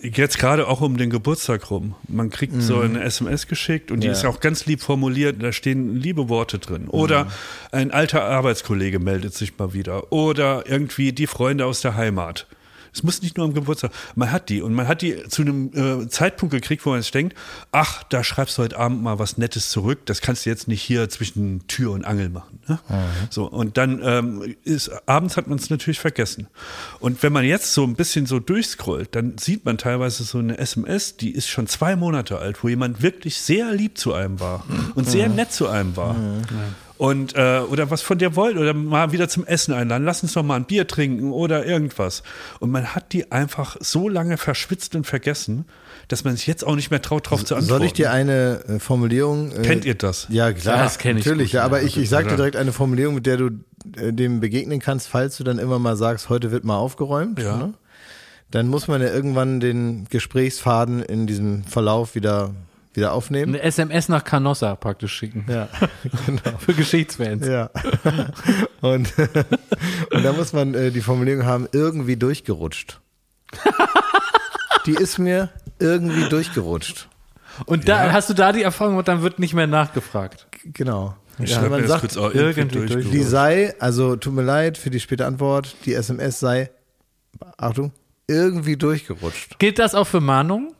[0.00, 4.06] jetzt gerade auch um den Geburtstag rum, man kriegt so eine SMS geschickt und die
[4.06, 4.12] Ja.
[4.12, 6.86] ist auch ganz lieb formuliert, da stehen liebe Worte drin.
[6.88, 7.26] Oder
[7.72, 10.12] ein alter Arbeitskollege meldet sich mal wieder.
[10.12, 12.46] Oder irgendwie die Freunde aus der Heimat.
[12.92, 13.92] Es muss nicht nur am Geburtstag.
[14.14, 17.10] Man hat die und man hat die zu einem äh, Zeitpunkt gekriegt, wo man sich
[17.10, 17.36] denkt,
[17.72, 20.06] ach, da schreibst du heute Abend mal was Nettes zurück.
[20.06, 22.60] Das kannst du jetzt nicht hier zwischen Tür und Angel machen.
[22.68, 22.78] Ne?
[23.30, 26.48] So und dann ähm, ist abends hat man es natürlich vergessen.
[26.98, 30.58] Und wenn man jetzt so ein bisschen so durchscrollt, dann sieht man teilweise so eine
[30.58, 34.64] SMS, die ist schon zwei Monate alt, wo jemand wirklich sehr lieb zu einem war
[34.94, 36.16] und sehr nett zu einem war.
[37.00, 40.34] Und äh, oder was von dir wollt oder mal wieder zum Essen einladen, lass uns
[40.34, 42.22] doch mal ein Bier trinken oder irgendwas.
[42.58, 45.64] Und man hat die einfach so lange verschwitzt und vergessen,
[46.08, 47.78] dass man sich jetzt auch nicht mehr traut, drauf zu antworten.
[47.78, 49.50] Soll ich dir eine äh, Formulierung.
[49.50, 50.26] Äh, Kennt ihr das?
[50.28, 50.76] Ja, klar.
[50.76, 51.64] Ja, das kenn ich Natürlich, gut, ja, ja.
[51.64, 53.46] aber ich, ich sag dir direkt eine Formulierung, mit der du
[53.96, 57.40] äh, dem begegnen kannst, falls du dann immer mal sagst, heute wird mal aufgeräumt.
[57.40, 57.56] Ja.
[57.56, 57.74] Ne?
[58.50, 62.50] Dann muss man ja irgendwann den Gesprächsfaden in diesem Verlauf wieder,
[62.92, 63.54] wieder aufnehmen.
[63.54, 65.44] Eine SMS nach Canossa praktisch schicken.
[65.48, 65.68] Ja,
[66.26, 66.58] genau.
[66.58, 67.46] Für Geschichtsfans.
[67.46, 67.70] Ja.
[68.80, 69.12] Und,
[70.10, 72.98] und da muss man äh, die Formulierung haben, irgendwie durchgerutscht.
[74.86, 77.08] Die ist mir irgendwie durchgerutscht.
[77.66, 80.46] Und da hast du da die Erfahrung und dann wird nicht mehr nachgefragt.
[80.64, 81.14] Genau.
[81.38, 83.10] Ich Ja, man sagt, kurz auch irgendwie irgendwie durch- durch.
[83.10, 86.70] die sei, also tut mir leid für die späte Antwort, die SMS sei
[87.58, 87.92] Achtung,
[88.26, 89.58] irgendwie durchgerutscht.
[89.58, 90.72] Gilt das auch für Mahnungen?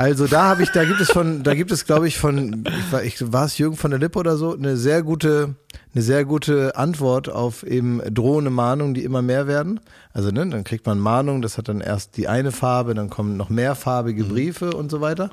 [0.00, 2.92] Also da habe ich, da gibt es von, da gibt es, glaube ich, von, ich
[2.92, 5.56] war, ich, war es Jürgen von der Lippe oder so, eine sehr gute,
[5.92, 9.80] eine sehr gute Antwort auf eben drohende Mahnungen, die immer mehr werden.
[10.12, 13.36] Also ne, dann kriegt man Mahnungen, das hat dann erst die eine Farbe, dann kommen
[13.36, 15.30] noch mehrfarbige Briefe und so weiter.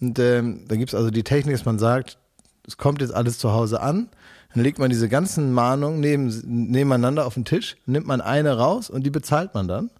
[0.00, 2.16] Und ähm, dann gibt es also die Technik, dass man sagt,
[2.66, 4.08] es kommt jetzt alles zu Hause an.
[4.54, 6.28] Dann legt man diese ganzen Mahnungen neben,
[6.70, 9.90] nebeneinander auf den Tisch, nimmt man eine raus und die bezahlt man dann.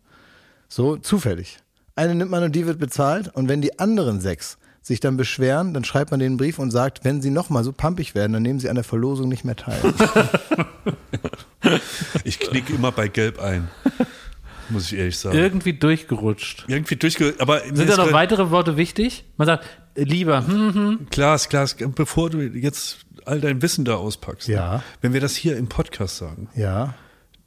[0.71, 1.59] So zufällig.
[1.97, 3.35] Eine nimmt man und die wird bezahlt.
[3.35, 7.05] Und wenn die anderen sechs sich dann beschweren, dann schreibt man den Brief und sagt,
[7.05, 9.81] wenn sie nochmal so pampig werden, dann nehmen sie an der Verlosung nicht mehr teil.
[12.23, 13.69] Ich knicke immer bei Gelb ein.
[14.69, 15.37] Muss ich ehrlich sagen.
[15.37, 16.65] Irgendwie durchgerutscht.
[16.69, 17.35] Irgendwie durchge...
[17.39, 19.25] Aber Sind da noch weitere Worte wichtig?
[19.37, 19.65] Man sagt,
[19.97, 21.07] lieber, hm, hm.
[21.11, 24.83] Klaas, Klaas, bevor du jetzt all dein Wissen da auspackst, Ja.
[25.01, 26.95] wenn wir das hier im Podcast sagen, ja.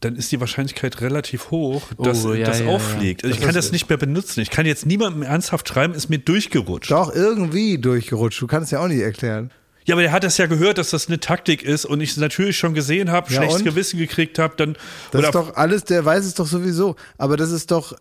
[0.01, 2.71] Dann ist die Wahrscheinlichkeit relativ hoch, dass Oh, ja, das ja, ja.
[2.71, 3.23] auffliegt.
[3.23, 4.39] Also ich Das kann das nicht mehr benutzen.
[4.41, 6.91] Ich kann jetzt niemandem ernsthaft schreiben, ist mir durchgerutscht.
[6.91, 8.41] Doch, irgendwie durchgerutscht.
[8.41, 9.51] Du kannst ja auch nicht erklären.
[9.85, 12.17] Ja, aber der hat das ja gehört, dass das eine Taktik ist und ich es
[12.17, 13.65] natürlich schon gesehen habe, Ja, schlechtes und?
[13.65, 14.73] Gewissen gekriegt habe, dann
[15.11, 16.95] Das oder ist doch alles, der weiß es doch sowieso.
[17.17, 17.93] Aber das ist doch,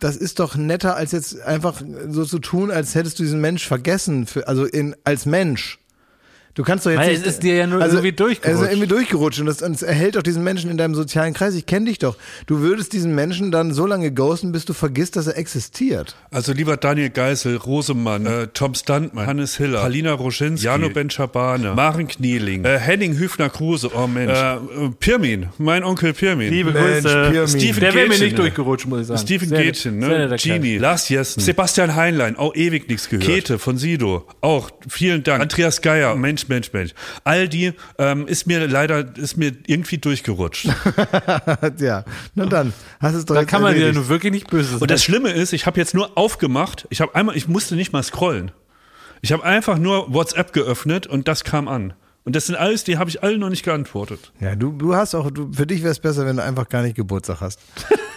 [0.00, 1.80] das ist doch netter, als jetzt einfach
[2.10, 5.78] so zu tun, als hättest du diesen Mensch vergessen, für, also in, als Mensch.
[6.54, 8.46] Du kannst doch jetzt Weil nicht, es ist dir ja nur irgendwie durchgerutscht.
[8.46, 11.56] Also irgendwie durchgerutscht und das, und es erhält doch diesen Menschen in deinem sozialen Kreis.
[11.56, 12.16] Ich kenne dich doch.
[12.46, 16.14] Du würdest diesen Menschen dann so lange ghosten, bis du vergisst, dass er existiert.
[16.30, 22.06] Also lieber Daniel Geisel, Rosemann, äh, Tom Stuntman, Hannes Hiller, Palina Roschinski, Jano Ben-Schabane, Maren
[22.06, 24.58] Knieling, äh, Henning Hüfner-Kruse, oh Mensch, äh,
[25.00, 26.50] Pirmin, mein Onkel Pirmin.
[26.50, 27.30] liebe Mensch, Grüße.
[27.32, 27.48] Pirmin.
[27.48, 29.20] Steven Der wäre mir nicht durchgerutscht, muss ich sagen.
[29.20, 30.36] Steven Sehr Gätchen, ne?
[30.40, 33.26] Genie, Lars Jessen, Sebastian Heinlein, auch ewig nichts gehört.
[33.26, 35.42] Käthe von Sido, auch vielen Dank.
[35.42, 36.92] Andreas Geier, Mensch, Mensch, Mensch.
[37.24, 40.66] All die ähm, ist mir leider, ist mir irgendwie durchgerutscht.
[41.78, 44.00] ja, na dann, hast es doch Da jetzt kann man dir erledigt.
[44.00, 44.80] nur wirklich nicht böse sein.
[44.80, 47.92] Und das Schlimme ist, ich habe jetzt nur aufgemacht, ich habe einmal, ich musste nicht
[47.92, 48.50] mal scrollen.
[49.22, 51.94] Ich habe einfach nur WhatsApp geöffnet und das kam an.
[52.24, 54.32] Und das sind alles, die habe ich alle noch nicht geantwortet.
[54.40, 56.82] Ja, du, du hast auch, du, für dich wäre es besser, wenn du einfach gar
[56.82, 57.60] nicht Geburtstag hast.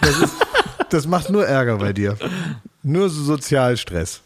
[0.02, 0.34] Das, ist,
[0.90, 2.18] das macht nur Ärger bei dir.
[2.84, 4.22] Nur so Sozialstress.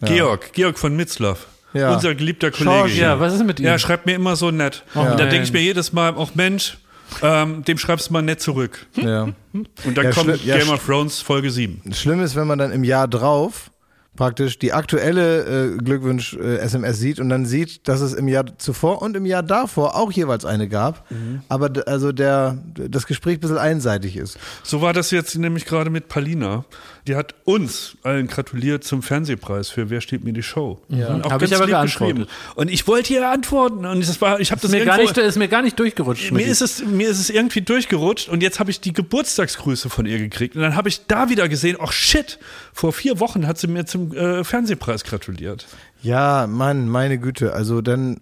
[0.00, 1.46] Georg, Georg von Mitzlaff.
[1.74, 1.94] Ja.
[1.94, 2.88] Unser geliebter Kollege.
[2.88, 3.02] Hier.
[3.02, 3.66] ja, was ist mit ihm?
[3.66, 4.84] Ja, schreibt mir immer so nett.
[4.94, 5.30] Oh, und dann nein.
[5.30, 6.78] denke ich mir jedes Mal, auch Mensch,
[7.22, 8.86] ähm, dem schreibst du mal nett zurück.
[8.96, 9.28] Ja.
[9.52, 11.82] Und dann Ja, kommt Game of Thrones Folge 7.
[11.92, 13.70] Schlimm ist, wenn man dann im Jahr drauf
[14.14, 19.16] praktisch die aktuelle äh, Glückwunsch-SMS sieht und dann sieht, dass es im Jahr zuvor und
[19.16, 21.06] im Jahr davor auch jeweils eine gab,
[21.48, 24.38] aber d- also der das Gespräch ein bisschen einseitig ist.
[24.62, 26.66] So war das jetzt nämlich gerade mit Palina.
[27.08, 30.80] Die hat uns allen gratuliert zum Fernsehpreis für Wer steht mir die Show.
[30.88, 31.08] Ja.
[31.14, 32.28] Und Hab ich aber lieb geantwortet.
[32.54, 35.20] Und ich wollte ihr antworten und das war, ich habe das ist, mir gar irgendwo-
[35.20, 36.30] nicht, ist mir gar nicht durchgerutscht.
[36.30, 40.06] mir ist, es, mir ist es irgendwie durchgerutscht und jetzt habe ich die Geburtstagsgrüße von
[40.06, 40.54] ihr gekriegt.
[40.54, 42.38] Und dann habe ich da wieder gesehen, ach shit,
[42.72, 45.66] vor vier Wochen hat sie mir zum äh, Fernsehpreis gratuliert.
[46.02, 48.20] Ja, Mann, meine Güte, also dann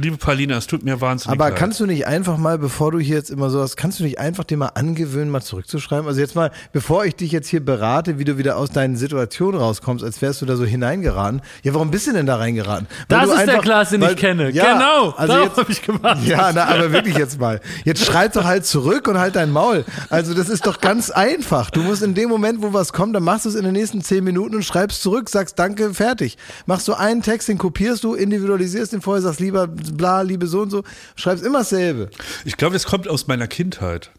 [0.00, 1.58] Liebe Paulina, es tut mir wahnsinnig Aber leid.
[1.58, 4.44] kannst du nicht einfach mal, bevor du hier jetzt immer sowas, kannst du nicht einfach
[4.44, 6.06] dir mal angewöhnen, mal zurückzuschreiben?
[6.06, 9.60] Also jetzt mal, bevor ich dich jetzt hier berate, wie du wieder aus deinen Situationen
[9.60, 11.40] rauskommst, als wärst du da so hineingeraten.
[11.62, 12.86] Ja, warum bist du denn da reingeraten?
[13.08, 14.50] Weil Das du ist der einfach- Klaas, den weil- ich kenne.
[14.50, 16.18] Ja, genau, also darauf jetzt, habe ich gemacht.
[16.24, 17.60] ja, na, aber wirklich jetzt mal.
[17.84, 19.84] Jetzt schreib doch halt zurück und halt dein Maul.
[20.10, 21.70] Also das ist doch ganz einfach.
[21.70, 24.00] Du musst in dem Moment, wo was kommt, dann machst du es in den nächsten
[24.02, 26.36] zehn Minuten und schreibst zurück, sagst Danke, fertig.
[26.66, 30.62] Machst du einen Text, den kopierst du, individualisierst den vorher, sagst lieber bla, liebe so
[30.62, 30.82] und so,
[31.16, 32.10] schreibst immer dasselbe.
[32.44, 34.10] Ich glaube, das kommt aus meiner Kindheit.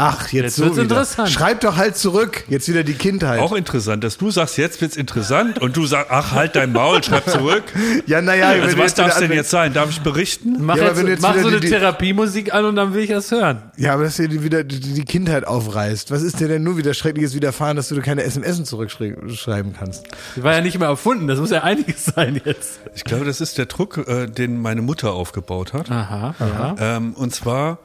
[0.00, 0.82] Ach, jetzt, Jetzt so wird's wieder.
[0.84, 1.28] interessant.
[1.28, 2.44] Schreib doch halt zurück.
[2.48, 3.40] Jetzt wieder die Kindheit.
[3.40, 7.02] Auch interessant, dass du sagst, jetzt wird's interessant und du sagst, ach, halt dein Maul,
[7.02, 7.64] schreib zurück.
[8.06, 9.72] ja, naja, wenn Also du was darf denn anfängst- jetzt sein?
[9.72, 10.54] Darf ich berichten?
[10.60, 12.94] Mach, Ja, jetzt, wenn du jetzt mach so die- eine die- Therapiemusik an und dann
[12.94, 13.60] will ich das hören.
[13.76, 16.12] Ja, aber dass dir wieder die, die Kindheit aufreißt.
[16.12, 20.04] Was ist dir denn nur wieder Schreckliches widerfahren, dass du keine SMS zurückschreiben kannst?
[20.36, 22.78] Die war ja nicht mehr erfunden, das muss ja einiges sein jetzt.
[22.94, 25.90] Ich glaube, das ist der Druck, äh, den meine Mutter aufgebaut hat.
[25.90, 26.76] Aha, ja.
[26.78, 27.78] Ähm, und zwar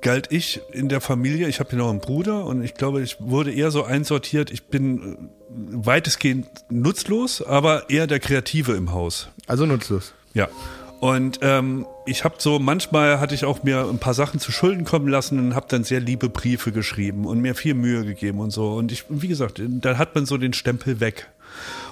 [0.00, 3.16] galt ich in der Familie, ich habe hier noch einen Bruder und ich glaube, ich
[3.20, 5.16] wurde eher so einsortiert, ich bin äh,
[5.50, 9.28] weitestgehend nutzlos, aber eher der Kreative im Haus.
[9.46, 10.14] Also nutzlos.
[10.34, 10.48] Ja.
[11.00, 14.84] Und ähm, ich habe so, manchmal hatte ich auch mir ein paar Sachen zu Schulden
[14.84, 18.50] kommen lassen und habe dann sehr liebe Briefe geschrieben und mir viel Mühe gegeben und
[18.50, 18.72] so.
[18.72, 21.28] Und ich, wie gesagt, dann hat man so den Stempel weg.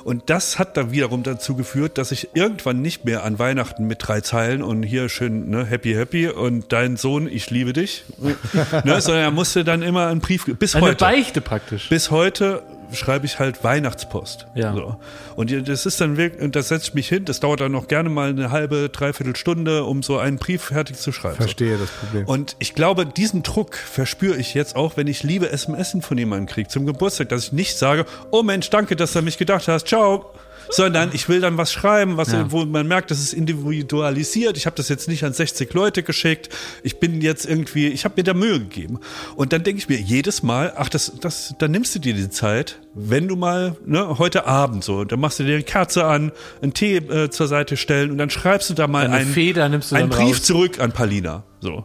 [0.06, 4.06] Und das hat dann wiederum dazu geführt, dass ich irgendwann nicht mehr an Weihnachten mit
[4.06, 8.04] drei Zeilen und hier schön ne, happy happy und dein Sohn, ich liebe dich,
[8.84, 11.04] ne, sondern er musste dann immer einen Brief, bis Eine heute.
[11.04, 11.88] Beichte praktisch.
[11.88, 14.46] Bis heute schreibe ich halt Weihnachtspost.
[14.54, 14.74] Ja.
[14.74, 14.96] So.
[15.36, 17.88] Und das ist dann wirklich, und das setze ich mich hin, das dauert dann noch
[17.88, 21.36] gerne mal eine halbe, dreiviertel Stunde, um so einen Brief fertig zu schreiben.
[21.36, 22.26] Verstehe das Problem.
[22.26, 26.46] Und ich glaube, diesen Druck verspüre ich jetzt auch, wenn ich liebe SMS von jemandem
[26.46, 29.68] kriege zum Geburtstag, dass ich nicht sage, oh Mensch, danke, dass du an mich gedacht
[29.68, 30.32] hast, ciao.
[30.70, 32.50] Sondern ich will dann was schreiben, was, Ja.
[32.50, 34.56] wo man merkt, das ist individualisiert.
[34.56, 36.48] Ich habe das jetzt nicht an 60 Leute geschickt.
[36.82, 38.98] Ich bin jetzt irgendwie, ich habe mir da Mühe gegeben.
[39.36, 42.30] Und dann denke ich mir jedes Mal, ach, das, das, dann nimmst du dir die
[42.30, 46.32] Zeit, wenn du mal, ne, heute Abend so, dann machst du dir eine Kerze an,
[46.62, 49.68] einen Tee äh, zur Seite stellen und dann schreibst du da mal Eine einen, Feder
[49.68, 50.42] nimmst du einen Brief raus.
[50.42, 51.44] zurück an Palina.
[51.60, 51.84] So.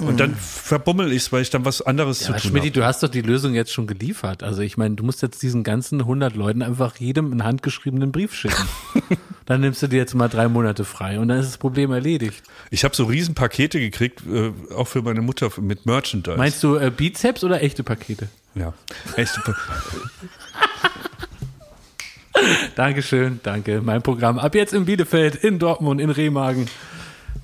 [0.00, 2.80] Und dann verbummel ich es, weil ich dann was anderes Ja, zu tun Schmidti, habe.
[2.80, 4.42] du hast doch die Lösung jetzt schon geliefert.
[4.42, 8.34] Also ich meine, du musst jetzt diesen ganzen 100 Leuten einfach jedem einen handgeschriebenen Brief
[8.34, 8.68] schicken.
[9.46, 12.40] Dann nimmst du dir jetzt mal drei Monate frei und dann ist das Problem erledigt.
[12.70, 16.36] Ich habe so riesen Pakete gekriegt, äh, auch für meine Mutter mit Merchandise.
[16.36, 18.28] Meinst du äh, Bizeps oder echte Pakete?
[18.54, 18.72] Ja.
[19.16, 19.40] Echt.
[22.76, 23.80] Dankeschön, danke.
[23.82, 26.68] Mein Programm ab jetzt in Bielefeld, in Dortmund, in Remagen.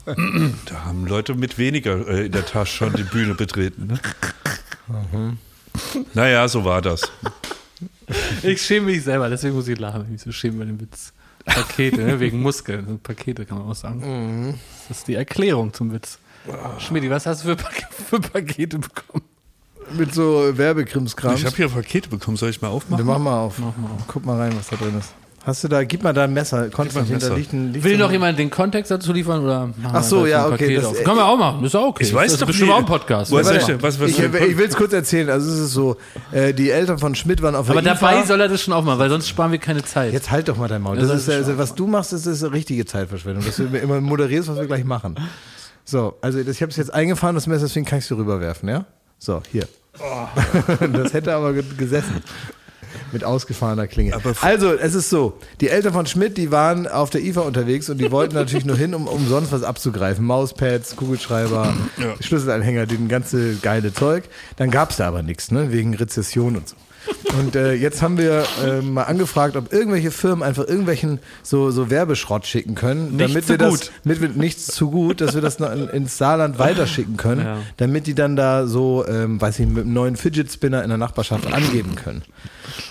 [0.07, 3.86] Da haben Leute mit weniger äh, in der Tasche schon die Bühne betreten.
[3.88, 4.00] Ne?
[5.12, 5.38] Mhm.
[6.14, 7.02] Naja, so war das.
[8.42, 10.80] Ich schäme mich selber, deswegen muss ich lachen, wenn ich mich so schäme bei dem
[10.80, 11.12] Witz.
[11.44, 12.20] Pakete, ne?
[12.20, 13.00] wegen Muskeln.
[13.00, 14.59] Pakete kann man auch sagen.
[14.88, 16.18] Das ist die Erklärung zum Witz.
[16.78, 19.24] Schmidti, was hast du für, Pak für Pakete bekommen?
[19.92, 21.40] Mit so Werbekrimskrams.
[21.40, 23.04] Ich habe hier Pakete bekommen, soll ich mal aufmachen?
[23.07, 23.61] machen mal auf.
[24.07, 25.14] Guck mal rein, was da drin ist.
[25.47, 26.70] Hast du da, gib mal da ein Messer.
[26.70, 27.28] Konstantin, Messer.
[27.30, 29.44] da liegt ein, liegt Will so noch jemand den Kontext dazu liefern?
[29.44, 31.05] Oder machen Ach so, ja, okay, das- auf?
[31.05, 32.03] Können wir auch machen, ist auch okay.
[32.03, 33.32] Ich weiß das ist doch bestimmt nie- auch ein Podcast.
[33.32, 35.30] Ich denn- was, was, Ich, ich will es kurz erzählen.
[35.30, 35.99] Also es ist so,
[36.32, 38.26] äh, die Eltern von Schmidt waren auf Aber der dabei IFA.
[38.26, 40.12] soll er das schon aufmachen, weil sonst sparen wir keine Zeit.
[40.12, 40.97] Jetzt halt doch mal dein Maul.
[40.97, 43.44] Das Das ist also, was du machst, das ist eine richtige Zeitverschwendung.
[43.44, 45.14] Dass du immer moderierst, was wir gleich machen.
[45.84, 48.68] So, also ich habe es jetzt eingefahren, das Messer, deswegen kann ich es dir rüberwerfen,
[48.68, 48.84] ja?
[49.20, 49.68] So, hier.
[50.92, 52.22] das hätte aber ge- gesessen.
[53.12, 54.18] Mit ausgefahrener Klinge.
[54.40, 57.99] Also, es ist so, die Eltern von Schmidt, die waren auf der IFA unterwegs und
[57.99, 60.24] die wollten natürlich nur hin, um umsonst was abzugreifen.
[60.24, 62.14] Mauspads, Kugelschreiber, Ja.
[62.20, 64.24] Schlüsselanhänger, den ganze geile Zeug.
[64.57, 65.72] Dann gab es da aber nichts, ne?
[65.72, 66.76] wegen Rezession und so.
[67.38, 71.88] Und äh, jetzt haben wir äh, mal angefragt, ob irgendwelche Firmen einfach irgendwelchen so, so
[71.88, 73.92] Werbeschrott schicken können, Nicht damit zu wir das, gut.
[74.03, 77.59] damit wir nichts zu gut, dass wir das noch in, ins Saarland weiterschicken können, Ja.
[77.76, 80.99] damit die dann da so, ähm, weiß ich, mit einem neuen Fidget Spinner in der
[80.99, 82.22] Nachbarschaft angeben können.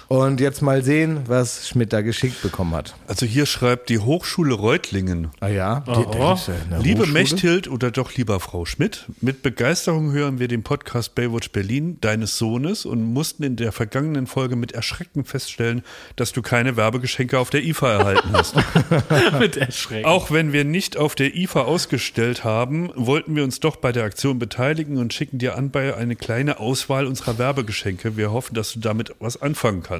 [0.07, 2.93] Und jetzt mal sehen, was Schmidt da geschickt bekommen hat.
[3.07, 5.29] Also hier schreibt die Hochschule Reutlingen.
[5.39, 6.37] Ah ja, die, Oh.
[6.69, 7.13] ja Liebe Hochschule.
[7.13, 12.37] Mechthild oder doch lieber Frau Schmidt, mit Begeisterung hören wir den Podcast Baywatch Berlin deines
[12.37, 15.83] Sohnes und mussten in der vergangenen Folge mit Erschrecken feststellen,
[16.15, 18.55] dass du keine Werbegeschenke auf der IFA erhalten hast.
[19.39, 20.05] Mit Erschrecken.
[20.05, 24.03] Auch wenn wir nicht auf der IFA ausgestellt haben, wollten wir uns doch bei der
[24.03, 28.17] Aktion beteiligen und schicken dir anbei eine kleine Auswahl unserer Werbegeschenke.
[28.17, 29.94] Wir hoffen, dass du damit was anfangen kannst.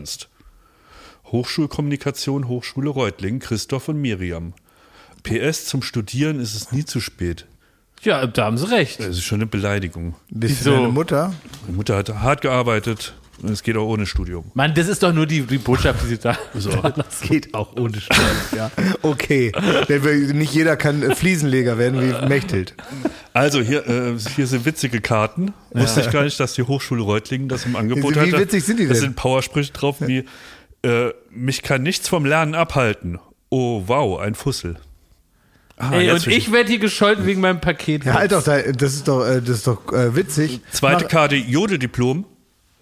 [1.32, 4.54] Hochschulkommunikation, Hochschule Reutlingen, Christoph und Miriam.
[5.24, 7.48] PS, zum Studieren ist es nie zu spät.
[8.04, 9.00] Ja, da haben sie recht.
[9.00, 10.16] Das ist schon eine Beleidigung.
[10.30, 10.70] Bist Wieso?
[10.72, 11.34] du deine Mutter?
[11.64, 14.46] Meine Mutter hat hart gearbeitet es geht auch ohne Studium.
[14.54, 16.38] Mann, das ist doch nur die, die Botschaft, die sie da.
[16.54, 16.70] So.
[16.72, 18.72] Das geht auch ohne Steuern, ja.
[19.02, 19.52] Okay.
[20.34, 22.74] Nicht jeder kann äh, Fliesenleger werden wie Mechthild.
[23.34, 25.54] Also hier, äh, hier sind witzige Karten.
[25.72, 28.40] Wusste ich gar nicht, dass die Hochschule Reutlingen das im Angebot Wie hat.
[28.40, 29.02] witzig sind die Da denn?
[29.02, 30.26] sind Powersprüche drauf wie
[30.84, 33.20] äh, mich kann nichts vom Lernen abhalten.
[33.50, 34.78] Oh wow, ein Fussel.
[35.78, 38.06] Ah, Ey, und ich werde hier gescholten wegen meinem Paket.
[38.06, 40.62] Ja, halt doch, da- das ist doch, äh, das ist doch äh, witzig.
[40.72, 42.26] Zweite Mach- Karte Jodeldiplom.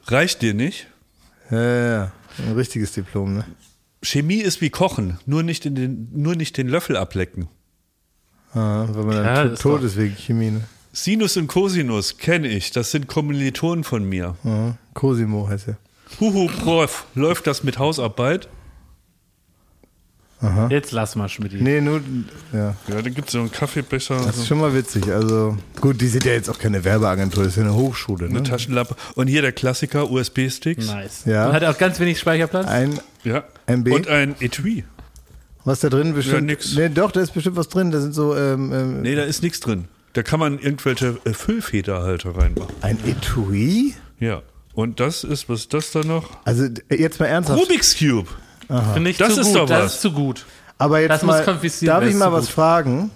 [0.07, 0.87] Reicht dir nicht?
[1.49, 2.11] Ja, ja, ja.
[2.39, 3.45] Ein richtiges Diplom, ne?
[4.01, 7.47] Chemie ist wie Kochen, nur nicht, in den, nur nicht den Löffel ablecken.
[8.53, 10.61] Ah, weil man Ja, dann tot ist wegen Chemie, ne?
[10.91, 14.35] Sinus und Cosinus kenne ich, das sind Kommilitonen von mir.
[14.43, 14.77] Ja.
[14.93, 15.77] Cosimo heißt er.
[16.19, 18.47] Huhu, Prof, läuft das mit Hausarbeit?
[20.69, 21.53] Jetzt lass mal, Schmidt.
[21.61, 22.01] Nee, nur,
[22.51, 22.75] ja.
[22.87, 25.07] Ja, da gibt es so einen Kaffeebecher, Das ist so schon mal witzig.
[25.11, 28.35] Also, gut, die sind ja jetzt auch keine Werbeagentur, das ist ja eine Hochschule, eine
[28.41, 28.43] ne?
[28.43, 28.95] Taschenlampe.
[29.15, 30.87] Und hier der Klassiker, USB-Sticks.
[30.87, 31.23] Nice.
[31.25, 31.47] Ja.
[31.47, 32.67] Und hat auch ganz wenig Speicherplatz.
[32.67, 33.43] Ein, Ja.
[33.67, 33.87] MB.
[33.93, 34.83] Und ein Etui.
[35.65, 36.47] was da drin bestimmt?
[36.47, 36.75] nix.
[36.75, 37.91] Nee, doch, da ist bestimmt was drin.
[37.91, 39.85] Da sind so, ähm, ähm, Nee, da ist nichts drin.
[40.13, 42.75] Da kann man irgendwelche äh, Füllfederhalter reinmachen.
[42.81, 43.93] ein Etui?
[44.19, 44.41] Ja.
[44.75, 46.29] Und das ist, was ist das da noch?
[46.45, 47.61] Also, jetzt mal ernsthaft.
[47.61, 48.27] Rubik's Cube.
[48.93, 49.55] Finde ich Das zu ist gut.
[49.57, 49.93] doch das was.
[49.95, 50.45] ist zu gut.
[50.77, 52.53] Aber jetzt Das mal, darf ich mal was gut.
[52.55, 53.11] fragen?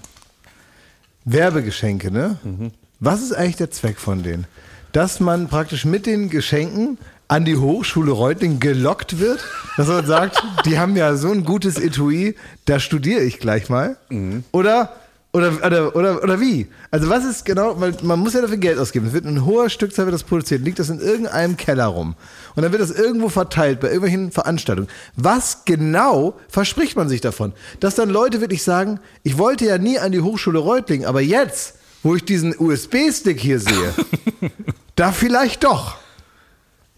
[1.26, 2.38] Werbegeschenke, ne?
[2.44, 2.72] Mhm.
[3.00, 4.46] Was ist eigentlich der Zweck von denen?
[4.92, 6.98] Dass man praktisch mit den Geschenken
[7.28, 9.44] an die Hochschule Reutlingen gelockt wird,
[9.76, 12.36] dass man sagt, die haben ja so ein gutes Etui,
[12.66, 13.98] da studiere ich gleich mal.
[14.10, 14.46] Mhm.
[14.52, 14.94] Oder,
[15.38, 16.66] Oder, oder, oder, oder wie?
[16.90, 19.06] Also was ist genau, weil man muss ja dafür Geld ausgeben.
[19.06, 22.16] Es wird ein hoher Stückzahl wird das produziert, liegt das in irgendeinem Keller rum.
[22.56, 24.90] Und dann wird das irgendwo verteilt bei irgendwelchen Veranstaltungen.
[25.16, 27.54] Was genau verspricht man sich davon?
[27.80, 31.76] Dass dann Leute wirklich sagen, ich wollte ja nie an die Hochschule Reutlingen, aber jetzt,
[32.02, 33.94] wo ich diesen USB-Stick hier sehe,
[34.96, 35.98] da vielleicht doch.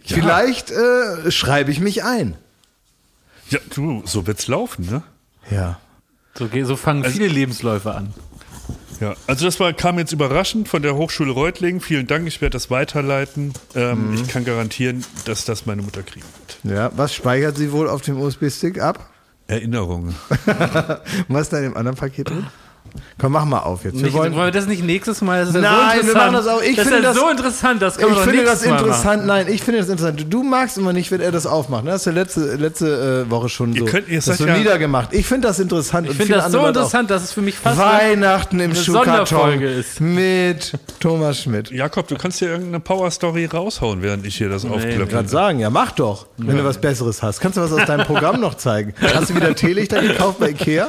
[0.02, 2.38] Vielleicht äh, schreibe ich mich ein.
[3.50, 5.04] Ja, du, so wird's laufen, ne?
[5.52, 5.82] Ja.
[6.36, 8.14] So, so fangen viele Lebensläufe an.
[9.00, 11.80] Ja, also das war, kam jetzt überraschend von der Hochschule Reutlingen.
[11.82, 13.54] Vielen Dank, ich werde das weiterleiten.
[13.76, 16.26] Ähm, Ich kann garantieren, dass das meine Mutter kriegen
[16.64, 16.76] wird.
[16.78, 19.10] Ja, was speichert sie wohl auf dem USB-Stick ab?
[19.47, 20.14] Erinnerungen.
[21.28, 22.45] Was ist da in dem anderen Paket drin?
[23.20, 23.96] Komm, mach mal auf jetzt.
[23.98, 25.40] Wir Nicht, wollen, wollen, wir das nicht nächstes Mal?
[25.42, 26.62] Das ist ja Nein, so wir machen das auch.
[26.62, 29.26] Ich das finde ist ja das- so interessant, das kann ich finde das interessant.
[29.26, 30.26] Nein, ich finde das interessant.
[30.30, 31.84] Du magst immer nicht, wenn er das aufmacht.
[31.84, 31.92] Ne?
[31.92, 35.14] Das hast du letzte, letzte äh, Woche schon so, könnt- ihr das so ja- niedergemacht.
[35.14, 36.10] Ich finde das interessant.
[36.10, 39.68] Ich finde das so interessant, dass es für mich fast Weihnachten im eine Schuhkarton Sonderfolge
[39.70, 40.02] ist.
[40.02, 41.72] mit Thomas Schmidt.
[41.72, 45.08] Jakob, du kannst hier irgendeine Power-Story raushauen, während ich hier das Ich aufklöppe.
[45.08, 47.40] gerade sagen, ja, mach doch, wenn du was Besseres hast.
[47.40, 48.94] Kannst du was aus deinem Programm noch zeigen?
[49.14, 50.88] Hast du wieder Teelichter gekauft bei Ikea?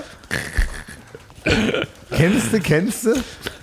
[2.11, 3.15] Kennst du, kennst du?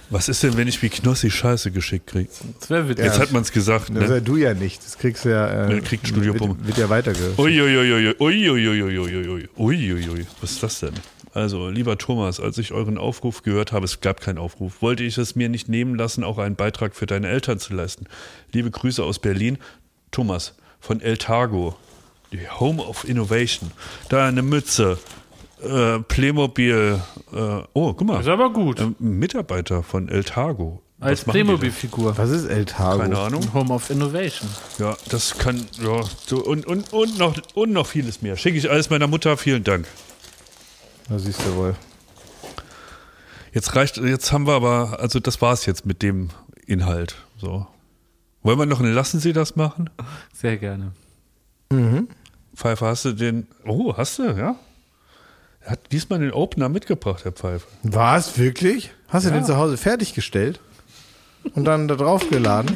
[0.10, 2.30] Was ist denn, wenn ich wie Knossi Scheiße geschickt kriege?
[2.60, 3.06] Das wäre witzig.
[3.06, 4.16] Jetzt hat man es gesagt, Das ne?
[4.16, 4.84] ja du ja nicht.
[4.86, 5.68] Das kriegst du ja.
[5.68, 6.58] Äh, Ja, kriegt Studio Bumm.
[6.58, 7.38] wird, wird ja weitergehört.
[7.38, 10.26] Uiuiuiui, uiuiuiui, uiuiui.
[10.40, 10.94] Was ist das denn?
[11.34, 15.18] Also, lieber Thomas, als ich euren Aufruf gehört habe, es gab keinen Aufruf, wollte ich
[15.18, 18.06] es mir nicht nehmen lassen, auch einen Beitrag für deine Eltern zu leisten.
[18.54, 19.58] Liebe Grüße aus Berlin.
[20.12, 21.76] Thomas von El Targo,
[22.32, 23.72] die Home of Innovation.
[24.10, 24.98] Da eine Mütze,
[25.62, 27.00] äh, Playmobil.
[27.34, 27.38] Äh,
[27.74, 28.20] oh, guck mal.
[28.22, 28.80] ist aber gut.
[28.80, 30.82] Ähm, Mitarbeiter von El Targo.
[31.00, 31.24] Als?
[31.26, 32.18] Playmobil-Figur.
[32.18, 33.02] Was ist El Targo?
[33.02, 33.54] Keine Ahnung.
[33.54, 34.50] Home of Innovation.
[34.80, 38.36] Ja, das kann, ja, so, und, und, und, noch, und noch vieles mehr.
[38.36, 39.88] Schicke ich alles meiner Mutter, vielen Dank.
[41.08, 41.76] Da siehst du wohl.
[43.54, 46.30] Jetzt reicht, jetzt haben wir aber, also das war's jetzt mit dem
[46.66, 47.16] Inhalt.
[47.38, 47.68] So.
[48.44, 49.90] Wollen wir noch eine Lassen Sie das machen?
[50.34, 50.94] Sehr gerne.
[52.56, 54.56] Pfeiffer, hast du den, oh, hast du, ja?
[55.68, 57.68] Hat diesmal den Opener mitgebracht, Herr Pfeiffer.
[57.84, 58.38] Was?
[58.38, 58.92] Wirklich?
[59.10, 60.62] Hast du den zu Hause fertiggestellt?
[61.56, 62.74] Und dann da drauf geladen?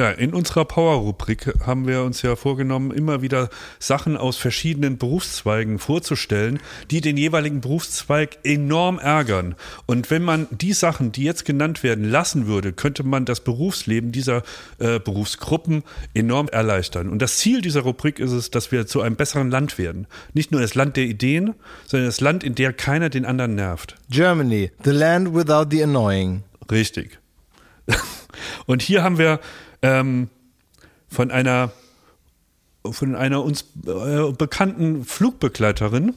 [0.00, 5.78] Ja, in unserer Power-Rubrik haben wir uns ja vorgenommen, immer wieder Sachen aus verschiedenen Berufszweigen
[5.78, 6.58] vorzustellen,
[6.90, 9.56] die den jeweiligen Berufszweig enorm ärgern.
[9.84, 14.10] Und wenn man die Sachen, die jetzt genannt werden, lassen würde, könnte man das Berufsleben
[14.10, 14.42] dieser
[14.78, 15.82] äh, Berufsgruppen
[16.14, 17.10] enorm erleichtern.
[17.10, 20.06] Und das Ziel dieser Rubrik ist es, dass wir zu einem besseren Land werden.
[20.32, 23.96] Nicht nur das Land der Ideen, sondern das Land, in der keiner den anderen nervt.
[24.08, 26.42] Germany, the land without the annoying.
[26.70, 27.18] Richtig.
[28.64, 29.40] Und hier haben wir
[29.82, 30.28] ähm,
[31.08, 31.72] von einer
[32.90, 36.14] von einer uns äh, bekannten Flugbegleiterin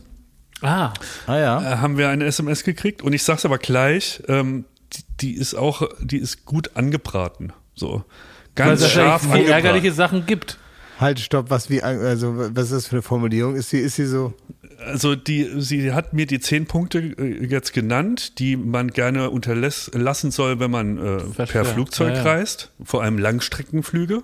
[0.62, 0.94] Ah,
[1.28, 1.62] Ah ja.
[1.74, 5.56] äh, haben wir eine SMS gekriegt und ich sag's aber gleich, ähm, die, die ist
[5.56, 8.06] auch, die ist gut angebraten, so
[8.56, 9.52] weil ganz es scharf viele angebraten.
[9.66, 10.58] ärgerliche Sachen gibt.
[11.00, 13.56] Halt, stopp, was wie, also, was ist das für eine Formulierung?
[13.56, 14.34] Ist sie, ist sie so?
[14.86, 20.32] Also die, sie hat mir die zehn Punkte äh, jetzt genannt, die man gerne unterlassen
[20.32, 21.66] soll, wenn man äh, per.
[21.66, 22.24] Flugzeug Ja, ja.
[22.24, 24.24] reist, vor allem Langstreckenflüge.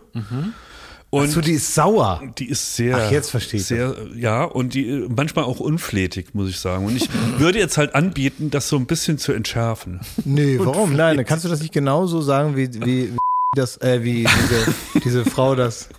[1.12, 2.22] Und Achso, die ist sauer.
[2.38, 2.98] Die ist sehr.
[2.98, 6.86] Ach, jetzt verstehe ich Sehr, ja, und die äh, manchmal auch unflätig, muss ich sagen.
[6.86, 7.10] Und ich
[7.40, 10.02] würde jetzt halt anbieten, das so ein bisschen zu entschärfen.
[10.24, 10.96] Nee, warum?
[10.96, 13.18] Nein, dann kannst du das nicht genauso sagen, wie, wie, wie
[13.56, 15.90] das, äh, wie diese, diese Frau das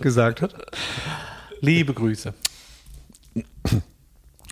[0.00, 0.54] gesagt hat.
[1.60, 2.34] Liebe Grüße.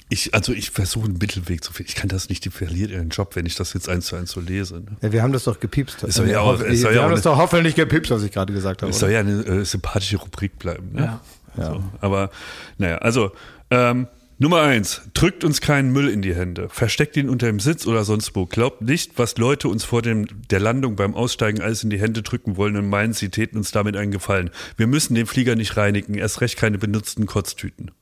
[0.09, 1.91] Ich, also ich versuche einen Mittelweg zu finden.
[1.91, 4.33] Ich kann das nicht, die verliert ihren Job, wenn ich das jetzt eins zu eins
[4.33, 4.81] so lese.
[4.81, 4.97] Ne?
[5.01, 6.03] Ja, wir haben das doch gepiepst.
[6.03, 8.23] Es soll ja auch- wir es soll wir ja haben das doch hoffentlich gepiepst, was
[8.23, 8.91] ich gerade gesagt habe.
[8.91, 9.07] Es oder?
[9.07, 10.93] soll ja eine äh, sympathische Rubrik bleiben.
[10.93, 11.19] Ne?
[11.57, 11.65] Ja.
[11.65, 12.31] So, aber
[12.79, 13.33] naja, also
[13.71, 14.07] ähm,
[14.39, 18.05] Nummer eins, drückt uns keinen Müll in die Hände, versteckt ihn unter dem Sitz oder
[18.05, 18.47] sonst wo.
[18.47, 22.23] Glaubt nicht, was Leute uns vor dem, der Landung beim Aussteigen alles in die Hände
[22.23, 24.51] drücken wollen und meinen, sie täten uns damit einen Gefallen.
[24.77, 27.93] Wir müssen den Flieger nicht reinigen, erst recht keine benutzten Kotztüten.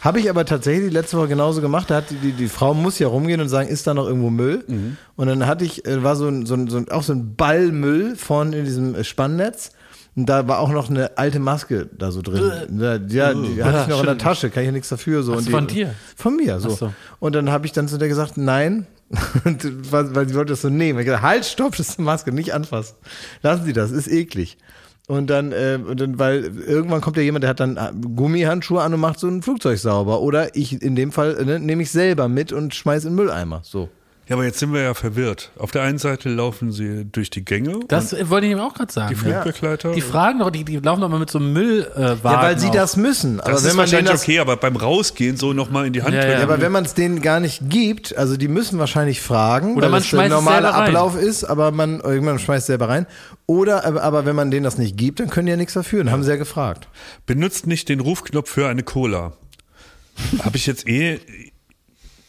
[0.00, 1.90] Habe ich aber tatsächlich letzte Woche genauso gemacht.
[1.90, 4.30] Da hat die, die, die Frau muss ja rumgehen und sagen, ist da noch irgendwo
[4.30, 4.64] Müll?
[5.16, 7.34] Und dann hatte ich, äh, war so ein, so ein, so ein, auch so ein
[7.34, 9.72] Ball Müll vorne in diesem äh, Spannnetz.
[10.20, 12.42] Und da war auch noch eine alte Maske da so drin.
[12.78, 15.22] Ja, ja, die hatte ich noch in der Tasche, kann ich ja nichts dafür.
[15.22, 15.32] So.
[15.32, 15.94] Ach, Und die, von dir?
[16.14, 16.68] Von mir, so.
[16.68, 16.92] So.
[17.20, 18.86] Und dann habe ich dann zu der gesagt, nein.
[19.46, 20.98] Und, weil, sie wollte das so nehmen.
[20.98, 22.96] Ich gesagt, halt, stopp, das ist eine Maske, nicht anfassen.
[23.40, 24.58] Lassen Sie das, ist eklig.
[25.08, 28.82] Und dann, äh, und dann, weil irgendwann kommt ja jemand, der hat dann äh, Gummihandschuhe
[28.82, 30.20] an und macht so ein Flugzeug sauber.
[30.20, 33.16] Oder ich in dem Fall äh, ne, nehme ich selber mit und schmeiß in den
[33.16, 33.62] Mülleimer.
[33.64, 33.88] So.
[34.30, 35.50] Ja, aber jetzt sind wir ja verwirrt.
[35.58, 37.80] Auf der einen Seite laufen sie durch die Gänge.
[37.88, 39.08] Das wollte ich ihm auch gerade sagen.
[39.08, 39.90] die Flugbegleiter.
[39.90, 42.00] Die fragen doch, die, die laufen doch mal mit so einem Müllwagen.
[42.00, 42.74] Äh, Ja, weil sie auf.
[42.76, 43.40] das müssen.
[43.40, 46.02] Aber das wenn ist man wahrscheinlich das, okay, aber beim Rausgehen so nochmal in die
[46.04, 46.36] Hand Ja, drücken.
[46.38, 49.86] ja, aber wenn man es denen gar nicht gibt, also die müssen wahrscheinlich fragen, Oder
[49.86, 50.74] weil man das der schmeißt es normale.
[50.74, 53.06] Ablauf ist, aber man irgendwann schmeißt selber rein.
[53.46, 56.04] Oder aber, aber wenn man denen das nicht gibt, dann können die ja nichts dafür.
[56.04, 56.86] Dann haben sie ja gefragt.
[57.26, 59.32] Benutzt nicht den Rufknopf für eine Cola.
[60.44, 61.18] Habe ich jetzt eh,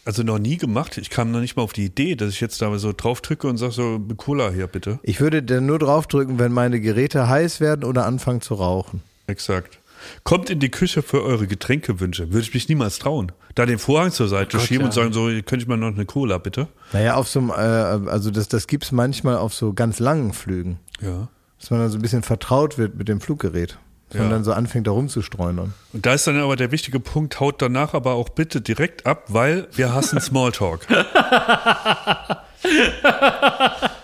[0.04, 0.98] also noch nie gemacht.
[0.98, 3.46] Ich kam noch nicht mal auf die Idee, dass ich jetzt da so drauf drücke
[3.46, 4.98] und sage so, Cola hier bitte.
[5.02, 9.02] Ich würde dann nur draufdrücken, wenn meine Geräte heiß werden oder anfangen zu rauchen.
[9.26, 9.78] Exakt.
[10.24, 12.32] Kommt in die Küche für eure Getränkewünsche.
[12.32, 13.30] Würde ich mich niemals trauen.
[13.54, 16.38] Da den Vorhang zur Seite schieben und sagen so, könnte ich mal noch eine Cola
[16.38, 16.68] bitte?
[16.92, 20.78] Naja, auf so einem, äh, also das, das gibt's manchmal auf so ganz langen Flügen.
[21.00, 21.28] Ja.
[21.60, 23.78] Dass man dann so ein bisschen vertraut wird mit dem Fluggerät.
[24.14, 24.28] Man Ja.
[24.30, 25.72] dann so anfängt, da rumzustreunern.
[25.92, 29.24] Und da ist dann aber der wichtige Punkt, haut danach aber auch bitte direkt ab,
[29.28, 30.86] weil wir hassen Smalltalk.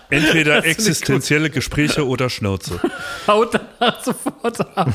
[0.09, 2.79] Entweder existenzielle Gespräche oder Schnauze.
[3.27, 4.91] Haut danach sofort ab.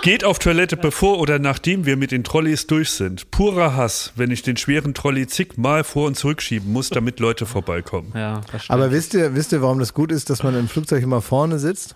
[0.00, 3.30] Geht auf Toilette bevor oder nachdem wir mit den Trolleys durch sind.
[3.30, 8.12] Purer Hass, wenn ich den schweren Trolley zigmal vor und zurückschieben muss, damit Leute vorbeikommen.
[8.16, 8.40] Ja.
[8.68, 11.58] Aber wisst ihr, wisst ihr, warum das gut ist, dass man im Flugzeug immer vorne
[11.58, 11.94] sitzt?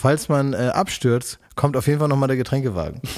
[0.00, 3.02] Falls man äh, abstürzt, kommt auf jeden Fall nochmal der Getränkewagen.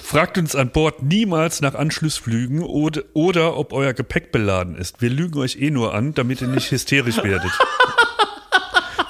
[0.00, 5.02] Fragt uns an Bord niemals nach Anschlussflügen oder, oder ob euer Gepäck beladen ist.
[5.02, 7.50] Wir lügen euch eh nur an, damit ihr nicht hysterisch werdet.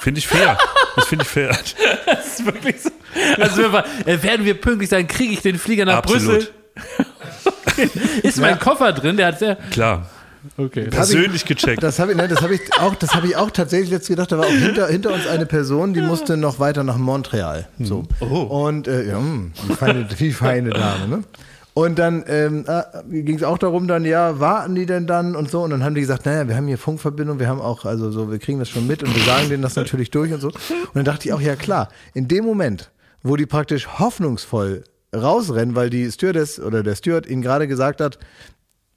[0.00, 0.56] Finde ich fair.
[0.96, 1.58] Das finde ich fair.
[2.06, 2.88] Das ist wirklich so.
[3.36, 6.48] Also wenn wir, äh, werden wir pünktlich sein, kriege ich den Flieger nach Brüssel.
[8.22, 9.56] Ist mein Koffer drin, der hat sehr.
[9.72, 10.08] Klar.
[10.57, 10.88] Okay.
[10.88, 11.82] Persönlich gecheckt.
[11.82, 14.32] Das habe ich, ne, das habe ich auch, das habe ich auch tatsächlich letztens gedacht.
[14.32, 17.68] Da war auch hinter, hinter uns eine Person, die musste noch weiter nach Montreal.
[17.78, 18.05] So.
[18.20, 21.24] Und äh, ja, mh, die feine, die feine Dame, ne?
[21.74, 22.82] Und dann ähm, äh,
[23.22, 25.62] ging es auch darum, dann, ja, warten die denn dann und so?
[25.62, 28.30] Und dann haben die gesagt, naja, wir haben hier Funkverbindung, wir haben auch, also so,
[28.30, 30.49] wir kriegen das schon mit und wir sagen denen das natürlich durch und so.
[30.49, 32.90] Und dann dachte ich auch, ja klar, in dem Moment,
[33.22, 34.84] wo die praktisch hoffnungsvoll
[35.16, 38.18] rausrennen, weil die Stewardess oder der Steward ihnen gerade gesagt hat,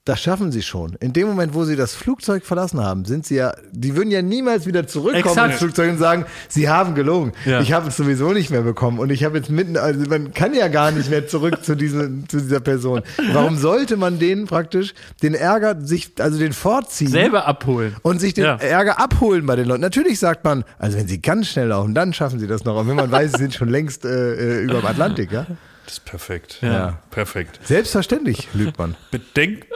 [0.06, 0.96] das schaffen sie schon.
[1.00, 4.22] In dem Moment, wo sie das Flugzeug verlassen haben, sind sie ja, die würden ja
[4.22, 5.52] niemals wieder zurückkommen Exakt.
[5.54, 7.32] ins Flugzeug und sagen, sie haben gelogen.
[7.46, 7.60] Ja.
[7.62, 10.54] Ich habe es sowieso nicht mehr bekommen und ich habe jetzt mitten, also man kann
[10.54, 13.02] ja gar nicht mehr zurück zu, diesem, zu dieser Person.
[13.34, 14.94] Warum sollte man denen praktisch
[15.24, 17.10] den Ärger sich, also den vorziehen?
[17.10, 17.96] Selber abholen.
[18.04, 18.58] und sich den Ja.
[18.58, 19.82] Ärger abholen bei den Leuten.
[19.82, 22.80] Natürlich sagt man, also wenn sie ganz schnell laufen, dann schaffen sie das noch.
[22.80, 25.48] Und wenn man weiß, sie sind schon längst äh, äh, über dem Atlantik, ja?
[25.86, 26.60] Das ist perfekt.
[26.62, 27.00] Ja.
[27.10, 27.60] Perfekt.
[27.64, 28.96] Selbstverständlich lügt man.
[29.12, 29.68] Bedenkt,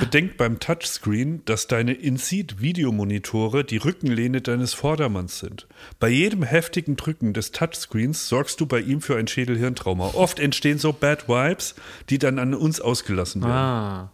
[0.00, 5.66] bedenkt beim Touchscreen, dass deine In-Seat-Videomonitore die Rückenlehne deines Vordermanns sind.
[6.00, 10.10] Bei jedem heftigen Drücken des Touchscreens sorgst du bei ihm für ein Schädelhirntrauma.
[10.14, 11.74] Oft entstehen so Bad Vibes,
[12.10, 13.52] die dann an uns ausgelassen werden.
[13.52, 14.10] Ah.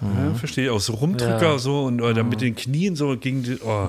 [0.00, 0.80] Ja, verstehe ich auch.
[0.80, 1.58] So Rumdrücker Ja.
[1.58, 3.58] so und oder mit den Knien so gegen die.
[3.64, 3.88] Oh.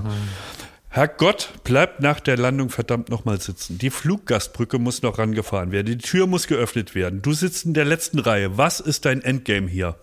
[0.91, 3.77] Herrgott, bleibt nach der Landung verdammt nochmal sitzen.
[3.77, 5.85] Die Fluggastbrücke muss noch rangefahren werden.
[5.85, 7.21] Die Tür muss geöffnet werden.
[7.21, 8.57] Du sitzt in der letzten Reihe.
[8.57, 9.97] Was ist dein Endgame hier?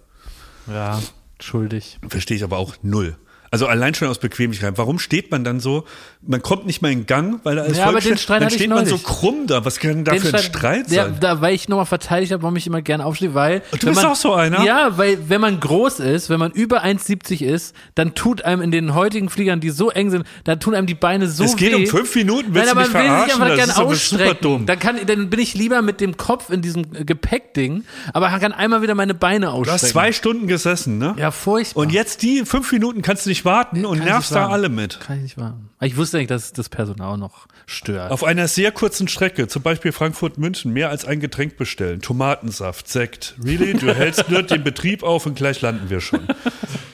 [0.66, 1.00] Ja,
[1.40, 1.98] schuldig.
[2.08, 3.16] Verstehe ich aber auch null.
[3.50, 4.74] Also allein schon aus Bequemlichkeit.
[4.76, 5.84] Warum steht man dann so?
[6.26, 8.16] Man kommt nicht mal in Gang, weil da ist Ja, aber den.
[8.18, 9.64] Streit Dann steht man so krumm da.
[9.64, 11.16] Was kann da Den für ein Streit ja, sein?
[11.20, 13.60] Da, weil ich nochmal verteidigt habe, warum ich immer gerne aufstehe, weil.
[13.72, 14.64] Du wenn bist man, auch so einer?
[14.64, 18.70] Ja, weil wenn man groß ist, wenn man über 1,70 ist, dann tut einem in
[18.70, 21.72] den heutigen Fliegern, die so eng sind, da tun einem die Beine so Es geht
[21.72, 21.76] weh.
[21.76, 24.22] um fünf Minuten, willst Nein, du mich man will sich einfach Das gerne aber super
[24.22, 24.36] ausstrecken.
[24.42, 24.66] dumm.
[24.66, 28.52] Dann, kann, dann bin ich lieber mit dem Kopf in diesem äh, Gepäckding, aber kann
[28.52, 29.72] einmal wieder meine Beine Du ausstrecken.
[29.82, 31.14] hast zwei Stunden gesessen, ne?
[31.18, 31.80] Ja, furchtbar.
[31.82, 35.00] Und jetzt die fünf Minuten kannst du nicht warten und Kann nervst da alle mit.
[35.00, 35.68] Kann ich nicht warten.
[35.80, 38.10] Ich wusste nicht, dass das Personal noch stört.
[38.10, 42.00] Auf einer sehr kurzen Strecke, zum Beispiel Frankfurt-München, mehr als ein Getränk bestellen.
[42.00, 43.34] Tomatensaft, Sekt.
[43.44, 43.74] Really?
[43.74, 46.26] Du hältst nur den Betrieb auf und gleich landen wir schon.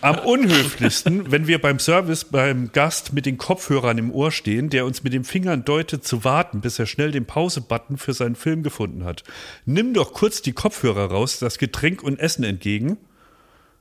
[0.00, 4.84] Am unhöflichsten, wenn wir beim Service beim Gast mit den Kopfhörern im Ohr stehen, der
[4.84, 8.64] uns mit den Fingern deutet zu warten, bis er schnell den Pause-Button für seinen Film
[8.64, 9.22] gefunden hat.
[9.64, 12.98] Nimm doch kurz die Kopfhörer raus, das Getränk und Essen entgegen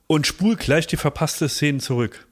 [0.06, 2.28] und spul gleich die verpasste Szene zurück.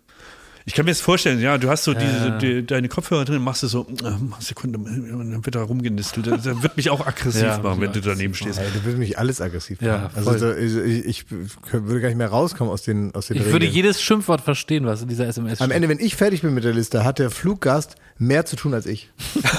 [0.70, 3.64] Ich kann mir jetzt vorstellen, ja, du hast so diese, die, deine Kopfhörer drin, machst
[3.64, 6.28] du so, äh, Sekunde, und dann wird da rumgenistelt.
[6.28, 8.60] Das das wird mich auch aggressiv Ja, machen, wenn du daneben stehst.
[8.60, 10.12] Du würdest mich alles aggressiv Ja, machen.
[10.16, 10.40] Also voll.
[10.40, 13.74] so, ich, ich würde gar nicht mehr rauskommen aus den, aus den ich würde Regeln.
[13.74, 15.76] jedes Schimpfwort verstehen, was in dieser SMS Am steht.
[15.76, 18.86] Ende, wenn ich fertig bin mit der Liste, hat der Fluggast mehr zu tun als
[18.86, 19.10] ich.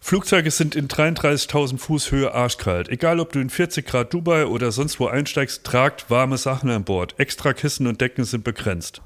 [0.00, 2.88] Flugzeuge sind in 33.000 Fuß Höhe arschkalt.
[2.88, 6.84] Egal, ob du in 40 Grad Dubai oder sonst wo einsteigst, tragt warme Sachen an
[6.84, 7.14] Bord.
[7.18, 9.02] Extra Kissen und Decken sind begrenzt.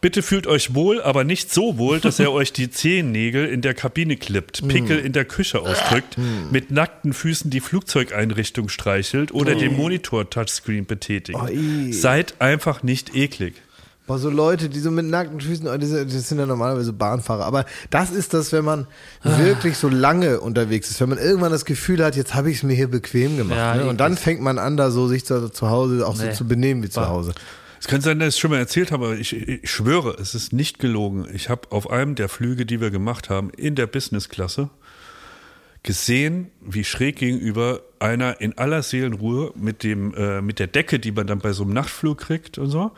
[0.00, 3.74] Bitte fühlt euch wohl, aber nicht so wohl, dass er euch die Zehennägel in der
[3.74, 6.16] Kabine klippt, Pickel in der Küche ausdrückt,
[6.52, 11.38] mit nackten Füßen die Flugzeugeinrichtung streichelt oder den Monitor-Touchscreen betätigt.
[11.90, 13.54] Seid einfach nicht eklig.
[14.06, 15.90] Boah, so Leute, die so mit nackten Füßen, oh, das
[16.28, 17.44] sind ja normalerweise Bahnfahrer.
[17.44, 18.86] Aber das ist das, wenn man
[19.22, 22.62] wirklich so lange unterwegs ist, wenn man irgendwann das Gefühl hat, jetzt habe ich es
[22.62, 23.58] mir hier bequem gemacht.
[23.58, 23.84] Ja, ne?
[23.84, 26.32] Und dann fängt man an, da so sich zu, zu Hause auch so Nee.
[26.32, 27.34] zu benehmen wie zu Hause.
[27.80, 30.34] Es könnte sein, dass ich es schon mal erzählt habe, aber ich, ich schwöre, es
[30.34, 31.26] ist nicht gelogen.
[31.32, 34.70] Ich habe auf einem der Flüge, die wir gemacht haben, in der Businessklasse
[35.82, 41.12] gesehen, wie schräg gegenüber einer in aller Seelenruhe mit dem äh, mit der Decke, die
[41.12, 42.90] man dann bei so einem Nachtflug kriegt und so,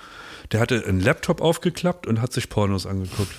[0.53, 3.35] der hatte einen Laptop aufgeklappt und hat sich Pornos angeguckt.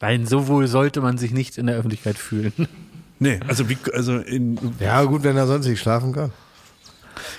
[0.00, 2.52] Nein, so wohl sollte man sich nicht in der Öffentlichkeit fühlen.
[3.18, 6.32] Nee, also wie also in Ja, gut, wenn er sonst nicht schlafen kann.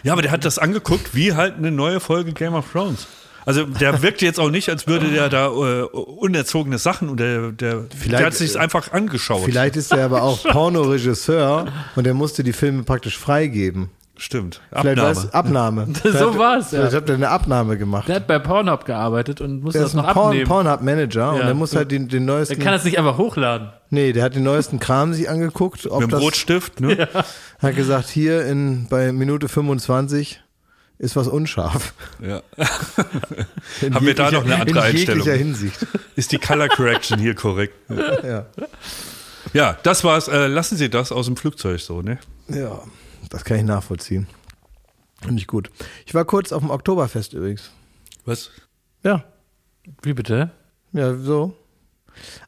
[0.04, 3.08] Ja, aber der hat das angeguckt wie halt eine neue Folge Game of Thrones.
[3.45, 7.51] Also der wirkte jetzt auch nicht, als würde der da äh, unerzogene Sachen und der,
[7.51, 9.41] der, der Vielleicht- hat sich einfach angeschaut.
[9.43, 13.89] Vielleicht ist er aber auch Pornoregisseur und er musste die Filme praktisch freigeben.
[14.16, 14.61] Stimmt.
[14.70, 15.16] Vielleicht Abnahme.
[15.16, 15.88] weiß Abnahme.
[15.93, 16.80] So Vielleicht- war's, ja.
[16.80, 18.07] Vielleicht habt ihr eine Abnahme gemacht.
[18.07, 20.47] Der hat bei Pornhub gearbeitet und musste Der das ist ein noch Porn, abnehmen.
[20.47, 21.45] Pornhub-Manager und Ja.
[21.45, 22.59] der muss halt den, den Der neuesten.
[22.59, 23.70] kann das nicht einfach hochladen.
[23.89, 25.88] nee, der hat den neuesten Kram sich angeguckt.
[25.88, 27.07] Ob Mit dem das, Rotstift, ne?
[27.59, 30.41] Hat gesagt, hier in, bei Minute 25
[30.99, 31.93] ist was unscharf.
[32.22, 32.41] Ja.
[33.82, 35.26] In Haben wir da noch eine andere in Einstellung?
[35.26, 35.88] jeglicher Hinsicht.
[36.16, 37.74] Ist die Color Correction hier korrekt?
[38.24, 38.45] Ja.
[39.53, 40.28] Ja, das war's.
[40.30, 42.20] Äh, lassen Sie das aus dem Flugzeug so, ne?
[42.47, 42.80] ja,
[43.34, 44.28] das kann ich nachvollziehen.
[45.22, 45.70] Finde ich gut.
[46.06, 47.72] Ich war kurz auf dem Oktoberfest übrigens.
[48.26, 48.52] Was?
[49.04, 49.26] Ja,
[50.02, 50.52] Wie bitte?
[50.94, 51.54] ja, so.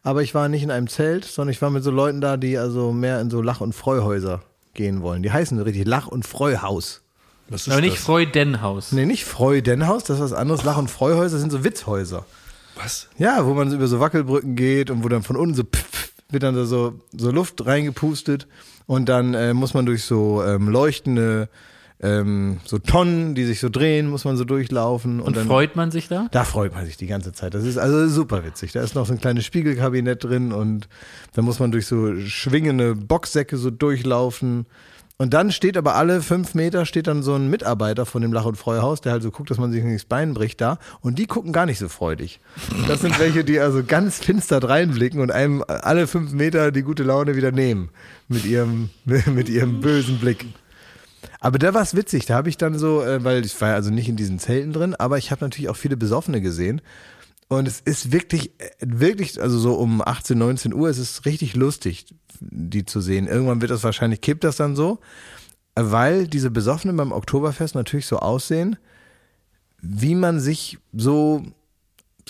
[0.04, 2.58] Aber ich war nicht in einem Zelt, sondern ich war mit so Leuten da, die
[2.58, 4.44] also mehr in so Lach- und Freuhäuser
[4.76, 5.24] gehen wollen.
[5.24, 7.02] Die heißen richtig Lach- und Freuhaus.
[7.50, 8.04] Was ist Aber nicht das?
[8.04, 8.92] Freudenhaus.
[8.92, 10.64] Nee, nicht Freudenhaus, das ist was anderes.
[10.64, 12.26] Lach- und Freuhäuser sind so Witzhäuser.
[12.76, 13.08] Was?
[13.18, 16.12] Ja, wo man so über so Wackelbrücken geht und wo dann von unten so pff,
[16.30, 18.48] wird dann da so, so Luft reingepustet
[18.86, 21.50] und dann äh, muss man durch so ähm, leuchtende
[22.02, 25.76] ähm, so Tonnen, die sich so drehen, muss man so durchlaufen und, Und dann freut
[25.76, 26.28] man sich da?
[26.32, 27.54] da freut man sich die ganze Zeit.
[27.54, 28.74] Das ist also super witzig.
[28.74, 30.90] Da ist noch so ein kleines Spiegelkabinett drin und
[31.34, 34.66] da muss man durch so schwingende Boxsäcke so durchlaufen.
[35.18, 38.46] Und dann steht aber alle fünf Meter steht dann so ein Mitarbeiter von dem Lach-
[38.46, 40.78] und Freuhaus, der halt so guckt, dass man sich nicht das Bein bricht da.
[41.00, 42.42] Und die gucken gar nicht so freudig.
[42.90, 47.04] Das sind welche, die also ganz finster reinblicken und einem alle fünf Meter die gute
[47.04, 47.90] Laune wieder nehmen.
[48.28, 50.46] Mit ihrem, mit ihrem bösen Blick.
[51.40, 53.92] Aber da war es witzig, da habe ich dann so, äh, weil ich war also
[53.92, 56.82] nicht in diesen Zelten drin, aber ich habe natürlich auch viele Besoffene gesehen.
[57.48, 61.56] Und es ist wirklich, äh, wirklich, also so um 18, 19 Uhr, es ist richtig
[61.56, 63.28] lustig, die zu sehen.
[63.28, 65.00] Irgendwann wird das wahrscheinlich, kippt das dann so,
[65.76, 68.78] weil diese Besoffenen beim Oktoberfest natürlich so aussehen,
[69.82, 71.44] wie man sich so,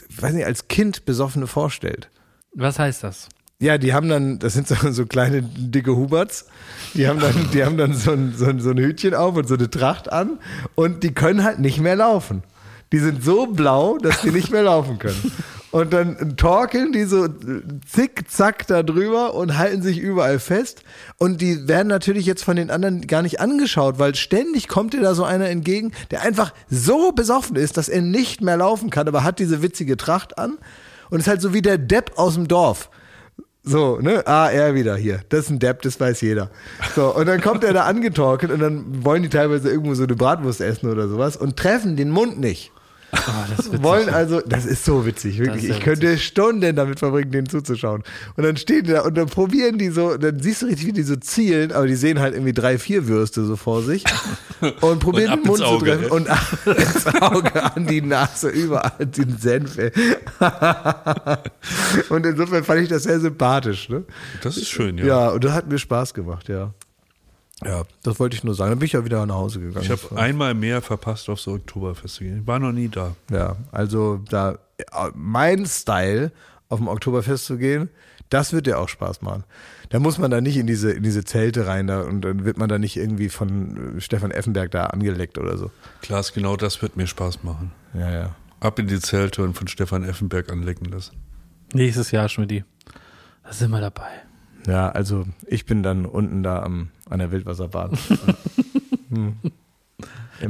[0.10, 2.10] weiß nicht, als Kind Besoffene vorstellt.
[2.54, 3.30] Was heißt das?
[3.60, 6.48] Ja, die haben dann, das sind so, so kleine dicke Huberts,
[6.94, 9.48] die haben dann, die haben dann so ein, so, ein, so ein Hütchen auf und
[9.48, 10.40] so eine Tracht an
[10.76, 12.44] und die können halt nicht mehr laufen.
[12.92, 15.32] Die sind so blau, dass die nicht mehr laufen können.
[15.72, 17.28] Und dann torkeln die so
[17.86, 20.84] zickzack da drüber und halten sich überall fest.
[21.18, 25.02] Und die werden natürlich jetzt von den anderen gar nicht angeschaut, weil ständig kommt dir
[25.02, 29.08] da so einer entgegen, der einfach so besoffen ist, dass er nicht mehr laufen kann,
[29.10, 30.58] aber hat diese witzige Tracht an
[31.10, 32.90] und ist halt so wie der Depp aus dem Dorf.
[33.68, 34.26] So, ne?
[34.28, 35.22] Ah, er wieder hier.
[35.30, 36.52] Das ist ein Depp, das weiß jeder.
[36.96, 40.16] So, und dann kommt er da angetorkelt und dann wollen die teilweise irgendwo so eine
[40.16, 42.72] Bratwurst essen oder sowas und treffen den Mund nicht.
[43.16, 45.70] Oh, Wollen also, das ist so witzig, wirklich.
[45.70, 48.04] Ich könnte Stunden damit verbringen, denen zuzuschauen.
[48.36, 50.94] Und dann stehen die da und dann probieren die so, dann siehst du richtig, wie
[50.94, 54.04] die so zielen, aber die sehen halt irgendwie drei, vier Würste so vor sich
[54.82, 56.10] und probieren ab den Mund zu Auge, treffen ey.
[56.10, 56.28] und
[56.78, 59.78] ins Auge, an die Nase, überall den Senf.
[59.78, 59.92] ey.
[62.10, 64.04] und insofern fand ich das sehr sympathisch, ne?
[64.42, 65.06] Das ist schön, ja.
[65.06, 66.74] Ja, und das hat mir Spaß gemacht, ja.
[67.64, 68.72] Ja, das wollte ich nur sagen.
[68.72, 69.86] Dann bin ich ja wieder nach Hause gegangen.
[69.86, 72.42] Ich habe einmal mehr verpasst, auf so Oktoberfest zu gehen.
[72.42, 73.16] Ich war noch nie da.
[73.32, 74.60] Ja, also da
[75.14, 76.32] mein Style
[76.68, 77.90] auf dem Oktoberfest zu gehen,
[78.30, 79.46] das wird dir auch Spaß machen.
[79.90, 82.58] Da muss man da nicht in diese in diese Zelte rein da und dann wird
[82.58, 85.72] man da nicht irgendwie von äh, Stefan Effenberg da angeleckt oder so.
[86.02, 87.72] Klaas, genau das wird mir Spaß machen.
[87.94, 88.36] Ja, ja.
[88.60, 91.16] Ab in die Zelte und von Stefan Effenberg anlecken lassen.
[91.74, 92.64] Nächstes Jahr, Schmidti.
[93.44, 94.10] Da sind wir dabei.
[94.68, 97.98] Ja, also ich bin dann unten da am an der Wildwasserbahn.
[99.10, 99.36] hm.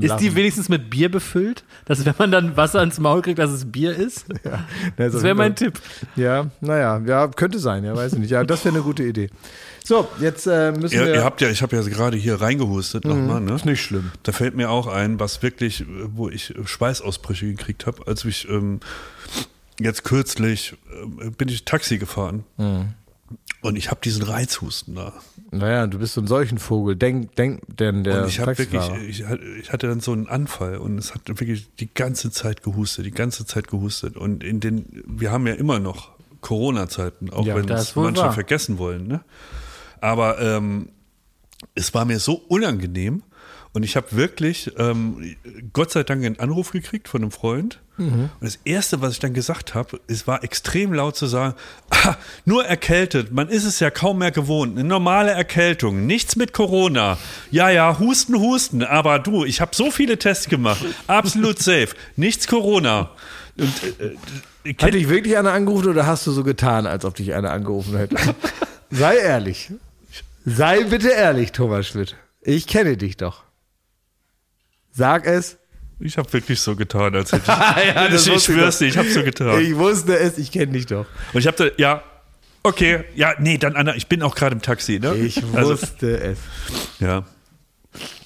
[0.01, 1.63] Ist die wenigstens mit Bier befüllt?
[1.85, 4.25] Dass wenn man dann Wasser ins Maul kriegt, dass es Bier ist?
[4.43, 4.65] Ja,
[4.97, 5.79] Das wäre mein Tipp.
[6.15, 8.31] Ja, naja, ja, könnte sein, ja, weiß ich nicht.
[8.31, 9.29] Ja, das wäre eine gute Idee.
[9.83, 11.13] So, jetzt äh, müssen Ihr, wir.
[11.15, 13.53] ihr habt ja, ich habe ja gerade hier reingehustet nochmal, ne?
[13.53, 14.11] ist nicht schlimm.
[14.23, 18.79] Da fällt mir auch ein, was wirklich, wo ich Schweißausbrüche gekriegt habe, als ich ähm,
[19.79, 20.75] jetzt kürzlich
[21.21, 22.93] äh, bin ich Taxi gefahren Mhm.
[23.61, 25.13] und ich habe diesen Reizhusten da.
[25.57, 26.95] Naja, du bist so ein solchen Vogel.
[26.95, 30.27] Denk, denk, denn der und ich habe wirklich, ich, hatte- ich hatte dann so einen
[30.27, 34.17] Anfall und es hat wirklich die ganze Zeit gehustet, die ganze Zeit gehustet.
[34.17, 38.31] Und in den, wir haben ja immer noch Corona-Zeiten, auch Ja, wenn es manche wahr.
[38.33, 39.07] vergessen wollen.
[39.07, 39.21] Ne?
[40.01, 40.89] Aber ähm,
[41.73, 43.23] es war mir so unangenehm
[43.75, 45.35] und ich habe wirklich, ähm,
[45.73, 47.81] Gott sei Dank, einen Anruf gekriegt von einem Freund.
[47.97, 51.55] Und das Erste, was ich dann gesagt habe, es war extrem laut zu sagen,
[51.89, 56.51] ah, nur erkältet, man ist es ja kaum mehr gewohnt, eine normale Erkältung, nichts mit
[56.51, 57.17] Corona.
[57.51, 62.47] Ja, ja, Husten, Husten, aber du, ich habe so viele Tests gemacht, absolut safe, nichts
[62.47, 63.11] Corona.
[63.57, 67.15] Und äh, äh, Hat dich wirklich einer angerufen oder hast du so getan, als ob
[67.15, 68.17] dich einer angerufen hätte?
[68.89, 69.71] Sei ehrlich.
[70.43, 72.17] Sei bitte ehrlich, Thomas Schmidt.
[72.41, 73.44] Ich kenne dich doch.
[74.95, 75.57] Sag es.
[75.99, 78.97] ich habe wirklich so getan, als hätte ich, ja, das ich, ich schwör's dir, ich
[78.97, 79.59] habe so getan.
[79.61, 81.05] Ich wusste es, ich kenne dich doch.
[81.33, 82.01] Und ich habe da, ja,
[82.63, 85.13] okay, ja, nee, dann Anna, ich bin auch gerade im Taxi, ne?
[85.15, 86.37] Ich Also, wusste es.
[86.99, 87.23] ja.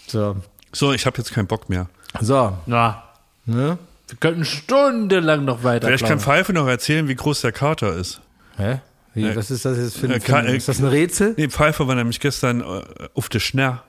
[0.07, 0.38] So.
[0.72, 1.89] So, ich habe jetzt keinen Bock mehr.
[2.22, 2.57] So.
[2.65, 3.03] Na,
[3.45, 3.80] Ne?
[4.07, 5.88] wir könnten stundenlang noch weiter.
[5.88, 6.20] Vielleicht kann.
[6.20, 8.22] Pfeife noch erzählen, wie groß der Kater ist.
[8.57, 8.80] Hä?
[9.15, 10.80] Wie, Äh, was ist das jetzt für äh, ein, für Ka- ein äh, Ist das
[10.80, 11.34] ein Rätsel?
[11.38, 12.84] Nee, Pfeife war nämlich gestern äh,
[13.15, 13.84] auf der Schnär.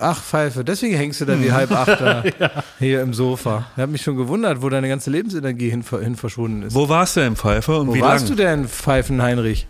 [0.00, 2.24] Ach, Pfeife, deswegen hängst du da wie halb acht da
[2.78, 3.66] hier im Sofa.
[3.76, 6.74] Ich habe mich schon gewundert, wo deine ganze Lebensenergie hin, hin verschwunden ist.
[6.74, 7.78] Wo warst du denn, Pfeife?
[7.78, 8.36] Und Wo wie warst lang?
[8.36, 9.66] du denn, Pfeifen Heinrich?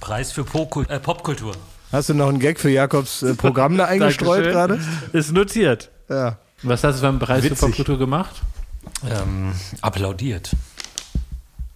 [0.00, 1.54] Preis für äh, Popkultur.
[1.90, 4.80] Hast du noch einen Gag für Jakobs äh, Programm da eingestreut gerade?
[5.12, 5.90] Ist notiert.
[6.08, 6.38] Ja.
[6.62, 7.58] Was hast du beim Preis Witzig.
[7.58, 8.42] für Popkultur gemacht?
[9.08, 10.50] Ähm, applaudiert.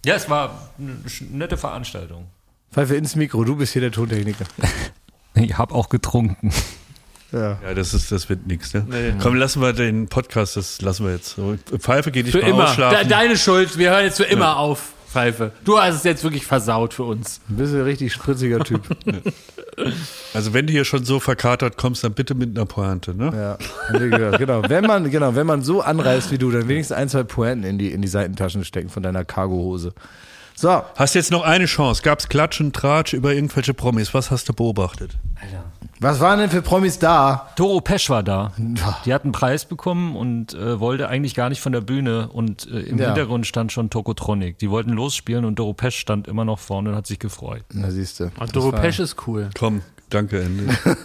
[0.05, 0.97] Ja, es war eine
[1.31, 2.25] nette Veranstaltung.
[2.71, 4.45] Pfeife ins Mikro, du bist hier der Tontechniker.
[5.35, 6.51] Ich habe auch getrunken.
[7.33, 7.59] Ja.
[7.61, 8.85] Ja, das ist, das wird nichts, ne?
[8.87, 9.13] Nee.
[9.21, 11.35] Komm, lassen wir den Podcast, das lassen wir jetzt.
[11.35, 12.57] So, Pfeife geht nicht Für mal immer.
[12.59, 13.09] De ausschlafen.
[13.09, 13.77] deine Schuld.
[13.77, 15.51] Wir hören jetzt für immer auf, Pfeife.
[15.63, 17.39] Du hast es jetzt wirklich versaut für uns.
[17.47, 18.81] Du bist ein richtig spritziger Typ.
[20.35, 23.57] Also wenn du hier schon so verkatert kommst, dann bitte mit einer Pointe, ne?
[23.91, 23.97] Ja,
[24.37, 24.61] genau.
[24.69, 27.79] Wenn man, genau, wenn man so anreißt wie du, dann wenigstens ein, zwei Pointen in
[27.79, 29.93] die, in die Seitentaschen stecken von deiner Cargohose.
[30.55, 32.03] So, Hast jetzt noch eine Chance.
[32.03, 34.13] Gab's Klatschen, Tratsch über irgendwelche Promis?
[34.13, 35.17] Was hast du beobachtet?
[36.03, 37.49] Was waren denn für Promis da?
[37.55, 38.51] Doro Pesch war da.
[39.05, 42.27] Die hat einen Preis bekommen und äh, wollte eigentlich gar nicht von der Bühne.
[42.29, 43.07] Und äh, im Ja.
[43.07, 44.59] Hintergrund stand schon Tokotronic.
[44.59, 47.63] Die wollten losspielen und Doro Pesch stand immer noch vorne und hat sich gefreut.
[47.73, 48.31] Na, siehst du.
[48.39, 49.49] Und Doro Pesch ist cool.
[49.57, 50.75] Komm, danke, Ende.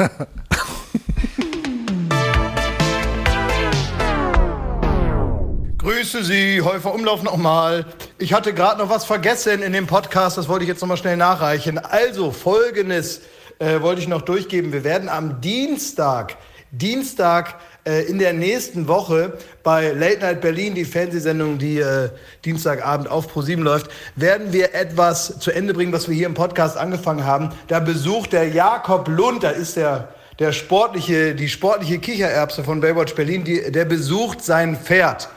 [5.78, 7.86] Grüße Sie, Häufer Umlauf nochmal.
[8.18, 11.16] Ich hatte gerade noch was vergessen in dem Podcast, das wollte ich jetzt nochmal schnell
[11.16, 11.78] nachreichen.
[11.78, 13.20] Also, folgendes
[13.58, 14.72] äh, wollte ich noch durchgeben.
[14.72, 16.36] Wir werden am Dienstag,
[16.70, 22.10] Dienstag äh, in der nächsten Woche bei Late Night Berlin, die Fernsehsendung, die äh,
[22.44, 26.76] Dienstagabend auf Pro7 läuft, werden wir etwas zu Ende bringen, was wir hier im Podcast
[26.76, 27.50] angefangen haben.
[27.68, 33.14] Da besucht der Jakob Lund, da ist der der sportliche, die sportliche Kichererbse von Baywatch
[33.14, 35.28] Berlin, die, der besucht sein Pferd.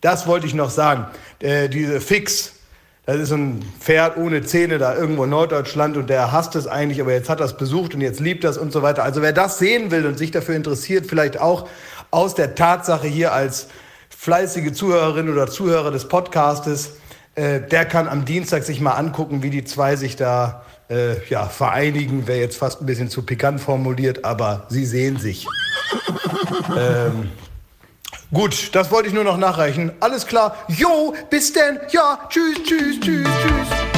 [0.00, 1.06] Das wollte ich noch sagen.
[1.40, 2.54] Äh, diese Fix,
[3.08, 7.00] das ist ein Pferd ohne Zähne da irgendwo in Norddeutschland und der hasst es eigentlich,
[7.00, 9.02] aber jetzt hat er es besucht und jetzt liebt das und so weiter.
[9.02, 11.70] Also wer das sehen will und sich dafür interessiert, vielleicht auch
[12.10, 13.68] aus der Tatsache hier als
[14.10, 16.98] fleißige Zuhörerin oder Zuhörer des Podcastes,
[17.34, 21.46] äh, der kann am Dienstag sich mal angucken, wie die zwei sich da äh, ja,
[21.46, 22.26] vereinigen.
[22.26, 25.46] Wäre jetzt fast ein bisschen zu pikant formuliert, aber sie sehen sich.
[26.78, 27.30] ähm,
[28.32, 29.90] Gut, das wollte ich nur noch nachreichen.
[30.00, 30.56] Alles klar.
[30.68, 31.80] Jo, bis denn.
[31.90, 33.97] Ja, tschüss, tschüss, tschüss, tschüss.